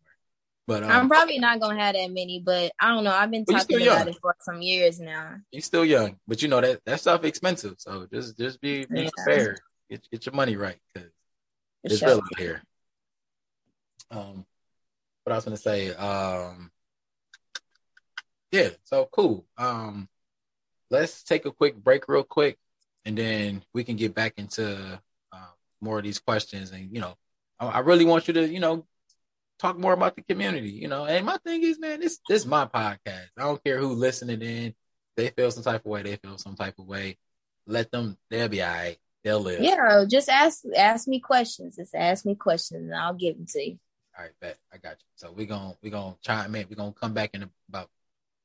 But 0.68 0.84
um, 0.84 0.92
I'm 0.92 1.08
probably 1.08 1.38
not 1.38 1.60
gonna 1.60 1.80
have 1.80 1.94
that 1.94 2.12
many, 2.12 2.42
but 2.44 2.72
I 2.80 2.90
don't 2.90 3.04
know. 3.04 3.12
I've 3.14 3.30
been 3.30 3.46
talking 3.46 3.82
about 3.82 4.08
it 4.08 4.18
for 4.22 4.36
some 4.40 4.62
years 4.62 5.00
now. 5.00 5.36
You're 5.52 5.62
still 5.62 5.86
young, 5.86 6.18
but 6.28 6.42
you 6.42 6.48
know 6.48 6.62
that 6.62 6.84
that 6.86 7.00
stuff 7.00 7.24
expensive. 7.24 7.76
So 7.78 8.08
just 8.12 8.38
just 8.38 8.62
be, 8.62 8.86
be 8.86 9.04
yeah. 9.04 9.10
prepared. 9.16 9.60
Get 9.90 10.08
get 10.12 10.26
your 10.26 10.34
money 10.34 10.56
right 10.56 10.78
because 10.94 11.10
it's 11.84 11.98
sure. 12.00 12.10
real 12.10 12.22
here. 12.38 12.64
Um, 14.10 14.46
what 15.24 15.34
I 15.34 15.36
was 15.36 15.46
gonna 15.46 15.58
say. 15.58 15.94
Um, 15.94 16.72
yeah. 18.52 18.70
So 18.86 19.08
cool. 19.12 19.46
Um, 19.58 20.10
let's 20.90 21.24
take 21.24 21.46
a 21.46 21.52
quick 21.52 21.76
break, 21.76 22.08
real 22.08 22.24
quick, 22.24 22.58
and 23.06 23.16
then 23.16 23.64
we 23.74 23.84
can 23.84 23.98
get 23.98 24.16
back 24.16 24.34
into 24.38 25.00
more 25.86 26.00
of 26.00 26.04
these 26.04 26.20
questions. 26.20 26.72
And, 26.72 26.94
you 26.94 27.00
know, 27.00 27.16
I, 27.60 27.68
I 27.68 27.80
really 27.80 28.06
want 28.06 28.28
you 28.28 28.34
to, 28.34 28.48
you 28.48 28.60
know, 28.60 28.86
talk 29.60 29.78
more 29.78 29.94
about 29.94 30.16
the 30.16 30.22
community, 30.22 30.70
you 30.70 30.88
know. 30.88 31.06
And 31.06 31.26
my 31.26 31.38
thing 31.38 31.64
is, 31.64 31.80
man, 31.80 32.00
this 32.00 32.20
this 32.28 32.42
is 32.42 32.48
my 32.48 32.66
podcast. 32.66 33.28
I 33.38 33.44
don't 33.44 33.64
care 33.64 33.78
who 33.80 33.94
listening 33.94 34.42
in. 34.42 34.74
They 35.16 35.30
feel 35.30 35.52
some 35.52 35.64
type 35.64 35.86
of 35.86 35.92
way, 35.92 36.04
they 36.04 36.18
feel 36.18 36.38
some 36.38 36.56
type 36.56 36.78
of 36.80 36.86
way. 36.86 37.18
Let 37.66 37.92
them 37.92 38.18
they'll 38.30 38.50
be 38.50 38.62
all 38.62 38.70
right. 38.70 38.98
They'll 39.24 39.40
live. 39.40 39.62
Yeah, 39.62 40.06
just 40.10 40.30
ask 40.30 40.64
ask 40.78 41.08
me 41.08 41.20
questions. 41.20 41.78
Just 41.78 41.96
ask 41.96 42.26
me 42.26 42.36
questions 42.36 42.84
and 42.84 42.96
I'll 42.96 43.14
give 43.14 43.38
them 43.38 43.48
to 43.48 43.60
you. 43.60 43.80
All 44.18 44.24
right, 44.24 44.34
bet. 44.40 44.58
I 44.72 44.78
got 44.78 44.92
you. 44.92 45.06
So 45.16 45.32
we're 45.32 45.48
gonna 45.48 45.76
we're 45.82 45.92
gonna 45.92 46.16
chime 46.22 46.54
in. 46.56 46.68
We're 46.70 46.76
gonna 46.76 46.94
come 46.94 47.14
back 47.14 47.32
in 47.34 47.50
about 47.70 47.90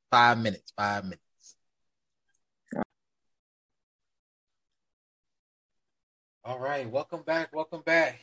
five 0.09 0.39
minutes. 0.39 0.73
Five 0.75 1.03
minutes. 1.03 1.21
All 6.43 6.57
right, 6.57 6.89
welcome 6.89 7.21
back. 7.21 7.53
Welcome 7.53 7.81
back. 7.81 8.19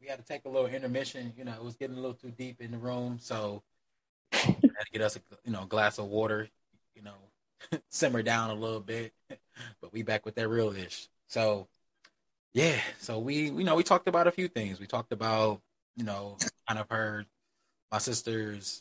We 0.00 0.06
had 0.06 0.20
to 0.20 0.24
take 0.24 0.44
a 0.44 0.48
little 0.48 0.68
intermission. 0.68 1.32
You 1.36 1.44
know, 1.44 1.52
it 1.52 1.64
was 1.64 1.74
getting 1.74 1.96
a 1.96 2.00
little 2.00 2.14
too 2.14 2.30
deep 2.30 2.60
in 2.60 2.70
the 2.70 2.78
room, 2.78 3.18
so 3.20 3.64
had 4.32 4.60
to 4.60 4.90
get 4.92 5.02
us 5.02 5.16
a 5.16 5.20
you 5.44 5.50
know 5.50 5.64
glass 5.66 5.98
of 5.98 6.04
water. 6.04 6.48
You 6.94 7.02
know, 7.02 7.80
simmer 7.90 8.22
down 8.22 8.50
a 8.50 8.54
little 8.54 8.78
bit. 8.78 9.12
but 9.80 9.92
we 9.92 10.02
back 10.02 10.24
with 10.24 10.36
that 10.36 10.48
real 10.48 10.72
ish. 10.72 11.08
So 11.26 11.66
yeah, 12.54 12.78
so 13.00 13.18
we 13.18 13.50
you 13.50 13.64
know 13.64 13.74
we 13.74 13.82
talked 13.82 14.06
about 14.06 14.28
a 14.28 14.32
few 14.32 14.46
things. 14.46 14.78
We 14.78 14.86
talked 14.86 15.10
about 15.10 15.60
you 15.96 16.04
know 16.04 16.36
kind 16.68 16.78
of 16.78 16.86
her 16.88 17.26
my 17.90 17.98
sister's 17.98 18.80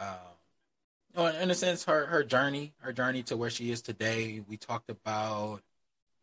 um 0.00 1.26
in 1.42 1.50
a 1.50 1.54
sense 1.54 1.84
her 1.84 2.06
her 2.06 2.24
journey 2.24 2.72
her 2.78 2.94
journey 2.94 3.22
to 3.24 3.36
where 3.36 3.50
she 3.50 3.70
is 3.70 3.82
today. 3.82 4.42
We 4.48 4.56
talked 4.56 4.88
about 4.88 5.60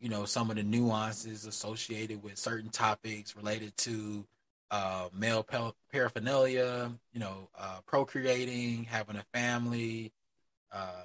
you 0.00 0.08
know 0.08 0.24
some 0.24 0.50
of 0.50 0.56
the 0.56 0.62
nuances 0.62 1.46
associated 1.46 2.22
with 2.22 2.38
certain 2.38 2.70
topics 2.70 3.36
related 3.36 3.76
to 3.78 4.26
uh, 4.70 5.08
male 5.16 5.46
paraphernalia, 5.92 6.90
you 7.12 7.20
know, 7.20 7.48
uh, 7.56 7.78
procreating, 7.86 8.84
having 8.84 9.16
a 9.16 9.24
family, 9.32 10.12
uh, 10.72 11.04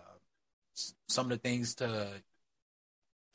some 1.08 1.25
of 1.25 1.30
the 1.30 1.38
things 1.38 1.75
to 1.75 2.08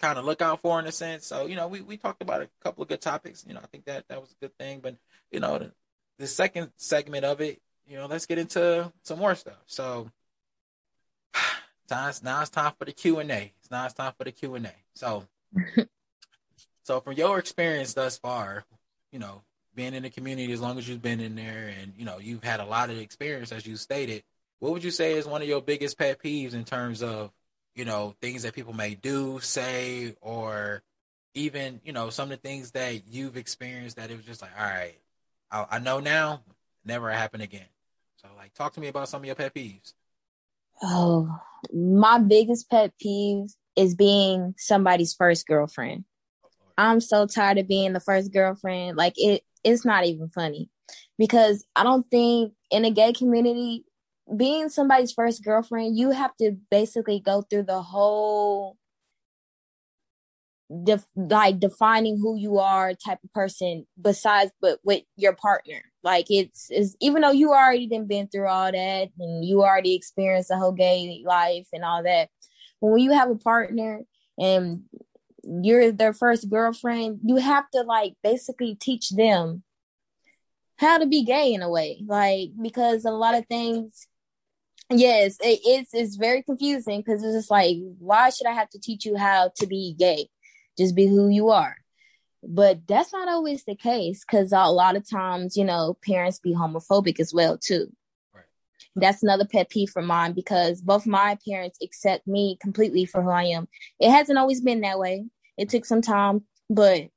kind 0.00 0.18
of 0.18 0.24
look 0.24 0.42
out 0.42 0.60
for 0.60 0.78
in 0.80 0.86
a 0.86 0.92
sense. 0.92 1.26
So, 1.26 1.46
you 1.46 1.56
know, 1.56 1.68
we, 1.68 1.80
we 1.82 1.96
talked 1.96 2.20
about 2.20 2.42
a 2.42 2.48
couple 2.62 2.82
of 2.82 2.88
good 2.88 3.00
topics. 3.00 3.44
You 3.46 3.54
know, 3.54 3.60
I 3.62 3.66
think 3.66 3.84
that 3.84 4.08
that 4.08 4.20
was 4.20 4.32
a 4.32 4.44
good 4.44 4.56
thing. 4.58 4.80
But, 4.80 4.96
you 5.30 5.40
know, 5.40 5.58
the, 5.58 5.72
the 6.18 6.26
second 6.26 6.72
segment 6.76 7.24
of 7.24 7.40
it, 7.40 7.60
you 7.86 7.96
know, 7.96 8.06
let's 8.06 8.26
get 8.26 8.38
into 8.38 8.92
some 9.02 9.18
more 9.18 9.34
stuff. 9.34 9.62
So, 9.66 10.10
now 11.90 12.08
it's 12.08 12.50
time 12.50 12.72
for 12.78 12.86
the 12.86 12.92
Q 12.92 13.20
and 13.20 13.30
A. 13.30 13.52
It's 13.60 13.70
now 13.70 13.84
it's 13.84 13.94
time 13.94 14.12
for 14.18 14.24
the 14.24 14.32
Q 14.32 14.56
and 14.56 14.66
A. 14.66 14.72
So, 14.94 15.26
so 16.84 17.00
from 17.00 17.14
your 17.14 17.38
experience 17.38 17.94
thus 17.94 18.18
far, 18.18 18.64
you 19.12 19.18
know, 19.18 19.42
being 19.74 19.94
in 19.94 20.02
the 20.02 20.10
community 20.10 20.52
as 20.52 20.60
long 20.60 20.78
as 20.78 20.88
you've 20.88 21.02
been 21.02 21.20
in 21.20 21.34
there 21.34 21.74
and, 21.80 21.92
you 21.96 22.04
know, 22.04 22.18
you've 22.18 22.44
had 22.44 22.60
a 22.60 22.64
lot 22.64 22.90
of 22.90 22.98
experience 22.98 23.52
as 23.52 23.66
you 23.66 23.76
stated, 23.76 24.22
what 24.60 24.72
would 24.72 24.84
you 24.84 24.90
say 24.90 25.14
is 25.14 25.26
one 25.26 25.42
of 25.42 25.48
your 25.48 25.60
biggest 25.60 25.98
pet 25.98 26.22
peeves 26.22 26.54
in 26.54 26.64
terms 26.64 27.02
of, 27.02 27.30
you 27.74 27.84
know, 27.84 28.14
things 28.20 28.42
that 28.42 28.54
people 28.54 28.72
may 28.72 28.94
do, 28.94 29.40
say, 29.40 30.14
or 30.20 30.82
even, 31.34 31.80
you 31.84 31.92
know, 31.92 32.10
some 32.10 32.30
of 32.30 32.40
the 32.40 32.48
things 32.48 32.70
that 32.70 33.08
you've 33.08 33.36
experienced 33.36 33.96
that 33.96 34.10
it 34.10 34.16
was 34.16 34.24
just 34.24 34.42
like, 34.42 34.52
all 34.56 34.64
right, 34.64 34.98
I, 35.50 35.66
I 35.72 35.78
know 35.80 35.98
now, 36.00 36.42
never 36.84 37.10
happen 37.10 37.40
again. 37.40 37.66
So 38.16 38.28
like 38.36 38.54
talk 38.54 38.74
to 38.74 38.80
me 38.80 38.88
about 38.88 39.08
some 39.08 39.22
of 39.22 39.26
your 39.26 39.34
pet 39.34 39.54
peeves. 39.54 39.92
Oh, 40.82 41.28
my 41.72 42.18
biggest 42.18 42.70
pet 42.70 42.92
peeves 43.04 43.54
is 43.76 43.94
being 43.94 44.54
somebody's 44.56 45.14
first 45.14 45.46
girlfriend. 45.46 46.04
I'm 46.76 47.00
so 47.00 47.26
tired 47.26 47.58
of 47.58 47.68
being 47.68 47.92
the 47.92 48.00
first 48.00 48.32
girlfriend. 48.32 48.96
Like 48.96 49.14
it 49.16 49.42
it's 49.62 49.84
not 49.84 50.04
even 50.04 50.28
funny. 50.28 50.70
Because 51.18 51.64
I 51.76 51.82
don't 51.82 52.08
think 52.10 52.52
in 52.70 52.84
a 52.84 52.90
gay 52.90 53.12
community 53.12 53.84
being 54.36 54.68
somebody's 54.68 55.12
first 55.12 55.44
girlfriend, 55.44 55.96
you 55.96 56.10
have 56.10 56.34
to 56.36 56.56
basically 56.70 57.20
go 57.20 57.42
through 57.42 57.64
the 57.64 57.82
whole 57.82 58.76
def- 60.84 61.06
like 61.14 61.60
defining 61.60 62.18
who 62.18 62.36
you 62.36 62.58
are 62.58 62.94
type 62.94 63.18
of 63.22 63.32
person 63.32 63.86
besides 64.00 64.50
but 64.60 64.78
with 64.82 65.02
your 65.16 65.34
partner 65.34 65.82
like 66.02 66.26
it's 66.30 66.70
is 66.70 66.96
even 67.00 67.22
though 67.22 67.30
you 67.30 67.50
already 67.50 67.86
been 67.86 68.26
through 68.28 68.48
all 68.48 68.72
that 68.72 69.08
and 69.18 69.44
you 69.44 69.62
already 69.62 69.94
experienced 69.94 70.48
the 70.48 70.56
whole 70.56 70.72
gay 70.72 71.22
life 71.26 71.66
and 71.72 71.84
all 71.84 72.02
that 72.02 72.30
when 72.80 72.98
you 72.98 73.12
have 73.12 73.30
a 73.30 73.36
partner 73.36 74.02
and 74.38 74.84
you're 75.42 75.92
their 75.92 76.12
first 76.12 76.48
girlfriend, 76.48 77.20
you 77.24 77.36
have 77.36 77.70
to 77.70 77.82
like 77.82 78.14
basically 78.22 78.74
teach 78.74 79.10
them 79.10 79.62
how 80.76 80.98
to 80.98 81.06
be 81.06 81.24
gay 81.24 81.52
in 81.52 81.62
a 81.62 81.70
way, 81.70 82.02
like 82.06 82.50
because 82.60 83.04
a 83.04 83.10
lot 83.10 83.34
of 83.34 83.46
things. 83.46 84.06
Yes, 84.90 85.36
it, 85.40 85.60
it's 85.64 85.94
it's 85.94 86.16
very 86.16 86.42
confusing 86.42 87.00
because 87.00 87.22
it's 87.22 87.34
just 87.34 87.50
like, 87.50 87.76
why 87.98 88.30
should 88.30 88.46
I 88.46 88.52
have 88.52 88.68
to 88.70 88.80
teach 88.80 89.06
you 89.06 89.16
how 89.16 89.50
to 89.56 89.66
be 89.66 89.94
gay? 89.98 90.28
Just 90.76 90.94
be 90.94 91.06
who 91.06 91.28
you 91.28 91.48
are. 91.50 91.76
But 92.42 92.86
that's 92.86 93.12
not 93.12 93.28
always 93.28 93.64
the 93.64 93.76
case 93.76 94.24
because 94.24 94.52
a 94.52 94.66
lot 94.66 94.96
of 94.96 95.08
times, 95.08 95.56
you 95.56 95.64
know, 95.64 95.96
parents 96.04 96.38
be 96.38 96.54
homophobic 96.54 97.18
as 97.18 97.32
well 97.32 97.56
too. 97.56 97.90
That's 98.96 99.22
another 99.22 99.44
pet 99.44 99.70
peeve 99.70 99.90
for 99.90 100.02
mine 100.02 100.32
because 100.32 100.80
both 100.80 101.06
my 101.06 101.36
parents 101.46 101.78
accept 101.82 102.26
me 102.26 102.56
completely 102.60 103.06
for 103.06 103.22
who 103.22 103.30
I 103.30 103.44
am. 103.44 103.68
It 103.98 104.10
hasn't 104.10 104.38
always 104.38 104.60
been 104.60 104.82
that 104.82 104.98
way. 104.98 105.24
It 105.56 105.68
took 105.68 105.84
some 105.84 106.02
time, 106.02 106.44
but 106.70 107.08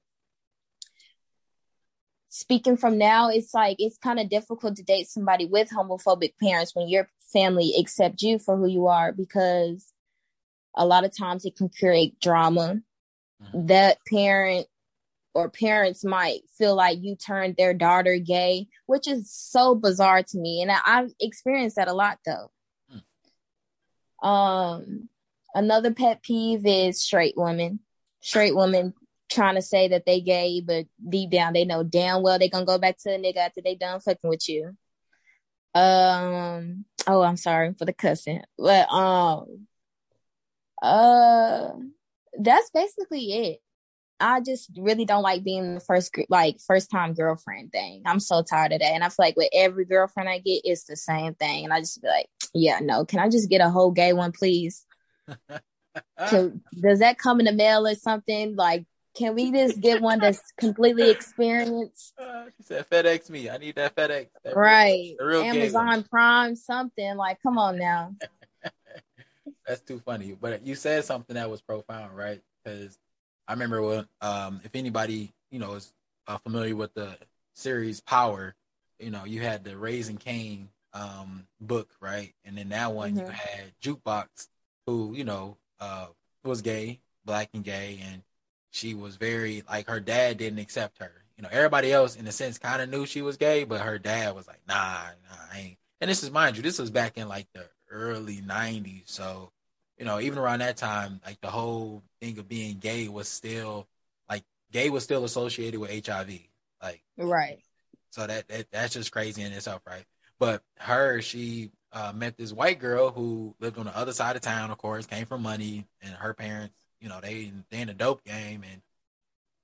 speaking 2.30 2.78
from 2.78 2.97
now, 2.97 3.30
it's 3.30 3.53
like 3.53 3.78
it's 3.80 3.97
kind 3.97 4.19
of 4.19 4.30
difficult 4.30 4.75
to 4.78 4.84
date 4.84 5.07
somebody 5.07 5.45
with 5.45 5.69
homophobic 5.69 6.34
parents 6.41 6.75
when 6.75 6.88
your 6.88 7.09
family 7.34 7.73
accept 7.80 8.21
you 8.21 8.39
for 8.39 8.55
who 8.55 8.67
you 8.67 8.88
are 8.88 9.11
because 9.11 9.91
a 10.75 10.86
lot 10.86 11.03
of 11.03 11.15
times 11.15 11.45
it 11.45 11.55
can 11.55 11.69
create 11.69 12.19
drama. 12.19 12.80
Mm-hmm. 13.43 13.67
That 13.67 13.97
parent 14.07 14.67
or 15.38 15.52
parents 15.52 16.04
might 16.04 16.42
feel 16.58 16.76
like 16.76 16.98
you 17.00 17.16
turned 17.16 17.58
their 17.58 17.72
daughter 17.72 18.18
gay, 18.18 18.68
which 18.88 19.08
is 19.08 19.32
so 19.32 19.76
bizarre 19.76 20.24
to 20.24 20.38
me. 20.40 20.64
And 20.64 20.72
I, 20.72 20.80
have 20.84 21.12
experienced 21.20 21.76
that 21.76 21.88
a 21.88 21.94
lot 21.94 22.18
though. 22.26 22.52
Mm. 24.24 24.28
Um, 24.28 25.10
another 25.54 25.94
pet 25.94 26.24
peeve 26.24 26.66
is 26.66 27.04
straight 27.04 27.36
women. 27.38 27.82
Straight 28.20 28.56
women 28.56 28.96
trying 29.30 29.54
to 29.54 29.62
say 29.62 29.90
that 29.90 30.08
they 30.08 30.22
gay, 30.22 30.60
but 30.60 30.88
deep 31.08 31.30
down 31.30 31.54
they 31.54 31.66
know 31.66 31.84
damn 31.84 32.24
well 32.24 32.40
they 32.40 32.50
gonna 32.50 32.66
go 32.66 32.80
back 32.80 32.98
to 32.98 33.12
the 33.12 33.18
nigga 33.18 33.38
after 33.38 33.62
they 33.62 33.76
done 33.76 34.00
fucking 34.00 34.28
with 34.28 34.50
you. 34.50 34.76
Um. 35.76 36.86
Oh, 37.06 37.22
I'm 37.22 37.38
sorry 37.38 37.76
for 37.78 37.86
the 37.86 37.94
cussing, 37.94 38.42
but 38.58 38.92
um. 38.92 39.68
Uh, 40.82 41.74
that's 42.40 42.72
basically 42.72 43.34
it. 43.34 43.60
I 44.20 44.41
just 44.41 44.72
really 44.78 45.05
don't 45.05 45.22
like 45.22 45.43
being 45.43 45.76
the 45.76 45.80
first 45.80 46.15
like 46.30 46.57
first 46.65 46.89
time 46.89 47.13
girlfriend 47.13 47.72
thing. 47.72 48.03
I'm 48.05 48.20
so 48.20 48.41
tired 48.41 48.72
of 48.72 48.80
that, 48.80 48.93
and 48.93 49.03
I 49.03 49.09
feel 49.09 49.15
like 49.20 49.38
with 49.38 49.49
every 49.53 49.86
girlfriend 49.86 50.30
I 50.30 50.39
get, 50.39 50.61
it's 50.63 50.86
the 50.86 50.95
same 50.95 51.36
thing, 51.36 51.65
and 51.65 51.74
I 51.74 51.80
just 51.80 52.01
be 52.01 52.07
like, 52.07 52.28
yeah, 52.53 52.80
no, 52.82 53.05
can 53.05 53.20
I 53.20 53.30
just 53.30 53.49
get 53.49 53.61
a 53.61 53.70
whole 53.70 53.91
gay 53.91 54.13
one, 54.13 54.32
please? 54.32 54.86
does 56.30 56.99
that 56.99 57.18
come 57.18 57.39
in 57.39 57.45
the 57.45 57.53
mail 57.53 57.88
or 57.88 57.95
something? 57.95 58.55
Like, 58.55 58.86
can 59.15 59.36
we 59.36 59.51
just 59.51 59.80
get 59.82 60.01
one 60.01 60.20
that's 60.20 60.41
completely 60.59 61.09
experienced? 61.09 62.13
Uh, 62.20 62.45
she 62.57 62.63
said, 62.63 62.89
FedEx 62.89 63.30
me. 63.30 63.49
I 63.49 63.57
need 63.57 63.76
that 63.76 63.95
FedEx. 63.95 64.28
That 64.43 64.55
right. 64.55 65.15
Real, 65.20 65.43
Amazon 65.43 66.03
Prime, 66.03 66.55
something. 66.55 67.15
Like, 67.15 67.41
come 67.41 67.57
on 67.57 67.78
now. 67.78 68.15
that's 69.65 69.82
too 69.82 69.99
funny. 69.99 70.38
But 70.39 70.65
you 70.65 70.76
said 70.76 71.03
something 71.05 71.36
that 71.36 71.49
was 71.49 71.61
profound, 71.61 72.15
right? 72.15 72.41
Because 72.63 72.97
I 73.48 73.54
remember 73.54 73.82
when, 73.82 74.08
um, 74.22 74.62
if 74.64 74.76
anybody, 74.76 75.34
you 75.52 75.60
know, 75.60 75.76
is 75.76 75.93
uh, 76.28 76.38
familiar 76.39 76.76
with 76.76 76.93
the 76.93 77.18
series 77.54 78.02
Power, 78.02 78.56
you 79.00 79.10
know, 79.12 79.26
you 79.26 79.41
had 79.41 79.64
the 79.64 79.78
Raising 79.78 80.18
Kanan 80.18 80.68
um, 80.93 81.48
book, 81.62 81.89
right? 82.02 82.34
And 82.45 82.58
then 82.58 82.70
that 82.70 82.93
one 82.93 83.12
mm-hmm. 83.12 83.26
you 83.26 83.32
had 83.32 83.72
Jukebox, 83.82 84.48
who, 84.86 85.14
you 85.14 85.24
know, 85.24 85.58
uh, 85.80 86.08
was 86.43 86.62
gay, 86.62 87.00
black 87.26 87.50
and 87.54 87.64
gay, 87.64 88.00
and 88.04 88.24
she 88.72 88.93
was 88.93 89.16
very 89.16 89.64
like 89.70 89.88
her 89.88 90.00
dad 90.00 90.38
didn't 90.38 90.60
accept 90.60 91.00
her. 91.00 91.12
You 91.38 91.43
know, 91.43 91.50
everybody 91.52 91.91
else 91.93 92.16
in 92.16 92.26
a 92.28 92.32
sense 92.32 92.58
kind 92.58 92.82
of 92.82 92.89
knew 92.89 93.06
she 93.06 93.22
was 93.22 93.38
gay, 93.38 93.64
but 93.64 93.82
her 93.82 94.00
dad 94.00 94.34
was 94.34 94.48
like, 94.48 94.62
nah, 94.68 95.04
nah, 95.30 95.38
I 95.54 95.60
ain't. 95.60 95.78
And 96.02 96.10
this 96.10 96.24
is 96.24 96.32
mind 96.32 96.58
you, 96.58 96.64
this 96.64 96.80
was 96.80 96.89
back 96.89 97.18
in 97.18 97.28
like 97.28 97.48
the 97.54 97.66
early 97.91 98.38
'90s, 98.38 99.04
so 99.06 99.52
you 99.98 100.06
know, 100.06 100.20
even 100.20 100.38
around 100.38 100.60
that 100.60 100.78
time, 100.78 101.22
like 101.26 101.41
the 101.41 101.50
whole 101.50 102.04
thing 102.22 102.38
of 102.38 102.48
being 102.48 102.78
gay 102.78 103.08
was 103.08 103.28
still 103.28 103.88
like 104.30 104.43
gay 104.72 104.89
was 104.89 105.04
still 105.04 105.26
associated 105.26 105.80
with 105.80 106.06
HIV, 106.06 106.32
like 106.82 107.04
right. 107.18 107.60
So 108.12 108.26
that, 108.26 108.48
that 108.48 108.68
that's 108.72 108.93
just 108.93 109.12
crazy 109.12 109.41
in 109.43 109.52
itself, 109.52 109.82
right? 109.88 110.06
But 110.39 110.62
her, 110.80 111.22
she 111.22 111.72
uh, 111.91 112.14
met 112.16 112.38
this 112.38 112.54
white 112.54 112.80
girl 112.80 113.12
who 113.12 113.56
lived 113.60 113.78
on 113.78 113.86
the 113.86 113.98
other 113.98 114.14
side 114.14 114.36
of 114.36 114.41
town. 114.41 114.72
Of 114.72 114.78
course, 114.78 115.06
came 115.06 115.26
from 115.26 115.41
money, 115.41 115.86
and 116.02 116.14
her 116.14 116.34
parents 116.34 116.74
you 117.00 117.10
know, 117.10 117.20
they 117.22 117.52
they 117.70 117.82
in 117.82 117.89
a 117.89 117.93
dope 117.93 118.24
game, 118.24 118.64
and 118.70 118.82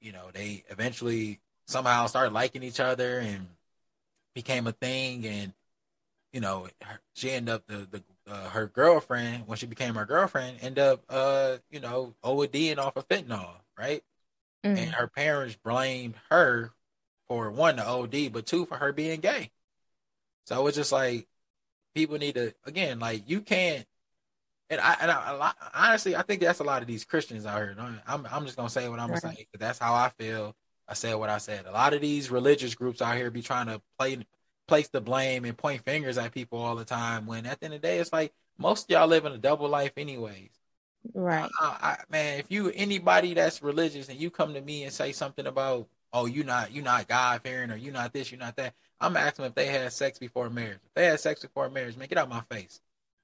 you 0.01 0.11
know, 0.11 0.29
they 0.33 0.63
eventually 0.69 1.39
somehow 1.67 2.07
started 2.07 2.33
liking 2.33 2.63
each 2.63 2.79
other 2.79 3.19
and 3.19 3.47
became 4.35 4.67
a 4.67 4.71
thing, 4.71 5.25
and 5.25 5.53
you 6.31 6.41
know, 6.41 6.67
she 7.13 7.31
ended 7.31 7.53
up 7.53 7.67
the 7.67 7.87
the 7.89 8.03
uh, 8.29 8.49
her 8.49 8.67
girlfriend 8.67 9.47
when 9.47 9.57
she 9.57 9.65
became 9.65 9.95
her 9.95 10.05
girlfriend 10.05 10.57
end 10.61 10.79
up 10.79 11.03
uh 11.09 11.57
you 11.69 11.79
know 11.79 12.13
ODing 12.23 12.77
off 12.77 12.95
of 12.95 13.07
fentanyl, 13.07 13.49
right? 13.77 14.03
Mm-hmm. 14.65 14.77
And 14.77 14.91
her 14.91 15.07
parents 15.07 15.55
blamed 15.55 16.15
her 16.29 16.71
for 17.27 17.51
one 17.51 17.75
the 17.75 17.87
OD, 17.87 18.31
but 18.31 18.45
two 18.45 18.65
for 18.65 18.77
her 18.77 18.93
being 18.93 19.19
gay. 19.19 19.51
So 20.45 20.65
it's 20.67 20.77
just 20.77 20.91
like 20.91 21.27
people 21.93 22.17
need 22.17 22.35
to 22.35 22.53
again 22.65 22.99
like 22.99 23.29
you 23.29 23.41
can't 23.41 23.85
and 24.69 24.81
I 24.81 24.97
and 25.01 25.11
I, 25.11 25.31
lot, 25.31 25.57
honestly, 25.73 26.15
I 26.15 26.21
think 26.21 26.41
that's 26.41 26.59
a 26.59 26.63
lot 26.63 26.81
of 26.81 26.87
these 26.87 27.05
Christians 27.05 27.45
out 27.45 27.57
here. 27.57 27.75
I'm 28.07 28.27
I'm 28.29 28.45
just 28.45 28.57
gonna 28.57 28.69
say 28.69 28.89
what 28.89 28.99
I'm 28.99 29.09
gonna 29.09 29.21
say 29.21 29.47
because 29.51 29.59
that's 29.59 29.79
how 29.79 29.93
I 29.93 30.09
feel. 30.09 30.55
I 30.87 30.95
said 30.95 31.15
what 31.15 31.29
I 31.29 31.37
said. 31.37 31.65
A 31.65 31.71
lot 31.71 31.93
of 31.93 32.01
these 32.01 32.29
religious 32.29 32.75
groups 32.75 33.01
out 33.01 33.15
here 33.15 33.31
be 33.31 33.41
trying 33.41 33.67
to 33.67 33.81
play 33.97 34.17
place 34.67 34.87
the 34.87 35.01
blame 35.01 35.45
and 35.45 35.57
point 35.57 35.83
fingers 35.83 36.17
at 36.17 36.33
people 36.33 36.59
all 36.59 36.75
the 36.75 36.85
time. 36.85 37.25
When 37.25 37.45
at 37.45 37.59
the 37.59 37.65
end 37.65 37.73
of 37.75 37.81
the 37.81 37.87
day, 37.87 37.99
it's 37.99 38.13
like 38.13 38.33
most 38.57 38.89
y'all 38.89 39.07
live 39.07 39.25
in 39.25 39.31
a 39.31 39.37
double 39.37 39.69
life 39.69 39.93
anyways. 39.97 40.49
Right. 41.13 41.49
I, 41.59 41.77
I, 41.81 41.97
man, 42.09 42.39
if 42.39 42.49
you 42.49 42.71
anybody 42.73 43.33
that's 43.33 43.61
religious 43.61 44.09
and 44.09 44.19
you 44.19 44.29
come 44.29 44.53
to 44.53 44.61
me 44.61 44.83
and 44.83 44.93
say 44.93 45.11
something 45.11 45.45
about, 45.45 45.87
oh, 46.13 46.25
you 46.25 46.43
not 46.43 46.71
you 46.71 46.81
not 46.81 47.07
God 47.07 47.41
fearing 47.41 47.71
or 47.71 47.75
you 47.75 47.91
not 47.91 48.13
this, 48.13 48.31
you 48.31 48.37
not 48.37 48.55
that, 48.55 48.73
I'm 49.01 49.17
asking 49.17 49.45
if 49.45 49.55
they 49.55 49.65
had 49.65 49.91
sex 49.91 50.17
before 50.17 50.49
marriage. 50.49 50.79
If 50.85 50.93
they 50.93 51.05
had 51.05 51.19
sex 51.19 51.41
before 51.41 51.69
marriage, 51.69 51.97
man, 51.97 52.07
get 52.07 52.17
out 52.17 52.29
my 52.29 52.41
face. 52.49 52.79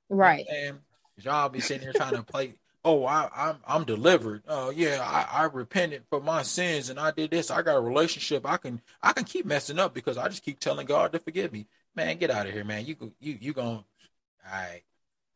Right. 0.10 0.46
And 0.52 0.80
y'all 1.18 1.50
be 1.50 1.62
sitting 1.62 1.84
here 1.84 1.94
trying 1.94 2.16
to 2.16 2.24
play. 2.24 2.56
Oh, 2.86 3.06
I, 3.06 3.30
I'm, 3.36 3.58
I'm 3.68 3.84
delivered. 3.84 4.44
Oh 4.48 4.70
yeah, 4.70 5.02
I, 5.02 5.42
I 5.42 5.44
repented 5.46 6.04
for 6.10 6.22
my 6.22 6.44
sins 6.44 6.90
and 6.90 7.00
I 7.00 7.12
did 7.12 7.32
this. 7.32 7.52
I 7.52 7.62
got 7.62 7.76
a 7.76 7.82
relationship. 7.82 8.50
I 8.50 8.58
can 8.58 8.82
I 9.04 9.12
can 9.12 9.26
keep 9.26 9.46
messing 9.46 9.80
up 9.80 9.94
because 9.94 10.18
I 10.18 10.30
just 10.30 10.44
keep 10.44 10.60
telling 10.60 10.86
God 10.86 11.12
to 11.12 11.20
forgive 11.20 11.52
me. 11.52 11.68
Man, 11.96 12.18
get 12.18 12.32
out 12.32 12.48
of 12.48 12.54
here, 12.54 12.64
man. 12.64 12.86
You 12.86 12.96
you 13.20 13.38
you 13.40 13.54
going 13.54 13.68
all 13.68 13.84
right? 14.52 14.84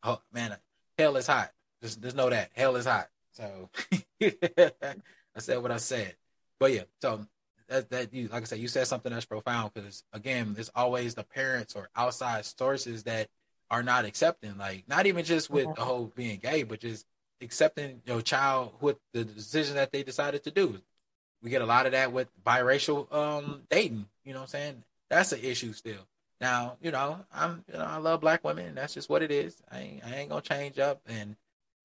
Oh 0.02 0.20
man, 0.32 0.56
hell 0.98 1.16
is 1.16 1.26
hot. 1.26 1.52
Just 1.82 2.02
just 2.02 2.16
know 2.16 2.30
that 2.30 2.50
hell 2.54 2.76
is 2.76 2.86
hot. 2.86 3.08
So 3.32 3.68
I 4.22 5.38
said 5.38 5.62
what 5.62 5.70
I 5.70 5.76
said. 5.76 6.16
But 6.58 6.72
yeah, 6.72 6.84
so 7.02 7.26
that 7.68 7.90
that 7.90 8.14
you 8.14 8.28
like 8.28 8.42
I 8.42 8.46
said, 8.46 8.58
you 8.58 8.68
said 8.68 8.86
something 8.86 9.12
that's 9.12 9.26
profound 9.26 9.74
because 9.74 10.02
again, 10.14 10.54
there's 10.54 10.70
always 10.74 11.14
the 11.14 11.24
parents 11.24 11.74
or 11.76 11.90
outside 11.94 12.46
sources 12.46 13.02
that 13.02 13.28
are 13.70 13.82
not 13.82 14.06
accepting. 14.06 14.56
Like 14.56 14.84
not 14.88 15.04
even 15.04 15.26
just 15.26 15.50
with 15.50 15.74
the 15.74 15.82
whole 15.82 16.10
being 16.14 16.38
gay, 16.38 16.62
but 16.62 16.80
just 16.80 17.06
accepting 17.40 18.02
your 18.06 18.22
child 18.22 18.72
with 18.80 18.96
the 19.12 19.24
decision 19.24 19.76
that 19.76 19.92
they 19.92 20.02
decided 20.02 20.44
to 20.44 20.50
do. 20.50 20.80
We 21.42 21.50
get 21.50 21.62
a 21.62 21.66
lot 21.66 21.86
of 21.86 21.92
that 21.92 22.12
with 22.12 22.28
biracial 22.44 23.12
um 23.12 23.62
dating. 23.70 24.06
You 24.24 24.32
know 24.32 24.40
what 24.40 24.44
I'm 24.44 24.48
saying? 24.48 24.84
That's 25.10 25.32
an 25.32 25.40
issue 25.40 25.72
still. 25.72 26.06
Now, 26.40 26.76
you 26.80 26.90
know, 26.90 27.24
I'm 27.32 27.64
you 27.70 27.78
know, 27.78 27.84
I 27.84 27.96
love 27.98 28.20
black 28.20 28.44
women 28.44 28.66
and 28.66 28.76
that's 28.76 28.94
just 28.94 29.08
what 29.08 29.22
it 29.22 29.30
is. 29.30 29.62
I 29.70 29.80
ain't 29.80 30.04
I 30.04 30.14
ain't 30.16 30.30
gonna 30.30 30.40
change 30.40 30.78
up 30.78 31.00
and 31.06 31.36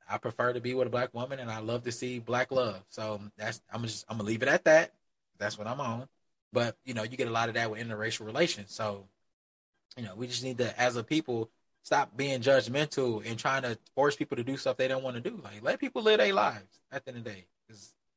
I 0.10 0.18
prefer 0.18 0.54
to 0.54 0.62
be 0.62 0.74
with 0.74 0.88
a 0.88 0.90
black 0.90 1.14
woman 1.14 1.40
and 1.40 1.52
I 1.52 1.60
love 1.60 1.84
to 1.84 1.92
see 1.92 2.20
black 2.20 2.52
love. 2.52 2.82
So 2.90 3.22
that's 3.38 3.62
I'm 3.72 3.84
just 3.84 4.06
I'm 4.10 4.18
gonna 4.18 4.28
leave 4.28 4.44
it 4.44 4.50
at 4.50 4.66
that. 4.66 4.94
That's 5.38 5.58
what 5.58 5.68
I'm 5.68 5.82
on. 5.82 6.08
But 6.52 6.78
you 6.86 6.94
know, 6.94 7.04
you 7.04 7.18
get 7.18 7.28
a 7.28 7.32
lot 7.32 7.50
of 7.50 7.56
that 7.56 7.70
with 7.70 7.80
interracial 7.80 8.26
relations. 8.26 8.74
So, 8.74 9.06
you 9.98 10.04
know, 10.04 10.16
we 10.16 10.28
just 10.28 10.44
need 10.44 10.58
to 10.58 10.80
as 10.80 10.96
a 10.96 11.04
people 11.04 11.50
stop 11.84 12.16
being 12.16 12.42
judgmental 12.42 13.26
and 13.26 13.38
trying 13.38 13.64
to 13.64 13.78
force 13.96 14.16
people 14.16 14.38
to 14.38 14.44
do 14.44 14.58
stuff 14.58 14.78
they 14.78 14.88
don't 14.88 15.04
want 15.04 15.16
to 15.16 15.22
do. 15.22 15.40
Like 15.44 15.64
let 15.64 15.80
people 15.80 16.02
live 16.02 16.20
their 16.20 16.34
lives 16.34 16.80
at 16.92 17.06
the 17.06 17.12
end 17.12 17.20
of 17.20 17.24
the 17.24 17.30
day. 17.32 17.46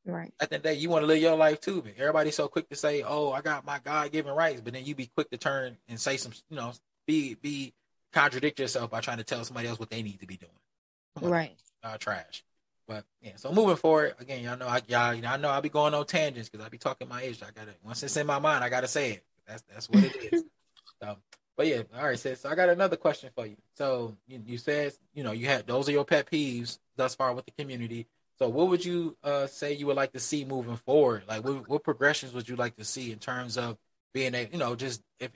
Right. 0.05 0.33
At 0.41 0.51
the 0.51 0.57
end 0.57 0.61
of 0.61 0.63
the 0.65 0.69
day, 0.75 0.81
you 0.81 0.91
want 0.91 1.03
to 1.03 1.07
live 1.07 1.23
your 1.23 1.37
life 1.37 1.61
too. 1.61 1.83
But 1.83 1.93
everybody's 1.97 2.35
so 2.35 2.49
quick 2.49 2.69
to 2.71 2.77
say, 2.77 3.03
"Oh, 3.03 3.31
I 3.31 3.41
got 3.41 3.65
my 3.65 3.79
God 3.79 4.11
given 4.11 4.35
rights," 4.35 4.61
but 4.61 4.73
then 4.73 4.85
you 4.85 4.95
be 4.95 5.07
quick 5.07 5.31
to 5.31 5.37
turn 5.37 5.77
and 5.89 6.01
say 6.01 6.17
some, 6.17 6.33
you 6.51 6.57
know, 6.57 6.73
be 7.07 7.35
be 7.35 7.73
contradict 8.13 8.59
yourself 8.59 8.91
by 8.91 9.01
trying 9.01 9.19
to 9.19 9.25
tell 9.25 9.45
somebody 9.45 9.69
else 9.69 9.79
what 9.79 9.91
they 9.91 10.03
need 10.03 10.21
to 10.21 10.27
be 10.27 10.37
doing. 10.37 11.31
right. 11.33 11.57
Uh, 11.83 11.97
trash. 11.99 12.45
But 12.87 13.05
yeah, 13.21 13.33
so 13.37 13.53
moving 13.53 13.77
forward, 13.77 14.15
again, 14.19 14.43
y'all 14.43 14.57
know 14.57 14.67
I 14.67 14.83
y'all, 14.89 15.15
you 15.15 15.23
know, 15.23 15.29
I 15.29 15.37
know 15.37 15.49
I'll 15.49 15.63
be 15.63 15.69
going 15.69 15.95
on 15.95 16.05
tangents 16.05 16.49
because 16.49 16.65
I'll 16.65 16.71
be 16.71 16.79
talking 16.79 17.09
my 17.09 17.23
age. 17.23 17.41
I 17.43 17.51
gotta 17.53 17.75
once 17.85 18.03
it's 18.03 18.17
in 18.17 18.27
my 18.27 18.39
mind, 18.39 18.65
I 18.65 18.69
gotta 18.69 18.89
say 18.89 19.13
it. 19.13 19.25
That's 19.47 19.63
that's 19.73 19.89
what 19.89 20.05
it 20.05 20.33
is. 20.33 20.45
so 21.03 21.17
but 21.63 21.69
yeah, 21.69 21.83
all 21.97 22.07
right, 22.07 22.19
sis. 22.19 22.41
So 22.41 22.49
I 22.49 22.57
got 22.57 22.71
another 22.71 22.97
question 22.97 23.31
for 23.37 23.47
you. 23.47 23.57
So 23.77 24.17
you, 24.27 24.43
you 24.45 24.59
said, 24.59 24.95
you 25.15 25.23
know, 25.23 25.31
you 25.31 25.47
had 25.47 25.65
those 25.65 25.89
are 25.89 25.93
your 25.93 26.05
pet 26.05 26.29
peeves 26.29 26.81
thus 26.97 27.15
far 27.15 27.33
with 27.35 27.45
the 27.45 27.53
community. 27.53 28.09
So 28.41 28.49
what 28.49 28.67
would 28.67 28.85
you 28.85 29.17
uh, 29.23 29.47
say 29.47 29.73
you 29.73 29.87
would 29.87 29.95
like 29.95 30.13
to 30.15 30.19
see 30.19 30.45
moving 30.45 30.75
forward? 30.75 31.23
Like 31.29 31.45
what, 31.45 31.69
what 31.69 31.85
progressions 31.85 32.35
would 32.35 32.49
you 32.49 32.57
like 32.57 32.75
to 32.79 32.85
see 32.85 33.13
in 33.13 33.21
terms 33.21 33.57
of 33.57 33.79
being 34.13 34.35
a 34.35 34.49
you 34.51 34.59
know 34.59 34.75
just 34.75 35.05
if 35.21 35.31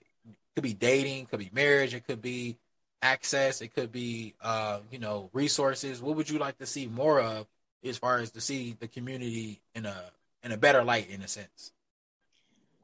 could 0.56 0.64
be 0.64 0.74
dating, 0.74 1.26
could 1.26 1.38
be 1.38 1.50
marriage, 1.52 1.94
it 1.94 2.04
could 2.04 2.22
be 2.22 2.56
access, 3.02 3.60
it 3.60 3.72
could 3.72 3.92
be 3.92 4.34
uh 4.40 4.80
you 4.90 4.98
know 4.98 5.30
resources. 5.32 6.02
What 6.02 6.16
would 6.16 6.28
you 6.28 6.40
like 6.40 6.58
to 6.58 6.66
see 6.66 6.88
more 6.88 7.20
of 7.20 7.46
as 7.84 7.98
far 7.98 8.18
as 8.18 8.32
to 8.32 8.40
see 8.40 8.74
the 8.80 8.88
community 8.88 9.60
in 9.76 9.86
a 9.86 10.10
in 10.42 10.50
a 10.50 10.56
better 10.56 10.82
light 10.82 11.08
in 11.08 11.22
a 11.22 11.28
sense? 11.28 11.70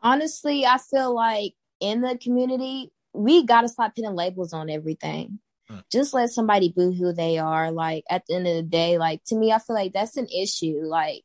Honestly, 0.01 0.64
I 0.64 0.78
feel 0.78 1.12
like 1.12 1.55
in 1.80 2.03
the 2.03 2.16
community, 2.16 2.93
we 3.12 3.44
got 3.44 3.62
to 3.62 3.68
stop 3.68 3.94
putting 3.94 4.14
labels 4.14 4.52
on 4.52 4.70
everything. 4.70 5.38
Hmm. 5.68 5.78
Just 5.90 6.14
let 6.14 6.30
somebody 6.30 6.72
be 6.74 6.96
who 6.96 7.12
they 7.12 7.38
are. 7.38 7.70
Like 7.70 8.04
at 8.10 8.24
the 8.26 8.34
end 8.36 8.46
of 8.46 8.56
the 8.56 8.62
day, 8.62 8.98
like 8.98 9.22
to 9.24 9.36
me, 9.36 9.52
I 9.52 9.58
feel 9.58 9.76
like 9.76 9.92
that's 9.92 10.16
an 10.16 10.28
issue. 10.28 10.80
Like 10.84 11.24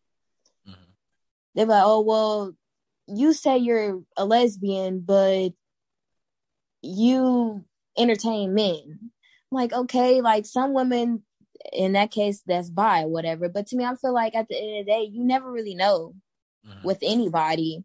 mm-hmm. 0.68 0.82
they're 1.56 1.66
like, 1.66 1.84
oh 1.86 2.02
well, 2.02 2.54
you 3.08 3.34
say 3.34 3.58
you're 3.58 4.02
a 4.16 4.26
lesbian, 4.26 5.00
but 5.00 5.50
you 6.82 7.64
entertain 7.98 8.54
men. 8.54 9.00
I'm 9.52 9.56
like, 9.56 9.74
okay, 9.74 10.22
like 10.22 10.46
some 10.46 10.74
women 10.74 11.24
in 11.74 11.94
that 11.94 12.12
case 12.12 12.42
that's 12.46 12.70
bi, 12.70 13.06
whatever. 13.06 13.50
But 13.50 13.68
to 13.68 13.78
me, 13.78 13.86
I 13.86 13.96
feel 13.96 14.14
like 14.14 14.36
at 14.36 14.48
the 14.48 14.58
end 14.58 14.80
of 14.80 14.86
the 14.86 14.92
day, 14.92 15.10
you 15.12 15.24
never 15.24 15.52
really 15.52 15.76
know 15.76 16.14
mm-hmm. 16.68 16.86
with 16.86 17.00
anybody. 17.02 17.84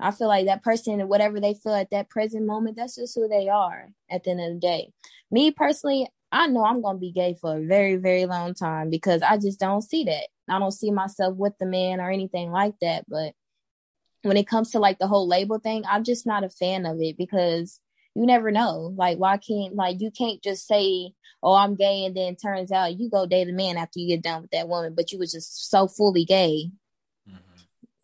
I 0.00 0.10
feel 0.12 0.28
like 0.28 0.46
that 0.46 0.62
person, 0.62 1.00
whatever 1.08 1.40
they 1.40 1.54
feel 1.54 1.74
at 1.74 1.90
that 1.90 2.08
present 2.08 2.46
moment, 2.46 2.76
that's 2.76 2.96
just 2.96 3.14
who 3.14 3.28
they 3.28 3.48
are 3.48 3.90
at 4.10 4.24
the 4.24 4.30
end 4.30 4.40
of 4.40 4.54
the 4.54 4.60
day. 4.60 4.92
Me 5.30 5.50
personally, 5.50 6.08
I 6.30 6.46
know 6.46 6.64
I'm 6.64 6.82
going 6.82 6.96
to 6.96 7.00
be 7.00 7.10
gay 7.10 7.34
for 7.40 7.56
a 7.56 7.66
very, 7.66 7.96
very 7.96 8.26
long 8.26 8.54
time 8.54 8.90
because 8.90 9.22
I 9.22 9.38
just 9.38 9.58
don't 9.58 9.82
see 9.82 10.04
that. 10.04 10.28
I 10.48 10.58
don't 10.58 10.72
see 10.72 10.90
myself 10.90 11.36
with 11.36 11.54
the 11.58 11.66
man 11.66 12.00
or 12.00 12.10
anything 12.10 12.50
like 12.50 12.74
that. 12.80 13.04
But 13.08 13.34
when 14.22 14.36
it 14.36 14.46
comes 14.46 14.70
to 14.72 14.78
like 14.78 14.98
the 14.98 15.08
whole 15.08 15.26
label 15.26 15.58
thing, 15.58 15.84
I'm 15.88 16.04
just 16.04 16.26
not 16.26 16.44
a 16.44 16.50
fan 16.50 16.86
of 16.86 17.00
it 17.00 17.16
because 17.16 17.80
you 18.14 18.26
never 18.26 18.50
know. 18.50 18.92
Like, 18.96 19.18
why 19.18 19.38
can't, 19.38 19.74
like, 19.74 20.00
you 20.00 20.10
can't 20.10 20.42
just 20.42 20.66
say, 20.66 21.12
oh, 21.42 21.54
I'm 21.54 21.76
gay, 21.76 22.04
and 22.04 22.16
then 22.16 22.36
turns 22.36 22.72
out 22.72 22.98
you 22.98 23.08
go 23.08 23.26
date 23.26 23.48
a 23.48 23.52
man 23.52 23.76
after 23.76 24.00
you 24.00 24.08
get 24.08 24.22
done 24.22 24.42
with 24.42 24.50
that 24.50 24.68
woman, 24.68 24.94
but 24.94 25.12
you 25.12 25.18
was 25.18 25.32
just 25.32 25.70
so 25.70 25.86
fully 25.86 26.24
gay 26.24 26.70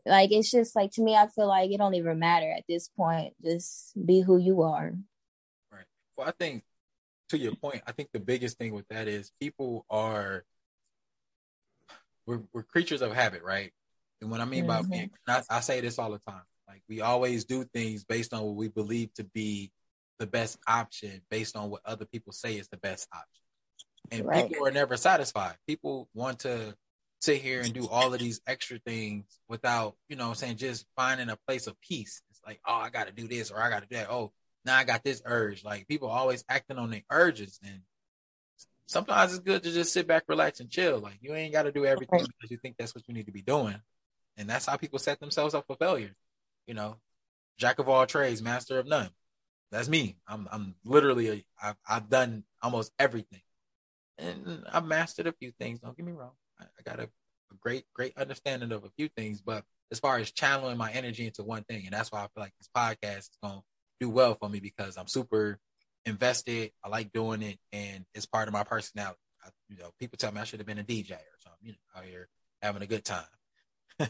like 0.06 0.32
it's 0.32 0.50
just 0.50 0.76
like 0.76 0.92
to 0.92 1.02
me, 1.02 1.16
I 1.16 1.28
feel 1.28 1.48
like 1.48 1.70
it 1.70 1.78
don't 1.78 1.94
even 1.94 2.18
matter 2.18 2.50
at 2.50 2.64
this 2.68 2.88
point. 2.88 3.34
Just 3.42 3.92
be 4.04 4.20
who 4.20 4.38
you 4.38 4.62
are. 4.62 4.92
Right. 5.72 5.84
Well, 6.16 6.28
I 6.28 6.32
think 6.32 6.62
to 7.30 7.38
your 7.38 7.54
point, 7.54 7.82
I 7.86 7.92
think 7.92 8.10
the 8.12 8.20
biggest 8.20 8.58
thing 8.58 8.74
with 8.74 8.86
that 8.88 9.08
is 9.08 9.32
people 9.40 9.86
are 9.88 10.44
we're 12.26 12.42
we're 12.52 12.62
creatures 12.62 13.02
of 13.02 13.12
habit, 13.14 13.42
right? 13.42 13.72
And 14.20 14.30
what 14.30 14.40
I 14.40 14.44
mean 14.44 14.66
mm-hmm. 14.66 14.88
by 14.88 14.96
being, 14.96 15.10
I, 15.26 15.42
I 15.50 15.60
say 15.60 15.80
this 15.80 15.98
all 15.98 16.10
the 16.10 16.18
time. 16.18 16.42
Like 16.68 16.82
we 16.88 17.00
always 17.00 17.44
do 17.44 17.64
things 17.64 18.04
based 18.04 18.32
on 18.32 18.42
what 18.42 18.56
we 18.56 18.68
believe 18.68 19.12
to 19.14 19.24
be 19.24 19.70
the 20.18 20.26
best 20.26 20.58
option, 20.66 21.22
based 21.30 21.56
on 21.56 21.70
what 21.70 21.82
other 21.84 22.04
people 22.04 22.32
say 22.32 22.56
is 22.56 22.68
the 22.68 22.76
best 22.76 23.08
option. 23.12 23.28
And 24.10 24.26
right. 24.26 24.48
people 24.48 24.66
are 24.66 24.72
never 24.72 24.96
satisfied. 24.96 25.56
People 25.66 26.08
want 26.14 26.40
to 26.40 26.74
sit 27.24 27.40
here 27.40 27.62
and 27.62 27.72
do 27.72 27.88
all 27.88 28.12
of 28.12 28.20
these 28.20 28.42
extra 28.46 28.78
things 28.78 29.24
without, 29.48 29.96
you 30.10 30.16
know 30.16 30.28
I'm 30.28 30.34
saying, 30.34 30.58
just 30.58 30.84
finding 30.94 31.30
a 31.30 31.38
place 31.48 31.66
of 31.66 31.80
peace. 31.80 32.20
It's 32.30 32.42
like, 32.46 32.60
oh, 32.66 32.74
I 32.74 32.90
got 32.90 33.06
to 33.06 33.14
do 33.14 33.26
this 33.26 33.50
or 33.50 33.62
I 33.62 33.70
got 33.70 33.80
to 33.80 33.88
do 33.88 33.96
that. 33.96 34.10
Oh, 34.10 34.32
now 34.66 34.76
I 34.76 34.84
got 34.84 35.02
this 35.02 35.22
urge. 35.24 35.64
Like 35.64 35.88
people 35.88 36.08
always 36.08 36.44
acting 36.50 36.76
on 36.76 36.90
their 36.90 37.02
urges. 37.10 37.58
And 37.64 37.80
sometimes 38.86 39.32
it's 39.32 39.42
good 39.42 39.62
to 39.62 39.72
just 39.72 39.94
sit 39.94 40.06
back, 40.06 40.24
relax, 40.28 40.60
and 40.60 40.68
chill. 40.68 40.98
Like 40.98 41.16
you 41.22 41.34
ain't 41.34 41.54
got 41.54 41.62
to 41.62 41.72
do 41.72 41.86
everything 41.86 42.20
because 42.20 42.50
you 42.50 42.58
think 42.58 42.76
that's 42.78 42.94
what 42.94 43.08
you 43.08 43.14
need 43.14 43.26
to 43.26 43.32
be 43.32 43.42
doing. 43.42 43.80
And 44.36 44.48
that's 44.48 44.66
how 44.66 44.76
people 44.76 44.98
set 44.98 45.18
themselves 45.18 45.54
up 45.54 45.64
for 45.66 45.76
failure. 45.76 46.14
You 46.66 46.74
know, 46.74 46.96
jack 47.58 47.78
of 47.78 47.88
all 47.88 48.04
trades, 48.04 48.42
master 48.42 48.78
of 48.78 48.86
none. 48.86 49.08
That's 49.70 49.88
me. 49.88 50.16
I'm 50.28 50.46
I'm 50.52 50.74
literally 50.84 51.30
a, 51.30 51.44
I've, 51.62 51.76
I've 51.88 52.10
done 52.10 52.44
almost 52.62 52.92
everything, 52.98 53.40
and 54.18 54.64
I've 54.70 54.84
mastered 54.84 55.26
a 55.26 55.32
few 55.32 55.52
things. 55.58 55.80
Don't 55.80 55.96
get 55.96 56.04
me 56.04 56.12
wrong. 56.12 56.32
I, 56.60 56.64
I 56.64 56.82
got 56.82 57.00
a, 57.00 57.04
a, 57.04 57.56
great, 57.60 57.84
great 57.94 58.16
understanding 58.16 58.72
of 58.72 58.84
a 58.84 58.90
few 58.90 59.08
things, 59.08 59.40
but 59.40 59.64
as 59.90 59.98
far 59.98 60.18
as 60.18 60.30
channeling 60.30 60.78
my 60.78 60.90
energy 60.92 61.26
into 61.26 61.42
one 61.42 61.64
thing, 61.64 61.82
and 61.84 61.92
that's 61.92 62.10
why 62.10 62.20
I 62.20 62.28
feel 62.28 62.42
like 62.42 62.54
this 62.58 62.70
podcast 62.74 63.18
is 63.18 63.38
going 63.42 63.58
to 63.58 63.62
do 64.00 64.10
well 64.10 64.34
for 64.34 64.48
me 64.48 64.60
because 64.60 64.96
I'm 64.96 65.06
super 65.06 65.58
invested. 66.06 66.72
I 66.82 66.88
like 66.88 67.12
doing 67.12 67.42
it, 67.42 67.58
and 67.72 68.04
it's 68.14 68.26
part 68.26 68.48
of 68.48 68.54
my 68.54 68.64
personality. 68.64 69.18
I, 69.44 69.48
you 69.68 69.76
know, 69.76 69.90
people 69.98 70.16
tell 70.16 70.32
me 70.32 70.40
I 70.40 70.44
should 70.44 70.60
have 70.60 70.66
been 70.66 70.78
a 70.78 70.84
DJ 70.84 71.12
or 71.12 71.38
something. 71.38 71.60
You 71.62 71.72
know, 71.72 72.00
out 72.00 72.04
here 72.04 72.28
having 72.62 72.82
a 72.82 72.86
good 72.86 73.04
time. 73.04 73.24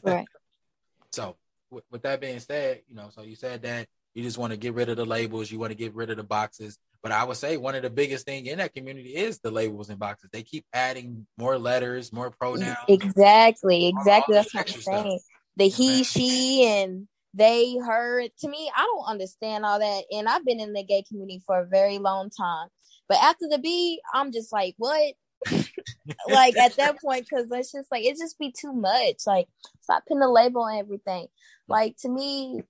Right. 0.03 0.27
so, 1.13 1.37
with, 1.71 1.85
with 1.91 2.03
that 2.03 2.21
being 2.21 2.41
said, 2.41 2.83
you 2.89 2.97
know, 2.97 3.11
so 3.11 3.23
you 3.23 3.35
said 3.37 3.63
that 3.63 3.87
you 4.15 4.23
just 4.23 4.39
want 4.39 4.53
to 4.53 4.57
get 4.57 4.75
rid 4.75 4.89
of 4.89 4.97
the 4.97 5.05
labels, 5.05 5.51
you 5.51 5.59
want 5.59 5.73
to 5.73 5.77
get 5.77 5.95
rid 5.95 6.11
of 6.11 6.17
the 6.17 6.23
boxes. 6.23 6.79
But 7.05 7.13
I 7.13 7.23
would 7.23 7.37
say 7.37 7.59
one 7.59 7.75
of 7.75 7.83
the 7.83 7.91
biggest 7.91 8.25
thing 8.25 8.47
in 8.47 8.57
that 8.59 8.75
community 8.75 9.15
is 9.15 9.39
the 9.39 9.51
labels 9.51 9.91
and 9.91 9.99
boxes. 9.99 10.31
They 10.33 10.43
keep 10.43 10.65
adding 10.73 11.27
more 11.37 11.59
letters, 11.59 12.15
more 12.15 12.31
pronouns. 12.31 12.79
Exactly, 12.89 13.89
exactly. 13.89 14.35
That's 14.35 14.55
what 14.55 14.75
I'm 14.75 14.81
saying. 14.81 15.21
The 15.59 15.69
he, 15.69 16.03
she, 16.03 16.67
and 16.67 17.07
they, 17.35 17.77
her. 17.77 18.23
To 18.23 18.49
me, 18.49 18.71
I 18.75 18.85
don't 18.85 19.07
understand 19.07 19.67
all 19.67 19.81
that. 19.81 20.05
And 20.13 20.27
I've 20.31 20.47
been 20.47 20.61
in 20.61 20.73
the 20.73 20.83
gay 20.83 21.05
community 21.07 21.43
for 21.45 21.61
a 21.61 21.67
very 21.67 21.99
long 21.99 22.31
time. 22.31 22.69
But 23.07 23.19
after 23.19 23.49
the 23.51 23.59
B, 23.59 24.01
I'm 24.15 24.33
just 24.33 24.51
like, 24.51 24.75
what? 24.79 25.13
like 26.31 26.57
at 26.57 26.77
that 26.77 26.99
point, 27.05 27.27
because 27.29 27.51
it's 27.53 27.73
just 27.73 27.93
like 27.93 28.05
it 28.05 28.17
just 28.17 28.39
be 28.39 28.51
too 28.51 28.73
much. 28.73 29.27
Like 29.27 29.47
stop 29.83 30.05
putting 30.09 30.23
a 30.23 30.33
label 30.33 30.63
on 30.63 30.79
everything. 30.79 31.27
Like 31.69 31.99
to 31.99 32.09
me, 32.09 32.63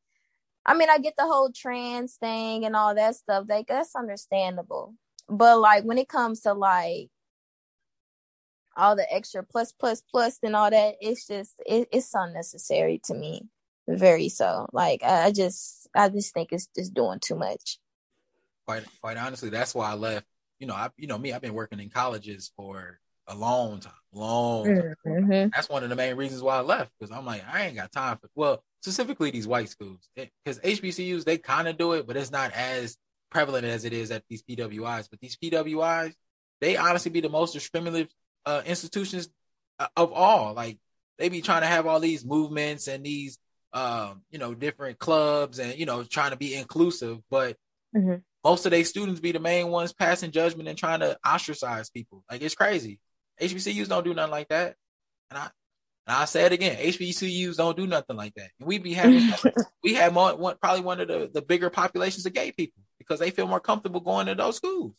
I 0.66 0.74
mean, 0.74 0.88
I 0.90 0.98
get 0.98 1.14
the 1.16 1.26
whole 1.26 1.50
trans 1.54 2.14
thing 2.14 2.64
and 2.64 2.74
all 2.74 2.94
that 2.94 3.16
stuff. 3.16 3.44
Like 3.48 3.66
that's 3.66 3.94
understandable. 3.94 4.94
But 5.28 5.58
like 5.58 5.84
when 5.84 5.98
it 5.98 6.08
comes 6.08 6.40
to 6.42 6.54
like 6.54 7.10
all 8.76 8.96
the 8.96 9.12
extra 9.12 9.42
plus 9.42 9.72
plus 9.72 10.02
plus 10.10 10.38
and 10.42 10.56
all 10.56 10.70
that, 10.70 10.96
it's 11.00 11.26
just 11.26 11.54
it, 11.66 11.88
it's 11.92 12.14
unnecessary 12.14 13.00
to 13.04 13.14
me. 13.14 13.48
Very 13.88 14.28
so. 14.28 14.66
Like 14.72 15.02
I 15.02 15.30
just 15.32 15.88
I 15.94 16.08
just 16.08 16.32
think 16.32 16.50
it's 16.52 16.68
just 16.76 16.94
doing 16.94 17.20
too 17.20 17.36
much. 17.36 17.78
Quite 18.66 18.84
quite 19.00 19.18
honestly, 19.18 19.50
that's 19.50 19.74
why 19.74 19.90
I 19.90 19.94
left. 19.94 20.26
You 20.58 20.66
know, 20.66 20.74
I 20.74 20.88
you 20.96 21.06
know 21.06 21.18
me, 21.18 21.32
I've 21.32 21.42
been 21.42 21.54
working 21.54 21.80
in 21.80 21.90
colleges 21.90 22.50
for 22.56 23.00
a 23.26 23.34
long 23.34 23.80
time, 23.80 23.92
long. 24.12 24.64
Time. 24.66 24.94
Mm-hmm. 25.06 25.48
That's 25.54 25.68
one 25.68 25.82
of 25.82 25.90
the 25.90 25.96
main 25.96 26.16
reasons 26.16 26.42
why 26.42 26.56
I 26.56 26.60
left 26.60 26.90
because 26.98 27.16
I'm 27.16 27.24
like 27.24 27.42
I 27.50 27.66
ain't 27.66 27.76
got 27.76 27.92
time 27.92 28.18
for 28.18 28.28
well 28.34 28.62
specifically 28.82 29.30
these 29.30 29.46
white 29.46 29.68
schools 29.68 30.08
because 30.14 30.58
HBCUs 30.60 31.24
they 31.24 31.38
kind 31.38 31.68
of 31.68 31.78
do 31.78 31.94
it, 31.94 32.06
but 32.06 32.16
it's 32.16 32.30
not 32.30 32.52
as 32.52 32.96
prevalent 33.30 33.64
as 33.64 33.84
it 33.84 33.92
is 33.92 34.10
at 34.10 34.22
these 34.28 34.42
PWIs. 34.42 35.08
But 35.10 35.20
these 35.20 35.36
PWIs, 35.36 36.12
they 36.60 36.76
honestly 36.76 37.10
be 37.10 37.20
the 37.20 37.28
most 37.28 37.52
discriminative 37.52 38.08
uh, 38.46 38.62
institutions 38.66 39.28
uh, 39.78 39.88
of 39.96 40.12
all. 40.12 40.54
Like 40.54 40.78
they 41.18 41.28
be 41.28 41.40
trying 41.40 41.62
to 41.62 41.66
have 41.66 41.86
all 41.86 42.00
these 42.00 42.24
movements 42.24 42.88
and 42.88 43.04
these 43.04 43.38
um, 43.72 44.22
you 44.30 44.38
know 44.38 44.54
different 44.54 44.98
clubs 44.98 45.58
and 45.58 45.76
you 45.78 45.86
know 45.86 46.04
trying 46.04 46.30
to 46.30 46.36
be 46.36 46.54
inclusive, 46.54 47.18
but 47.30 47.56
mm-hmm. 47.94 48.16
most 48.44 48.66
of 48.66 48.70
their 48.70 48.84
students 48.84 49.20
be 49.20 49.32
the 49.32 49.40
main 49.40 49.68
ones 49.68 49.92
passing 49.92 50.30
judgment 50.30 50.68
and 50.68 50.78
trying 50.78 51.00
to 51.00 51.18
ostracize 51.26 51.90
people. 51.90 52.22
Like 52.30 52.42
it's 52.42 52.54
crazy. 52.54 53.00
HBCUs 53.40 53.88
don't 53.88 54.04
do 54.04 54.14
nothing 54.14 54.30
like 54.30 54.48
that, 54.48 54.76
and 55.30 55.38
I 55.38 55.50
and 56.06 56.16
I 56.16 56.24
say 56.26 56.44
it 56.44 56.52
again, 56.52 56.76
HBCUs 56.76 57.56
don't 57.56 57.76
do 57.76 57.86
nothing 57.86 58.16
like 58.16 58.34
that. 58.34 58.50
And 58.58 58.68
we 58.68 58.78
be 58.78 58.92
having, 58.92 59.32
we 59.82 59.94
have 59.94 60.12
more, 60.12 60.36
one, 60.36 60.56
probably 60.60 60.82
one 60.82 61.00
of 61.00 61.08
the, 61.08 61.30
the 61.32 61.40
bigger 61.40 61.70
populations 61.70 62.26
of 62.26 62.34
gay 62.34 62.52
people 62.52 62.82
because 62.98 63.20
they 63.20 63.30
feel 63.30 63.46
more 63.46 63.60
comfortable 63.60 64.00
going 64.00 64.26
to 64.26 64.34
those 64.34 64.56
schools. 64.56 64.94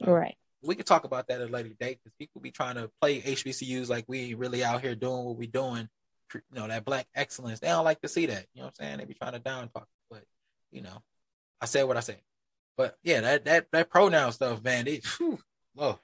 Right. 0.00 0.36
We 0.62 0.76
could 0.76 0.86
talk 0.86 1.02
about 1.02 1.26
that 1.26 1.40
at 1.40 1.48
a 1.48 1.52
later 1.52 1.70
date 1.70 1.98
because 2.02 2.14
people 2.20 2.40
be 2.40 2.52
trying 2.52 2.76
to 2.76 2.88
play 3.00 3.20
HBCUs 3.20 3.88
like 3.88 4.04
we 4.06 4.34
really 4.34 4.62
out 4.62 4.80
here 4.80 4.94
doing 4.94 5.24
what 5.24 5.36
we 5.36 5.48
doing. 5.48 5.88
You 6.32 6.40
know, 6.52 6.68
that 6.68 6.84
black 6.84 7.08
excellence. 7.14 7.58
They 7.58 7.66
don't 7.66 7.84
like 7.84 8.00
to 8.02 8.08
see 8.08 8.26
that. 8.26 8.46
You 8.54 8.60
know 8.60 8.66
what 8.66 8.74
I'm 8.80 8.86
saying? 8.86 8.98
They 8.98 9.04
be 9.04 9.14
trying 9.14 9.32
to 9.32 9.38
down 9.40 9.68
talk. 9.68 9.88
But, 10.08 10.22
you 10.70 10.82
know, 10.82 11.02
I 11.60 11.66
said 11.66 11.82
what 11.82 11.96
I 11.96 12.00
said. 12.00 12.20
But 12.76 12.96
yeah, 13.02 13.20
that 13.20 13.44
that 13.44 13.66
that 13.72 13.90
pronoun 13.90 14.32
stuff, 14.32 14.62
man, 14.64 14.86
it 14.86 15.04
whew, 15.18 15.38
oh, 15.76 15.98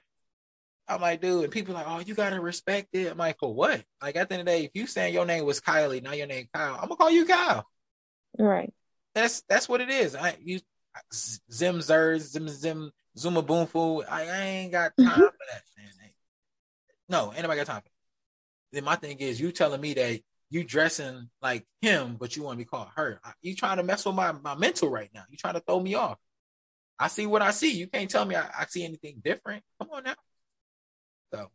I'm 0.89 1.01
like, 1.01 1.21
dude, 1.21 1.43
and 1.43 1.53
people 1.53 1.73
like, 1.73 1.85
oh, 1.87 1.99
you 1.99 2.15
gotta 2.15 2.39
respect 2.39 2.89
it. 2.93 3.11
I'm 3.11 3.17
like, 3.17 3.37
for 3.39 3.53
what? 3.53 3.83
Like 4.01 4.15
at 4.15 4.29
the 4.29 4.35
end 4.35 4.41
of 4.41 4.45
the 4.47 4.51
day, 4.51 4.65
if 4.65 4.71
you 4.73 4.87
saying 4.87 5.13
your 5.13 5.25
name 5.25 5.45
was 5.45 5.61
Kylie, 5.61 6.03
now 6.03 6.13
your 6.13 6.27
name 6.27 6.47
Kyle, 6.53 6.75
I'm 6.75 6.87
gonna 6.87 6.95
call 6.95 7.11
you 7.11 7.25
Kyle. 7.25 7.65
Right. 8.37 8.73
That's 9.15 9.41
that's 9.47 9.69
what 9.69 9.81
it 9.81 9.89
is. 9.89 10.15
I 10.15 10.35
you 10.41 10.59
Zim 11.51 11.81
Zer, 11.81 12.17
Zim 12.19 12.47
Zim 12.49 12.91
Zuma 13.17 13.41
Boom 13.41 13.67
Fool. 13.67 14.03
I, 14.09 14.23
I 14.23 14.41
ain't 14.41 14.71
got 14.71 14.91
time 14.97 15.07
mm-hmm. 15.07 15.19
for 15.21 15.45
that, 15.51 15.61
man. 15.77 15.89
No, 17.09 17.31
anybody 17.31 17.57
got 17.57 17.65
time 17.65 17.81
for 17.81 17.87
it. 17.87 17.91
Then 18.71 18.83
my 18.83 18.95
thing 18.95 19.17
is 19.17 19.41
you 19.41 19.51
telling 19.51 19.81
me 19.81 19.95
that 19.95 20.21
you 20.51 20.63
dressing 20.63 21.29
like 21.41 21.65
him, 21.81 22.17
but 22.19 22.35
you 22.35 22.43
want 22.43 22.59
to 22.59 22.63
be 22.63 22.69
called 22.69 22.87
her. 22.95 23.19
You 23.41 23.55
trying 23.55 23.77
to 23.77 23.83
mess 23.83 24.05
with 24.05 24.15
my, 24.15 24.31
my 24.31 24.55
mental 24.55 24.89
right 24.89 25.09
now. 25.13 25.23
You 25.29 25.37
trying 25.37 25.55
to 25.55 25.59
throw 25.59 25.79
me 25.79 25.95
off. 25.95 26.17
I 26.99 27.07
see 27.07 27.25
what 27.25 27.41
I 27.41 27.51
see. 27.51 27.71
You 27.71 27.87
can't 27.87 28.09
tell 28.09 28.25
me 28.25 28.35
I, 28.35 28.47
I 28.59 28.65
see 28.65 28.83
anything 28.85 29.21
different. 29.23 29.63
Come 29.79 29.89
on 29.91 30.03
now. 30.03 30.15
So 31.33 31.49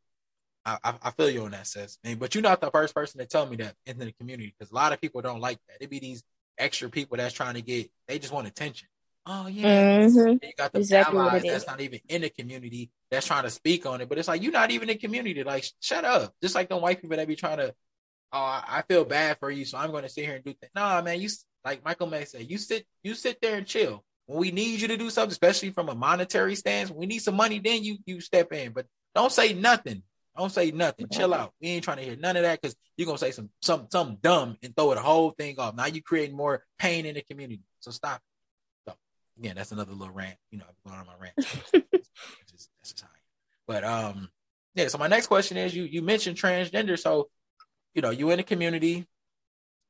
I, 0.65 0.79
I, 1.03 1.11
feel 1.11 1.29
you 1.29 1.45
on 1.45 1.51
that, 1.51 1.67
sis. 1.67 1.99
but 2.19 2.35
you're 2.35 2.43
not 2.43 2.61
the 2.61 2.71
first 2.71 2.95
person 2.95 3.21
to 3.21 3.27
tell 3.27 3.47
me 3.47 3.57
that 3.57 3.75
in 3.85 3.99
the 3.99 4.13
community 4.13 4.55
because 4.57 4.73
a 4.73 4.75
lot 4.75 4.93
of 4.93 5.01
people 5.01 5.21
don't 5.21 5.41
like 5.41 5.59
that. 5.69 5.85
It 5.85 5.91
be 5.91 5.99
these 5.99 6.23
extra 6.57 6.89
people 6.89 7.19
that's 7.19 7.35
trying 7.35 7.55
to 7.55 7.63
get. 7.63 7.91
They 8.09 8.19
just 8.19 8.33
want 8.33 8.47
attention. 8.47 8.89
Oh 9.27 9.47
yeah, 9.47 10.01
mm-hmm. 10.01 10.33
you 10.43 10.53
got 10.57 10.73
the 10.73 10.81
exactly 10.81 11.19
allies 11.19 11.43
that's 11.43 11.67
not 11.67 11.81
even 11.81 12.01
in 12.09 12.23
the 12.23 12.31
community 12.31 12.91
that's 13.11 13.27
trying 13.27 13.45
to 13.45 13.51
speak 13.51 13.87
on 13.87 14.01
it, 14.01 14.09
but 14.09 14.19
it's 14.19 14.29
like 14.29 14.43
you're 14.43 14.53
not 14.53 14.71
even 14.71 14.89
in 14.89 14.97
the 14.97 15.01
community. 15.01 15.43
Like, 15.43 15.65
shut 15.81 16.05
up. 16.05 16.35
Just 16.43 16.55
like 16.55 16.69
the 16.69 16.77
white 16.77 17.01
people 17.01 17.17
that 17.17 17.29
be 17.29 17.37
trying 17.37 17.59
to. 17.59 17.75
Oh, 18.33 18.63
I 18.69 18.83
feel 18.89 19.05
bad 19.05 19.39
for 19.39 19.51
you, 19.51 19.65
so 19.65 19.79
I'm 19.79 19.93
going 19.93 20.03
to 20.03 20.09
sit 20.09 20.25
here 20.25 20.35
and 20.35 20.45
do 20.45 20.53
things. 20.53 20.73
Nah, 20.75 21.01
man, 21.03 21.21
you 21.21 21.29
like 21.65 21.85
Michael 21.85 22.09
May 22.09 22.25
said, 22.25 22.51
you 22.51 22.59
sit, 22.59 22.85
you 23.03 23.15
sit 23.15 23.41
there 23.41 23.57
and 23.57 23.67
chill. 23.67 24.03
When 24.27 24.39
we 24.39 24.51
need 24.51 24.81
you 24.81 24.89
to 24.89 24.97
do 24.97 25.09
something, 25.09 25.31
especially 25.31 25.71
from 25.71 25.89
a 25.89 25.95
monetary 25.95 26.55
stance, 26.55 26.91
we 26.91 27.07
need 27.07 27.21
some 27.21 27.37
money, 27.37 27.61
then 27.61 27.85
you 27.85 27.99
you 28.07 28.21
step 28.21 28.53
in. 28.53 28.73
But 28.73 28.87
don't 29.15 29.33
say 29.33 29.53
nothing. 29.55 30.03
Don't 30.37 30.51
say 30.51 30.73
nothing. 30.73 31.07
Chill 31.11 31.33
out. 31.33 31.53
We 31.61 31.69
ain't 31.69 31.85
trying 31.85 31.99
to 31.99 32.03
hear 32.03 32.17
none 32.17 32.37
of 32.37 32.43
that 32.43 32.61
because 32.61 32.75
you're 32.97 33.07
gonna 33.07 33.19
say 33.19 33.31
some 33.31 33.51
some 33.63 33.87
some 33.91 34.19
dumb 34.21 34.57
and 34.63 34.75
throw 34.75 34.93
the 34.95 35.01
whole 35.01 35.31
thing 35.31 35.59
off. 35.59 35.77
Now 35.77 35.87
you're 35.87 36.03
creating 36.03 36.37
more 36.37 36.65
pain 36.79 37.07
in 37.07 37.15
the 37.15 37.23
community. 37.23 37.63
So 37.81 37.93
stop. 37.93 38.21
So 38.87 38.95
again, 39.39 39.55
that's 39.57 39.71
another 39.71 39.93
little 39.93 40.13
rant. 40.13 40.37
You 40.51 40.59
know, 40.59 40.65
I'm 40.69 40.91
going 40.91 41.01
on 41.01 41.07
my 41.07 41.13
rant. 41.21 41.35
just, 42.51 42.71
that's 42.81 42.93
just 42.93 43.01
how 43.01 43.09
I 43.09 43.17
am. 43.17 43.23
But 43.69 43.85
um, 43.85 44.29
yeah. 44.75 44.89
So 44.89 44.99
my 44.99 45.07
next 45.07 45.29
question 45.29 45.57
is: 45.57 45.75
you 45.75 45.85
you 45.85 46.03
mentioned 46.03 46.37
transgender, 46.37 46.99
so 46.99 47.29
you 47.95 48.03
know 48.03 48.11
you 48.11 48.31
in 48.31 48.39
the 48.39 48.43
community. 48.43 49.07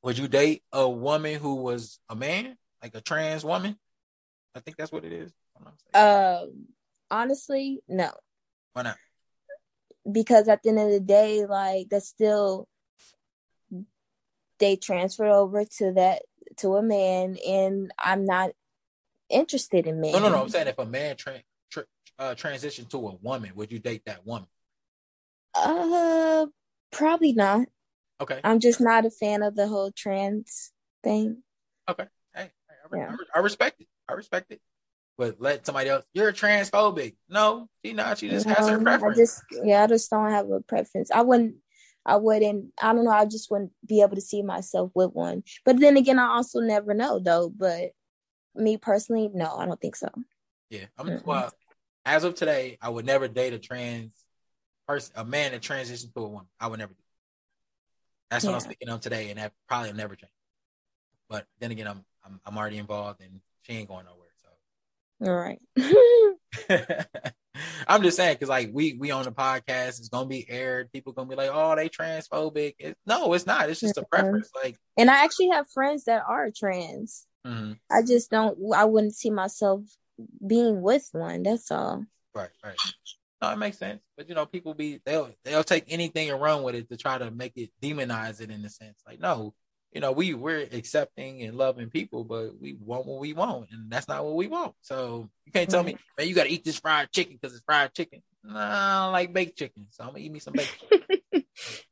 Would 0.02 0.18
you 0.18 0.28
date 0.28 0.62
a 0.70 0.86
woman 0.86 1.40
who 1.40 1.54
was 1.54 1.98
a 2.10 2.14
man, 2.14 2.58
like 2.82 2.94
a 2.94 3.00
trans 3.00 3.42
woman? 3.42 3.78
I 4.54 4.60
think 4.60 4.76
that's 4.76 4.92
what 4.92 5.06
it 5.06 5.14
is. 5.14 5.32
Um, 5.94 6.66
honestly, 7.10 7.80
no. 7.88 8.10
Why 8.74 8.82
not? 8.82 8.96
Because 10.10 10.48
at 10.48 10.62
the 10.62 10.70
end 10.70 10.78
of 10.78 10.90
the 10.90 11.00
day, 11.00 11.46
like 11.46 11.88
that's 11.88 12.08
still 12.08 12.68
they 14.58 14.76
transferred 14.76 15.32
over 15.32 15.64
to 15.64 15.92
that 15.92 16.22
to 16.58 16.76
a 16.76 16.82
man, 16.82 17.36
and 17.46 17.92
I'm 17.98 18.24
not 18.24 18.50
interested 19.28 19.86
in 19.86 20.00
men. 20.00 20.12
No, 20.12 20.18
no, 20.18 20.28
no. 20.28 20.42
I'm 20.42 20.48
saying 20.48 20.68
if 20.68 20.78
a 20.78 20.86
man 20.86 21.16
tra- 21.16 21.42
tra- 21.70 21.86
uh, 22.18 22.34
transition 22.34 22.86
to 22.86 23.08
a 23.08 23.14
woman, 23.16 23.52
would 23.56 23.72
you 23.72 23.78
date 23.78 24.02
that 24.06 24.26
woman? 24.26 24.48
Uh, 25.54 26.46
probably 26.90 27.32
not. 27.32 27.66
Okay. 28.20 28.40
I'm 28.44 28.60
just 28.60 28.80
not 28.80 29.06
a 29.06 29.10
fan 29.10 29.42
of 29.42 29.56
the 29.56 29.66
whole 29.66 29.90
trans 29.90 30.72
thing. 31.02 31.42
Okay. 31.88 32.06
Hey, 32.34 32.50
I, 32.92 32.96
yeah. 32.96 33.16
I, 33.34 33.38
I 33.38 33.42
respect 33.42 33.80
it. 33.80 33.88
I 34.08 34.12
respect 34.14 34.52
it. 34.52 34.60
But 35.16 35.40
let 35.40 35.64
somebody 35.64 35.90
else, 35.90 36.04
you're 36.12 36.32
transphobic. 36.32 37.14
No, 37.28 37.68
she 37.84 37.92
not. 37.92 38.18
She 38.18 38.28
just 38.28 38.46
has 38.46 38.68
her 38.68 38.80
preference. 38.80 39.16
I 39.16 39.22
just, 39.22 39.42
yeah, 39.64 39.84
I 39.84 39.86
just 39.86 40.10
don't 40.10 40.30
have 40.30 40.50
a 40.50 40.60
preference. 40.60 41.10
I 41.12 41.22
wouldn't, 41.22 41.54
I 42.04 42.16
wouldn't, 42.16 42.72
I 42.82 42.92
don't 42.92 43.04
know. 43.04 43.12
I 43.12 43.24
just 43.24 43.50
wouldn't 43.50 43.72
be 43.86 44.02
able 44.02 44.16
to 44.16 44.20
see 44.20 44.42
myself 44.42 44.90
with 44.94 45.12
one. 45.12 45.44
But 45.64 45.78
then 45.78 45.96
again, 45.96 46.18
I 46.18 46.26
also 46.26 46.60
never 46.60 46.94
know 46.94 47.20
though. 47.20 47.48
But 47.48 47.92
me 48.56 48.76
personally, 48.76 49.30
no, 49.32 49.56
I 49.56 49.66
don't 49.66 49.80
think 49.80 49.94
so. 49.94 50.08
Yeah. 50.68 50.86
I'm, 50.98 51.06
mm-hmm. 51.06 51.28
well, 51.28 51.52
as 52.04 52.24
of 52.24 52.34
today, 52.34 52.76
I 52.82 52.88
would 52.88 53.06
never 53.06 53.28
date 53.28 53.52
a 53.52 53.58
trans 53.58 54.12
person, 54.88 55.12
a 55.16 55.24
man 55.24 55.52
that 55.52 55.62
transitioned 55.62 56.12
to 56.14 56.20
a 56.20 56.28
woman. 56.28 56.48
I 56.58 56.66
would 56.66 56.80
never 56.80 56.92
do. 56.92 57.02
That's 58.30 58.44
yeah. 58.44 58.50
what 58.50 58.56
I'm 58.56 58.62
speaking 58.62 58.88
of 58.88 59.00
today, 59.00 59.30
and 59.30 59.38
that 59.38 59.52
probably 59.68 59.90
will 59.90 59.96
never 59.96 60.16
change. 60.16 60.32
But 61.28 61.46
then 61.60 61.70
again, 61.70 61.86
I'm 61.86 62.04
I'm, 62.24 62.40
I'm 62.44 62.58
already 62.58 62.78
involved, 62.78 63.20
and 63.20 63.40
she 63.62 63.74
ain't 63.74 63.88
going 63.88 64.06
nowhere. 64.06 64.33
All 65.20 65.34
right. 65.34 65.60
I'm 67.86 68.02
just 68.02 68.16
saying 68.16 68.34
because 68.34 68.48
like 68.48 68.70
we 68.72 68.94
we 68.94 69.10
on 69.10 69.24
the 69.24 69.32
podcast, 69.32 70.00
it's 70.00 70.08
gonna 70.08 70.26
be 70.26 70.48
aired. 70.48 70.92
People 70.92 71.12
gonna 71.12 71.28
be 71.28 71.36
like, 71.36 71.50
"Oh, 71.52 71.76
they 71.76 71.88
transphobic." 71.88 72.74
It, 72.78 72.96
no, 73.06 73.32
it's 73.32 73.46
not. 73.46 73.70
It's 73.70 73.80
just 73.80 73.98
a 73.98 74.04
preference. 74.04 74.50
Like, 74.62 74.76
and 74.96 75.10
I 75.10 75.24
actually 75.24 75.50
have 75.50 75.70
friends 75.70 76.04
that 76.04 76.24
are 76.28 76.50
trans. 76.50 77.26
Mm-hmm. 77.46 77.72
I 77.90 78.02
just 78.02 78.30
don't. 78.30 78.58
I 78.74 78.84
wouldn't 78.84 79.14
see 79.14 79.30
myself 79.30 79.82
being 80.46 80.82
with 80.82 81.08
one. 81.12 81.42
That's 81.42 81.70
all. 81.70 82.04
Right. 82.34 82.50
Right. 82.64 82.76
No, 83.42 83.50
it 83.52 83.58
makes 83.58 83.78
sense. 83.78 84.02
But 84.16 84.28
you 84.28 84.34
know, 84.34 84.46
people 84.46 84.74
be 84.74 85.00
they'll 85.04 85.30
they'll 85.44 85.64
take 85.64 85.84
anything 85.88 86.30
and 86.30 86.40
run 86.40 86.62
with 86.62 86.74
it 86.74 86.88
to 86.88 86.96
try 86.96 87.18
to 87.18 87.30
make 87.30 87.52
it 87.56 87.70
demonize 87.82 88.40
it 88.40 88.50
in 88.50 88.64
a 88.64 88.70
sense. 88.70 89.00
Like, 89.06 89.20
no, 89.20 89.54
you 89.94 90.00
know, 90.00 90.10
we 90.10 90.34
we're 90.34 90.68
accepting 90.72 91.42
and 91.42 91.56
loving 91.56 91.88
people, 91.88 92.24
but 92.24 92.60
we 92.60 92.74
want 92.74 93.06
what 93.06 93.20
we 93.20 93.32
want, 93.32 93.68
and 93.70 93.88
that's 93.90 94.08
not 94.08 94.24
what 94.24 94.34
we 94.34 94.48
want. 94.48 94.74
So 94.82 95.30
you 95.46 95.52
can't 95.52 95.70
tell 95.70 95.84
me, 95.84 95.96
man, 96.18 96.28
you 96.28 96.34
got 96.34 96.44
to 96.44 96.50
eat 96.50 96.64
this 96.64 96.80
fried 96.80 97.12
chicken 97.12 97.38
because 97.40 97.54
it's 97.54 97.64
fried 97.64 97.94
chicken. 97.94 98.20
No, 98.42 98.58
I 98.58 99.04
don't 99.04 99.12
like 99.12 99.32
baked 99.32 99.56
chicken, 99.56 99.86
so 99.90 100.02
I'm 100.02 100.10
gonna 100.10 100.18
eat 100.18 100.32
me 100.32 100.40
some 100.40 100.52
baked. 100.52 100.76
chicken. 100.90 101.22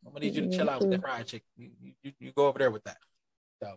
I'm 0.04 0.12
gonna 0.12 0.26
need 0.26 0.34
you 0.34 0.42
to 0.42 0.56
chill 0.56 0.68
out 0.68 0.80
with 0.80 0.90
the 0.90 0.98
fried 0.98 1.26
chicken. 1.28 1.46
You, 1.56 1.70
you, 2.02 2.12
you 2.18 2.32
go 2.32 2.48
over 2.48 2.58
there 2.58 2.72
with 2.72 2.82
that. 2.84 2.98
So, 3.62 3.68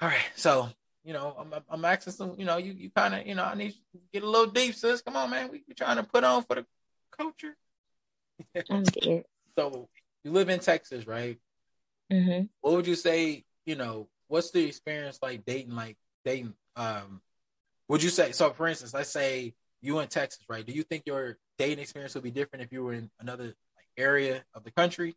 all 0.00 0.08
right. 0.08 0.30
So 0.36 0.68
you 1.02 1.12
know, 1.12 1.34
I'm 1.36 1.52
I'm 1.68 1.84
asking 1.84 2.12
some. 2.12 2.36
You 2.38 2.44
know, 2.44 2.58
you 2.58 2.72
you 2.72 2.90
kind 2.90 3.14
of 3.14 3.26
you 3.26 3.34
know, 3.34 3.44
I 3.44 3.56
need 3.56 3.72
to 3.72 4.00
get 4.12 4.22
a 4.22 4.30
little 4.30 4.52
deep, 4.52 4.76
sis. 4.76 5.02
Come 5.02 5.16
on, 5.16 5.30
man. 5.30 5.50
We 5.50 5.64
we 5.66 5.74
trying 5.74 5.96
to 5.96 6.04
put 6.04 6.22
on 6.22 6.44
for 6.44 6.54
the 6.54 6.66
culture. 7.18 7.56
So 9.58 9.88
you 10.22 10.30
live 10.30 10.48
in 10.48 10.60
Texas, 10.60 11.06
right? 11.08 11.36
Mm-hmm. 12.12 12.46
What 12.60 12.74
would 12.74 12.86
you 12.86 12.96
say? 12.96 13.44
You 13.66 13.76
know, 13.76 14.08
what's 14.28 14.50
the 14.50 14.64
experience 14.64 15.18
like 15.22 15.44
dating? 15.44 15.74
Like 15.74 15.96
dating? 16.24 16.54
Um, 16.76 17.20
would 17.88 18.02
you 18.02 18.10
say? 18.10 18.32
So, 18.32 18.50
for 18.52 18.66
instance, 18.66 18.94
let's 18.94 19.10
say 19.10 19.54
you 19.80 19.98
in 20.00 20.08
Texas, 20.08 20.44
right? 20.48 20.66
Do 20.66 20.72
you 20.72 20.82
think 20.82 21.04
your 21.06 21.38
dating 21.58 21.78
experience 21.78 22.14
would 22.14 22.24
be 22.24 22.30
different 22.30 22.64
if 22.64 22.72
you 22.72 22.82
were 22.82 22.92
in 22.92 23.10
another 23.20 23.44
like, 23.44 23.88
area 23.96 24.44
of 24.54 24.64
the 24.64 24.70
country? 24.70 25.16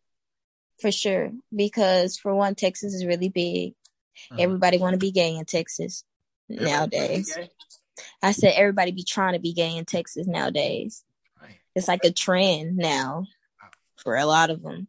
For 0.80 0.90
sure, 0.90 1.30
because 1.54 2.18
for 2.18 2.34
one, 2.34 2.54
Texas 2.54 2.94
is 2.94 3.06
really 3.06 3.28
big. 3.28 3.74
Mm-hmm. 4.30 4.40
Everybody 4.40 4.78
want 4.78 4.94
to 4.94 4.98
be 4.98 5.12
gay 5.12 5.34
in 5.34 5.44
Texas 5.44 6.04
everybody 6.50 6.70
nowadays. 6.70 7.38
I 8.22 8.32
said 8.32 8.54
everybody 8.56 8.92
be 8.92 9.04
trying 9.04 9.34
to 9.34 9.38
be 9.38 9.52
gay 9.52 9.76
in 9.76 9.84
Texas 9.84 10.26
nowadays. 10.26 11.04
Right. 11.40 11.58
It's 11.74 11.88
like 11.88 12.04
a 12.04 12.12
trend 12.12 12.76
now 12.76 13.26
for 13.96 14.16
a 14.16 14.26
lot 14.26 14.50
of 14.50 14.62
them. 14.62 14.88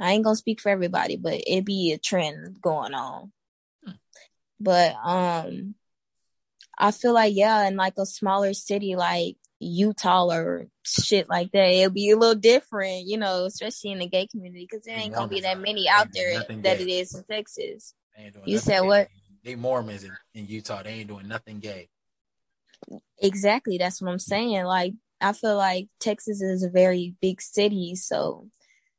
I 0.00 0.12
ain't 0.12 0.24
gonna 0.24 0.36
speak 0.36 0.60
for 0.60 0.70
everybody, 0.70 1.16
but 1.16 1.40
it 1.46 1.64
be 1.64 1.92
a 1.92 1.98
trend 1.98 2.60
going 2.60 2.94
on. 2.94 3.32
Hmm. 3.84 3.92
But 4.60 4.94
um 5.04 5.74
I 6.76 6.90
feel 6.90 7.12
like 7.12 7.34
yeah, 7.34 7.66
in 7.66 7.76
like 7.76 7.94
a 7.98 8.06
smaller 8.06 8.54
city 8.54 8.96
like 8.96 9.36
Utah 9.60 10.26
or 10.30 10.66
shit 10.84 11.28
like 11.28 11.52
that, 11.52 11.70
it'll 11.70 11.90
be 11.90 12.10
a 12.10 12.16
little 12.16 12.34
different, 12.34 13.06
you 13.06 13.16
know, 13.16 13.44
especially 13.44 13.92
in 13.92 14.00
the 14.00 14.08
gay 14.08 14.26
community 14.26 14.66
because 14.68 14.84
there 14.84 14.98
ain't 14.98 15.14
gonna 15.14 15.28
be 15.28 15.40
that 15.40 15.60
many 15.60 15.88
out 15.88 16.08
there 16.12 16.40
that 16.40 16.80
it 16.80 16.88
is 16.88 17.14
in 17.14 17.24
Texas. 17.24 17.94
You 18.44 18.58
said 18.58 18.80
gay. 18.80 18.86
what? 18.86 19.08
They 19.44 19.54
Mormons 19.56 20.04
in, 20.04 20.12
in 20.32 20.46
Utah. 20.46 20.82
They 20.82 20.90
ain't 20.90 21.08
doing 21.08 21.28
nothing 21.28 21.60
gay. 21.60 21.88
Exactly. 23.18 23.78
That's 23.78 24.00
what 24.00 24.10
I'm 24.10 24.18
saying. 24.18 24.64
Like 24.64 24.94
I 25.20 25.32
feel 25.32 25.56
like 25.56 25.88
Texas 26.00 26.42
is 26.42 26.62
a 26.62 26.70
very 26.70 27.14
big 27.20 27.40
city, 27.40 27.94
so 27.94 28.48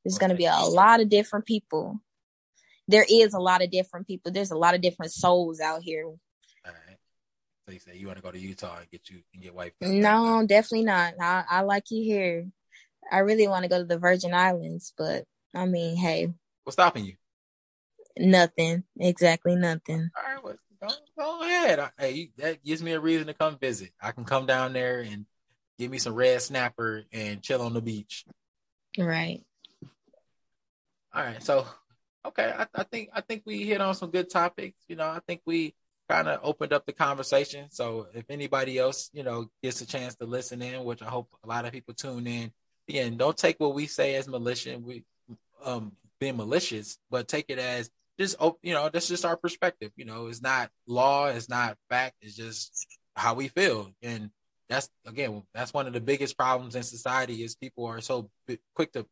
there's 0.05 0.19
going 0.19 0.29
to 0.29 0.35
be 0.35 0.45
a 0.45 0.55
lot 0.55 1.01
of 1.01 1.09
different 1.09 1.45
people. 1.45 1.99
There 2.87 3.05
is 3.09 3.33
a 3.33 3.39
lot 3.39 3.63
of 3.63 3.71
different 3.71 4.05
people. 4.05 4.31
There's 4.31 4.51
a 4.51 4.57
lot 4.57 4.75
of 4.75 4.81
different 4.81 5.11
souls 5.11 5.59
out 5.59 5.81
here. 5.81 6.05
All 6.05 6.17
right. 6.65 6.97
So 7.65 7.73
you 7.73 7.79
say 7.79 7.97
you 7.97 8.05
want 8.05 8.19
to 8.19 8.23
go 8.23 8.29
to 8.29 8.37
Utah 8.37 8.77
and 8.77 8.89
get 8.91 9.09
you 9.09 9.21
and 9.33 9.41
get 9.41 9.55
white? 9.55 9.73
No, 9.81 10.45
definitely 10.45 10.85
not. 10.85 11.15
I, 11.19 11.43
I 11.49 11.61
like 11.61 11.89
you 11.89 12.03
here. 12.03 12.45
I 13.11 13.19
really 13.19 13.47
want 13.47 13.63
to 13.63 13.69
go 13.69 13.79
to 13.79 13.83
the 13.83 13.97
Virgin 13.97 14.35
Islands, 14.35 14.93
but 14.95 15.25
I 15.55 15.65
mean, 15.65 15.95
hey. 15.95 16.31
What's 16.63 16.75
stopping 16.75 17.05
you? 17.05 17.13
Nothing. 18.17 18.83
Exactly 18.99 19.55
nothing. 19.55 20.11
All 20.15 20.33
right, 20.35 20.43
well, 20.43 20.55
go, 20.79 20.89
go 21.17 21.41
ahead. 21.41 21.89
Hey, 21.97 22.29
that 22.37 22.63
gives 22.63 22.83
me 22.83 22.91
a 22.91 22.99
reason 22.99 23.25
to 23.27 23.33
come 23.33 23.57
visit. 23.57 23.89
I 23.99 24.11
can 24.11 24.25
come 24.25 24.45
down 24.45 24.73
there 24.73 24.99
and 25.01 25.25
give 25.79 25.89
me 25.89 25.97
some 25.97 26.13
red 26.13 26.43
snapper 26.43 27.03
and 27.11 27.41
chill 27.41 27.63
on 27.63 27.73
the 27.73 27.81
beach. 27.81 28.25
Right. 28.97 29.43
All 31.15 31.23
right, 31.23 31.41
so 31.41 31.65
okay, 32.25 32.53
I, 32.57 32.67
I, 32.75 32.83
think 32.83 33.09
I 33.13 33.21
think 33.21 33.43
we 33.45 33.63
hit 33.63 33.79
on 33.79 33.95
some 33.95 34.11
good 34.11 34.29
topics. 34.29 34.75
You 34.89 34.97
know, 34.97 35.05
I 35.05 35.21
think 35.25 35.41
we 35.45 35.73
kind 36.09 36.27
of 36.27 36.41
opened 36.43 36.73
up 36.73 36.85
the 36.85 36.91
conversation. 36.91 37.67
So 37.71 38.07
if 38.13 38.25
anybody 38.29 38.77
else, 38.77 39.09
you 39.13 39.23
know, 39.23 39.49
gets 39.63 39.79
a 39.79 39.85
chance 39.85 40.15
to 40.15 40.25
listen 40.25 40.61
in, 40.61 40.83
which 40.83 41.01
I 41.01 41.05
hope 41.05 41.29
a 41.41 41.47
lot 41.47 41.63
of 41.63 41.71
people 41.71 41.93
tune 41.93 42.27
in, 42.27 42.51
again, 42.89 43.15
don't 43.15 43.37
take 43.37 43.61
what 43.61 43.73
we 43.73 43.87
say 43.87 44.15
as 44.15 44.27
malicious, 44.27 44.77
we 44.77 45.05
um 45.63 45.93
being 46.19 46.35
malicious, 46.35 46.97
but 47.09 47.29
take 47.29 47.45
it 47.47 47.59
as 47.59 47.89
just 48.19 48.35
you 48.61 48.73
know, 48.73 48.89
that's 48.89 49.07
just 49.07 49.23
our 49.23 49.37
perspective. 49.37 49.93
You 49.95 50.03
know, 50.03 50.27
it's 50.27 50.41
not 50.41 50.69
law, 50.85 51.27
it's 51.27 51.47
not 51.47 51.77
fact, 51.89 52.15
it's 52.21 52.35
just 52.35 52.87
how 53.15 53.35
we 53.35 53.47
feel, 53.47 53.89
and 54.01 54.31
that's 54.67 54.89
again, 55.05 55.43
that's 55.53 55.73
one 55.73 55.87
of 55.87 55.93
the 55.93 56.01
biggest 56.01 56.37
problems 56.37 56.75
in 56.75 56.83
society 56.83 57.41
is 57.41 57.55
people 57.55 57.85
are 57.85 58.01
so 58.01 58.29
quick 58.75 58.91
to 58.91 59.05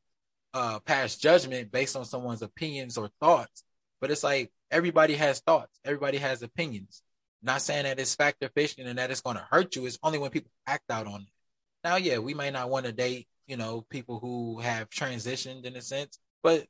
uh, 0.54 0.80
pass 0.80 1.18
judgment 1.18 1.72
based 1.72 1.96
on 1.96 2.06
someone's 2.06 2.42
opinions 2.42 2.98
or 2.98 3.10
thoughts. 3.20 3.64
But 4.00 4.12
it's 4.12 4.24
like 4.24 4.52
everybody 4.70 5.16
has 5.16 5.40
thoughts, 5.40 5.80
everybody 5.86 6.18
has 6.18 6.42
opinions. 6.42 7.02
Not 7.42 7.62
saying 7.62 7.84
that 7.84 8.00
it's 8.00 8.16
fact 8.16 8.44
or 8.44 8.50
fiction 8.50 8.88
and 8.88 8.98
that 9.00 9.12
it's 9.12 9.22
going 9.22 9.36
to 9.36 9.48
hurt 9.50 9.76
you. 9.76 9.86
It's 9.86 10.00
only 10.02 10.18
when 10.18 10.32
people 10.32 10.52
act 10.66 10.90
out 10.90 11.08
on 11.08 11.22
it. 11.22 11.28
Now, 11.84 11.98
yeah, 11.98 12.20
we 12.20 12.34
may 12.34 12.52
not 12.52 12.70
want 12.70 12.86
to 12.86 12.94
date, 12.94 13.28
you 13.48 13.58
know, 13.58 13.82
people 13.90 14.20
who 14.20 14.60
have 14.60 14.90
transitioned 14.90 15.66
in 15.66 15.76
a 15.76 15.82
sense, 15.82 16.18
but 16.42 16.66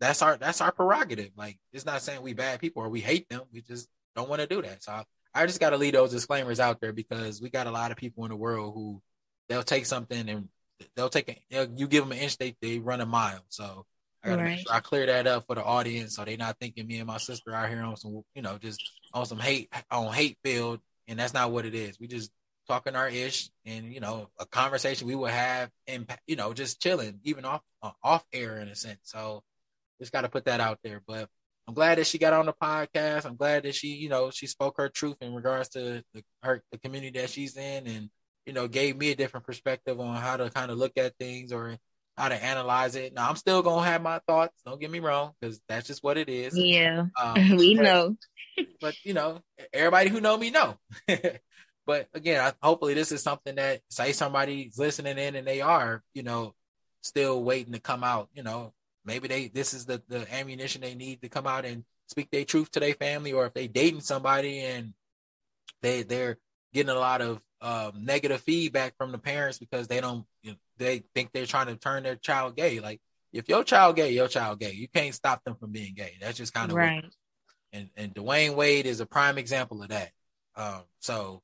that's 0.00 0.22
our 0.22 0.36
that's 0.36 0.60
our 0.60 0.72
prerogative. 0.72 1.30
Like 1.36 1.58
it's 1.72 1.86
not 1.86 2.02
saying 2.02 2.22
we 2.22 2.34
bad 2.34 2.60
people 2.60 2.82
or 2.82 2.88
we 2.88 3.00
hate 3.00 3.28
them. 3.28 3.42
We 3.52 3.62
just 3.62 3.88
don't 4.16 4.28
want 4.28 4.40
to 4.40 4.46
do 4.46 4.62
that. 4.62 4.82
So 4.82 4.92
I, 4.92 5.04
I 5.34 5.46
just 5.46 5.60
got 5.60 5.70
to 5.70 5.76
leave 5.76 5.92
those 5.92 6.10
disclaimers 6.10 6.60
out 6.60 6.80
there 6.80 6.92
because 6.92 7.40
we 7.40 7.50
got 7.50 7.66
a 7.66 7.70
lot 7.70 7.90
of 7.90 7.96
people 7.96 8.24
in 8.24 8.30
the 8.30 8.36
world 8.36 8.74
who 8.74 9.00
they'll 9.48 9.62
take 9.62 9.86
something 9.86 10.28
and 10.28 10.48
they'll 10.96 11.08
take 11.08 11.42
a, 11.50 11.68
you 11.76 11.86
give 11.86 12.04
them 12.04 12.12
an 12.12 12.18
inch, 12.18 12.38
they 12.38 12.56
they 12.60 12.78
run 12.78 13.00
a 13.00 13.06
mile. 13.06 13.44
So 13.48 13.86
I 14.22 14.28
gotta 14.28 14.42
right. 14.42 14.50
make 14.50 14.60
sure 14.60 14.74
I 14.74 14.80
clear 14.80 15.06
that 15.06 15.26
up 15.26 15.46
for 15.46 15.54
the 15.54 15.64
audience 15.64 16.16
so 16.16 16.24
they're 16.24 16.36
not 16.36 16.58
thinking 16.58 16.86
me 16.86 16.98
and 16.98 17.06
my 17.06 17.18
sister 17.18 17.54
out 17.54 17.68
here 17.68 17.82
on 17.82 17.96
some 17.96 18.22
you 18.34 18.42
know 18.42 18.58
just 18.58 18.82
on 19.12 19.26
some 19.26 19.38
hate 19.38 19.72
on 19.90 20.12
hate 20.12 20.38
field, 20.44 20.80
and 21.08 21.18
that's 21.18 21.34
not 21.34 21.52
what 21.52 21.66
it 21.66 21.74
is. 21.74 21.98
We 21.98 22.06
just 22.06 22.30
talking 22.68 22.94
our 22.94 23.08
ish 23.08 23.50
and 23.66 23.92
you 23.92 24.00
know 24.00 24.28
a 24.38 24.46
conversation 24.46 25.08
we 25.08 25.14
would 25.14 25.30
have 25.30 25.70
and 25.88 26.06
you 26.26 26.36
know 26.36 26.52
just 26.52 26.80
chilling 26.80 27.18
even 27.24 27.44
off 27.44 27.62
uh, 27.82 27.90
off 28.02 28.24
air 28.32 28.58
in 28.58 28.68
a 28.68 28.74
sense. 28.74 29.00
So 29.04 29.42
just 30.00 30.12
got 30.12 30.22
to 30.22 30.28
put 30.28 30.46
that 30.46 30.60
out 30.60 30.78
there. 30.82 31.02
But 31.06 31.28
I'm 31.68 31.74
glad 31.74 31.98
that 31.98 32.06
she 32.06 32.18
got 32.18 32.32
on 32.32 32.46
the 32.46 32.52
podcast. 32.52 33.26
I'm 33.26 33.36
glad 33.36 33.62
that 33.62 33.74
she, 33.74 33.88
you 33.88 34.08
know, 34.08 34.30
she 34.30 34.46
spoke 34.46 34.78
her 34.78 34.88
truth 34.88 35.16
in 35.20 35.34
regards 35.34 35.68
to 35.70 36.02
the, 36.12 36.24
her 36.42 36.62
the 36.72 36.78
community 36.78 37.18
that 37.20 37.30
she's 37.30 37.56
in, 37.56 37.86
and 37.86 38.10
you 38.50 38.54
know, 38.54 38.66
gave 38.66 38.96
me 38.96 39.12
a 39.12 39.14
different 39.14 39.46
perspective 39.46 40.00
on 40.00 40.16
how 40.16 40.36
to 40.36 40.50
kind 40.50 40.72
of 40.72 40.76
look 40.76 40.98
at 40.98 41.16
things 41.18 41.52
or 41.52 41.78
how 42.16 42.28
to 42.28 42.34
analyze 42.34 42.96
it. 42.96 43.14
Now 43.14 43.28
I'm 43.28 43.36
still 43.36 43.62
gonna 43.62 43.86
have 43.86 44.02
my 44.02 44.18
thoughts. 44.26 44.60
Don't 44.66 44.80
get 44.80 44.90
me 44.90 44.98
wrong, 44.98 45.34
because 45.40 45.60
that's 45.68 45.86
just 45.86 46.02
what 46.02 46.18
it 46.18 46.28
is. 46.28 46.58
Yeah, 46.58 47.06
um, 47.16 47.34
we 47.56 47.76
but, 47.76 47.84
know. 47.84 48.16
but 48.80 48.96
you 49.04 49.14
know, 49.14 49.38
everybody 49.72 50.10
who 50.10 50.20
know 50.20 50.36
me 50.36 50.50
know. 50.50 50.76
but 51.86 52.08
again, 52.12 52.44
I, 52.44 52.52
hopefully 52.60 52.94
this 52.94 53.12
is 53.12 53.22
something 53.22 53.54
that 53.54 53.82
say 53.88 54.10
somebody's 54.10 54.76
listening 54.76 55.16
in 55.16 55.36
and 55.36 55.46
they 55.46 55.60
are, 55.60 56.02
you 56.12 56.24
know, 56.24 56.52
still 57.02 57.44
waiting 57.44 57.74
to 57.74 57.78
come 57.78 58.02
out. 58.02 58.30
You 58.34 58.42
know, 58.42 58.72
maybe 59.04 59.28
they 59.28 59.46
this 59.46 59.74
is 59.74 59.86
the 59.86 60.02
the 60.08 60.26
ammunition 60.34 60.80
they 60.80 60.96
need 60.96 61.22
to 61.22 61.28
come 61.28 61.46
out 61.46 61.64
and 61.64 61.84
speak 62.08 62.32
their 62.32 62.44
truth 62.44 62.72
to 62.72 62.80
their 62.80 62.94
family, 62.94 63.32
or 63.32 63.46
if 63.46 63.54
they 63.54 63.68
dating 63.68 64.00
somebody 64.00 64.58
and 64.58 64.92
they 65.82 66.02
they're 66.02 66.36
getting 66.72 66.90
a 66.90 66.98
lot 66.98 67.22
of 67.22 67.40
um, 67.60 68.04
negative 68.04 68.40
feedback 68.40 68.96
from 68.96 69.12
the 69.12 69.18
parents 69.18 69.58
because 69.58 69.88
they 69.88 70.00
don't 70.00 70.24
you 70.42 70.52
know, 70.52 70.56
they 70.78 71.02
think 71.14 71.30
they're 71.32 71.46
trying 71.46 71.66
to 71.66 71.76
turn 71.76 72.02
their 72.02 72.16
child 72.16 72.56
gay. 72.56 72.80
Like 72.80 73.00
if 73.32 73.48
your 73.48 73.64
child 73.64 73.96
gay, 73.96 74.12
your 74.12 74.28
child 74.28 74.58
gay. 74.58 74.72
You 74.72 74.88
can't 74.88 75.14
stop 75.14 75.44
them 75.44 75.56
from 75.56 75.72
being 75.72 75.94
gay. 75.94 76.16
That's 76.20 76.38
just 76.38 76.54
kind 76.54 76.70
of 76.70 76.76
right. 76.76 77.02
Weird. 77.02 77.14
And 77.72 77.88
and 77.96 78.14
Dwyane 78.14 78.54
Wade 78.54 78.86
is 78.86 79.00
a 79.00 79.06
prime 79.06 79.38
example 79.38 79.82
of 79.82 79.90
that. 79.90 80.10
Um, 80.56 80.82
so 81.00 81.42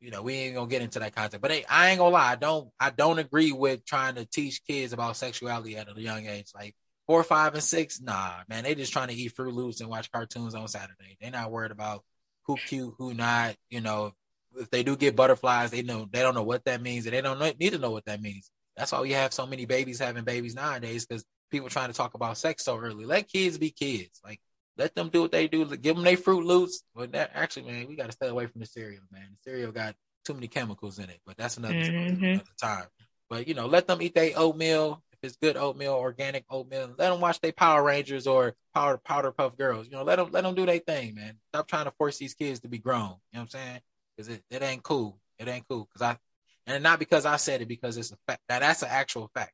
you 0.00 0.10
know, 0.10 0.22
we 0.22 0.34
ain't 0.34 0.56
gonna 0.56 0.68
get 0.68 0.82
into 0.82 0.98
that 0.98 1.14
content. 1.14 1.40
But 1.40 1.52
hey, 1.52 1.64
I 1.68 1.90
ain't 1.90 1.98
gonna 1.98 2.10
lie, 2.10 2.32
I 2.32 2.36
don't 2.36 2.68
I 2.78 2.90
don't 2.90 3.18
agree 3.18 3.52
with 3.52 3.84
trying 3.84 4.16
to 4.16 4.24
teach 4.24 4.64
kids 4.64 4.92
about 4.92 5.16
sexuality 5.16 5.76
at 5.76 5.88
a 5.88 6.00
young 6.00 6.26
age. 6.26 6.48
Like 6.54 6.74
four, 7.06 7.22
five, 7.22 7.54
and 7.54 7.62
six, 7.62 8.00
nah, 8.00 8.32
man, 8.48 8.64
they 8.64 8.74
just 8.74 8.92
trying 8.92 9.08
to 9.08 9.14
eat 9.14 9.34
Froot 9.34 9.52
Loops 9.52 9.80
and 9.80 9.88
watch 9.88 10.10
cartoons 10.10 10.54
on 10.54 10.66
Saturday. 10.68 11.16
They're 11.20 11.30
not 11.30 11.50
worried 11.50 11.70
about 11.70 12.04
who 12.46 12.56
cute, 12.56 12.94
who 12.98 13.14
not. 13.14 13.54
You 13.70 13.80
know, 13.80 14.12
if 14.58 14.70
they 14.70 14.82
do 14.82 14.96
get 14.96 15.16
butterflies, 15.16 15.70
they 15.70 15.82
know 15.82 16.08
they 16.10 16.20
don't 16.20 16.34
know 16.34 16.42
what 16.42 16.64
that 16.64 16.82
means, 16.82 17.06
and 17.06 17.14
they 17.14 17.20
don't 17.20 17.38
know, 17.38 17.52
need 17.58 17.72
to 17.72 17.78
know 17.78 17.90
what 17.90 18.04
that 18.06 18.20
means. 18.20 18.50
That's 18.76 18.92
why 18.92 19.00
we 19.00 19.12
have 19.12 19.32
so 19.32 19.46
many 19.46 19.66
babies 19.66 19.98
having 19.98 20.24
babies 20.24 20.54
nowadays 20.54 21.06
because 21.06 21.24
people 21.50 21.68
trying 21.68 21.88
to 21.88 21.94
talk 21.94 22.14
about 22.14 22.38
sex 22.38 22.64
so 22.64 22.78
early. 22.78 23.04
Let 23.04 23.28
kids 23.28 23.58
be 23.58 23.70
kids. 23.70 24.20
Like 24.24 24.40
let 24.76 24.94
them 24.94 25.10
do 25.10 25.22
what 25.22 25.32
they 25.32 25.48
do. 25.48 25.64
Give 25.76 25.96
them 25.96 26.04
their 26.04 26.16
Froot 26.16 26.44
Loops. 26.44 26.82
But 26.94 27.12
that 27.12 27.32
actually, 27.34 27.70
man, 27.70 27.86
we 27.88 27.96
got 27.96 28.06
to 28.06 28.12
stay 28.12 28.28
away 28.28 28.46
from 28.46 28.60
the 28.60 28.66
cereal, 28.66 29.02
man. 29.10 29.28
The 29.30 29.50
cereal 29.50 29.72
got 29.72 29.94
too 30.24 30.34
many 30.34 30.48
chemicals 30.48 30.98
in 30.98 31.10
it. 31.10 31.20
But 31.26 31.36
that's 31.36 31.56
another, 31.56 31.74
mm-hmm. 31.74 32.24
another 32.24 32.44
time. 32.60 32.86
But 33.28 33.48
you 33.48 33.54
know, 33.54 33.66
let 33.66 33.86
them 33.86 34.02
eat 34.02 34.14
their 34.14 34.32
oatmeal. 34.36 35.02
If 35.12 35.18
it's 35.22 35.36
good 35.36 35.56
oatmeal, 35.56 35.92
organic 35.92 36.44
oatmeal, 36.50 36.94
let 36.98 37.10
them 37.10 37.20
watch 37.20 37.40
their 37.40 37.52
Power 37.52 37.82
Rangers 37.82 38.26
or 38.26 38.54
Powder 38.74 38.98
Powder 38.98 39.30
Puff 39.30 39.56
Girls. 39.56 39.86
You 39.86 39.92
know, 39.92 40.02
let 40.02 40.16
them 40.16 40.30
let 40.32 40.42
them 40.42 40.54
do 40.54 40.66
their 40.66 40.78
thing, 40.78 41.14
man. 41.14 41.38
Stop 41.48 41.68
trying 41.68 41.84
to 41.84 41.92
force 41.92 42.18
these 42.18 42.34
kids 42.34 42.60
to 42.60 42.68
be 42.68 42.78
grown. 42.78 43.02
You 43.02 43.06
know 43.08 43.16
what 43.32 43.40
I'm 43.40 43.48
saying? 43.48 43.80
Because 44.22 44.38
it, 44.38 44.44
it 44.50 44.62
ain't 44.62 44.82
cool. 44.82 45.18
It 45.38 45.48
ain't 45.48 45.66
cool. 45.68 45.88
Because 45.92 46.02
I, 46.02 46.18
and 46.66 46.82
not 46.82 46.98
because 46.98 47.26
I 47.26 47.36
said 47.36 47.62
it, 47.62 47.68
because 47.68 47.96
it's 47.96 48.12
a 48.12 48.16
fact. 48.26 48.40
That 48.48 48.60
that's 48.60 48.82
an 48.82 48.88
actual 48.90 49.30
fact. 49.34 49.52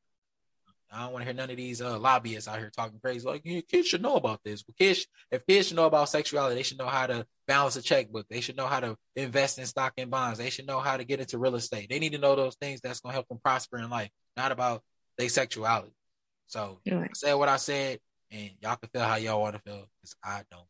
I 0.91 1.03
don't 1.03 1.13
want 1.13 1.21
to 1.21 1.25
hear 1.25 1.35
none 1.35 1.51
of 1.51 1.57
these 1.57 1.81
uh, 1.81 1.99
lobbyists 1.99 2.47
out 2.47 2.57
here 2.57 2.71
talking 2.75 2.99
crazy. 2.99 3.27
Like 3.27 3.43
kids 3.43 3.87
should 3.87 4.01
know 4.01 4.15
about 4.15 4.41
this. 4.43 4.63
Well, 4.67 4.73
kids, 4.77 5.05
if 5.29 5.45
kids 5.45 5.67
should 5.67 5.77
know 5.77 5.85
about 5.85 6.09
sexuality, 6.09 6.55
they 6.55 6.63
should 6.63 6.79
know 6.79 6.87
how 6.87 7.05
to 7.05 7.27
balance 7.47 7.75
a 7.75 7.81
checkbook. 7.83 8.27
They 8.27 8.41
should 8.41 8.57
know 8.57 8.65
how 8.65 8.79
to 8.79 8.97
invest 9.15 9.59
in 9.59 9.67
stock 9.67 9.93
and 9.97 10.09
bonds. 10.09 10.39
They 10.39 10.49
should 10.49 10.65
know 10.65 10.79
how 10.79 10.97
to 10.97 11.03
get 11.03 11.19
into 11.19 11.37
real 11.37 11.55
estate. 11.55 11.89
They 11.89 11.99
need 11.99 12.13
to 12.13 12.17
know 12.17 12.35
those 12.35 12.55
things 12.55 12.81
that's 12.81 13.01
going 13.01 13.11
to 13.11 13.15
help 13.15 13.27
them 13.27 13.39
prosper 13.43 13.77
in 13.77 13.89
life, 13.89 14.09
not 14.35 14.51
about 14.51 14.81
their 15.19 15.29
sexuality. 15.29 15.93
So 16.47 16.79
right. 16.91 17.03
I 17.03 17.13
said 17.13 17.33
what 17.35 17.49
I 17.49 17.57
said, 17.57 17.99
and 18.31 18.49
y'all 18.59 18.75
can 18.75 18.89
feel 18.89 19.03
how 19.03 19.17
y'all 19.17 19.41
want 19.41 19.55
to 19.55 19.61
feel 19.61 19.85
because 20.01 20.15
I 20.23 20.41
don't. 20.51 20.65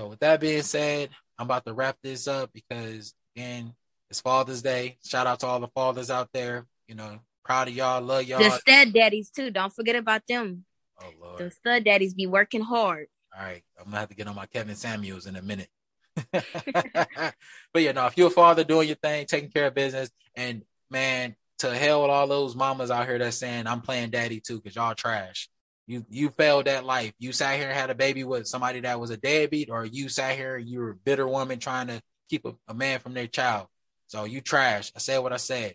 So 0.00 0.06
with 0.06 0.20
that 0.20 0.40
being 0.40 0.62
said, 0.62 1.10
I'm 1.38 1.44
about 1.44 1.66
to 1.66 1.74
wrap 1.74 1.98
this 2.02 2.26
up 2.26 2.50
because 2.54 3.12
again, 3.36 3.74
it's 4.08 4.22
Father's 4.22 4.62
Day. 4.62 4.96
Shout 5.04 5.26
out 5.26 5.40
to 5.40 5.46
all 5.46 5.60
the 5.60 5.68
fathers 5.68 6.10
out 6.10 6.30
there. 6.32 6.64
You 6.88 6.94
know, 6.94 7.20
Proud 7.44 7.68
of 7.68 7.74
y'all. 7.74 8.00
Love 8.00 8.24
y'all. 8.24 8.38
The 8.38 8.48
stud 8.50 8.94
daddies 8.94 9.28
too. 9.28 9.50
Don't 9.50 9.74
forget 9.74 9.96
about 9.96 10.22
them. 10.26 10.64
Oh 11.02 11.10
Lord. 11.20 11.38
The 11.38 11.50
stud 11.50 11.84
daddies 11.84 12.14
be 12.14 12.26
working 12.26 12.62
hard. 12.62 13.08
All 13.36 13.44
right. 13.44 13.62
I'm 13.78 13.84
gonna 13.84 13.98
have 13.98 14.08
to 14.08 14.14
get 14.14 14.26
on 14.26 14.34
my 14.36 14.46
Kevin 14.46 14.74
Samuels 14.74 15.26
in 15.26 15.36
a 15.36 15.42
minute. 15.42 15.68
but 16.32 17.34
yeah, 17.74 17.92
no, 17.92 18.06
if 18.06 18.16
you're 18.16 18.28
a 18.28 18.30
father 18.30 18.64
doing 18.64 18.88
your 18.88 18.96
thing, 18.96 19.26
taking 19.26 19.50
care 19.50 19.66
of 19.66 19.74
business, 19.74 20.10
and 20.34 20.62
man, 20.90 21.36
to 21.58 21.76
hell 21.76 22.00
with 22.00 22.10
all 22.10 22.26
those 22.26 22.56
mamas 22.56 22.90
out 22.90 23.06
here 23.06 23.18
that's 23.18 23.36
saying 23.36 23.66
I'm 23.66 23.82
playing 23.82 24.08
daddy 24.08 24.40
too, 24.40 24.62
because 24.62 24.76
y'all 24.76 24.94
trash. 24.94 25.50
You 25.90 26.06
you 26.08 26.30
failed 26.30 26.66
that 26.66 26.84
life. 26.84 27.12
You 27.18 27.32
sat 27.32 27.58
here 27.58 27.68
and 27.68 27.78
had 27.78 27.90
a 27.90 27.94
baby 27.94 28.24
with 28.24 28.46
somebody 28.46 28.80
that 28.80 29.00
was 29.00 29.10
a 29.10 29.16
deadbeat, 29.16 29.70
or 29.70 29.84
you 29.84 30.08
sat 30.08 30.36
here 30.36 30.56
and 30.56 30.68
you 30.68 30.80
were 30.80 30.90
a 30.90 30.94
bitter 30.94 31.26
woman 31.26 31.58
trying 31.58 31.88
to 31.88 32.00
keep 32.28 32.44
a, 32.44 32.54
a 32.68 32.74
man 32.74 33.00
from 33.00 33.14
their 33.14 33.26
child. 33.26 33.66
So 34.06 34.24
you 34.24 34.40
trash. 34.40 34.92
I 34.94 34.98
said 35.00 35.18
what 35.18 35.32
I 35.32 35.36
said 35.36 35.74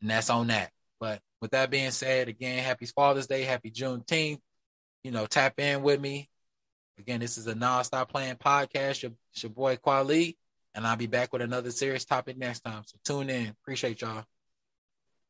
and 0.00 0.10
that's 0.10 0.30
on 0.30 0.48
that. 0.48 0.70
But 0.98 1.20
with 1.40 1.52
that 1.52 1.70
being 1.70 1.90
said, 1.90 2.28
again, 2.28 2.62
happy 2.62 2.86
Father's 2.86 3.26
Day, 3.26 3.42
happy 3.42 3.70
Juneteenth. 3.70 4.40
You 5.04 5.10
know, 5.10 5.26
tap 5.26 5.58
in 5.58 5.82
with 5.82 6.00
me. 6.00 6.28
Again, 6.98 7.20
this 7.20 7.38
is 7.38 7.46
a 7.46 7.54
non-stop 7.54 8.10
playing 8.10 8.36
podcast. 8.36 9.02
Your, 9.02 9.12
your 9.36 9.50
boy 9.50 9.76
Kwali, 9.76 10.36
and 10.74 10.86
I'll 10.86 10.96
be 10.96 11.06
back 11.06 11.32
with 11.32 11.40
another 11.40 11.70
serious 11.70 12.04
topic 12.04 12.36
next 12.36 12.60
time. 12.60 12.82
So 12.84 12.98
tune 13.04 13.30
in. 13.30 13.48
Appreciate 13.48 14.02
y'all. 14.02 14.24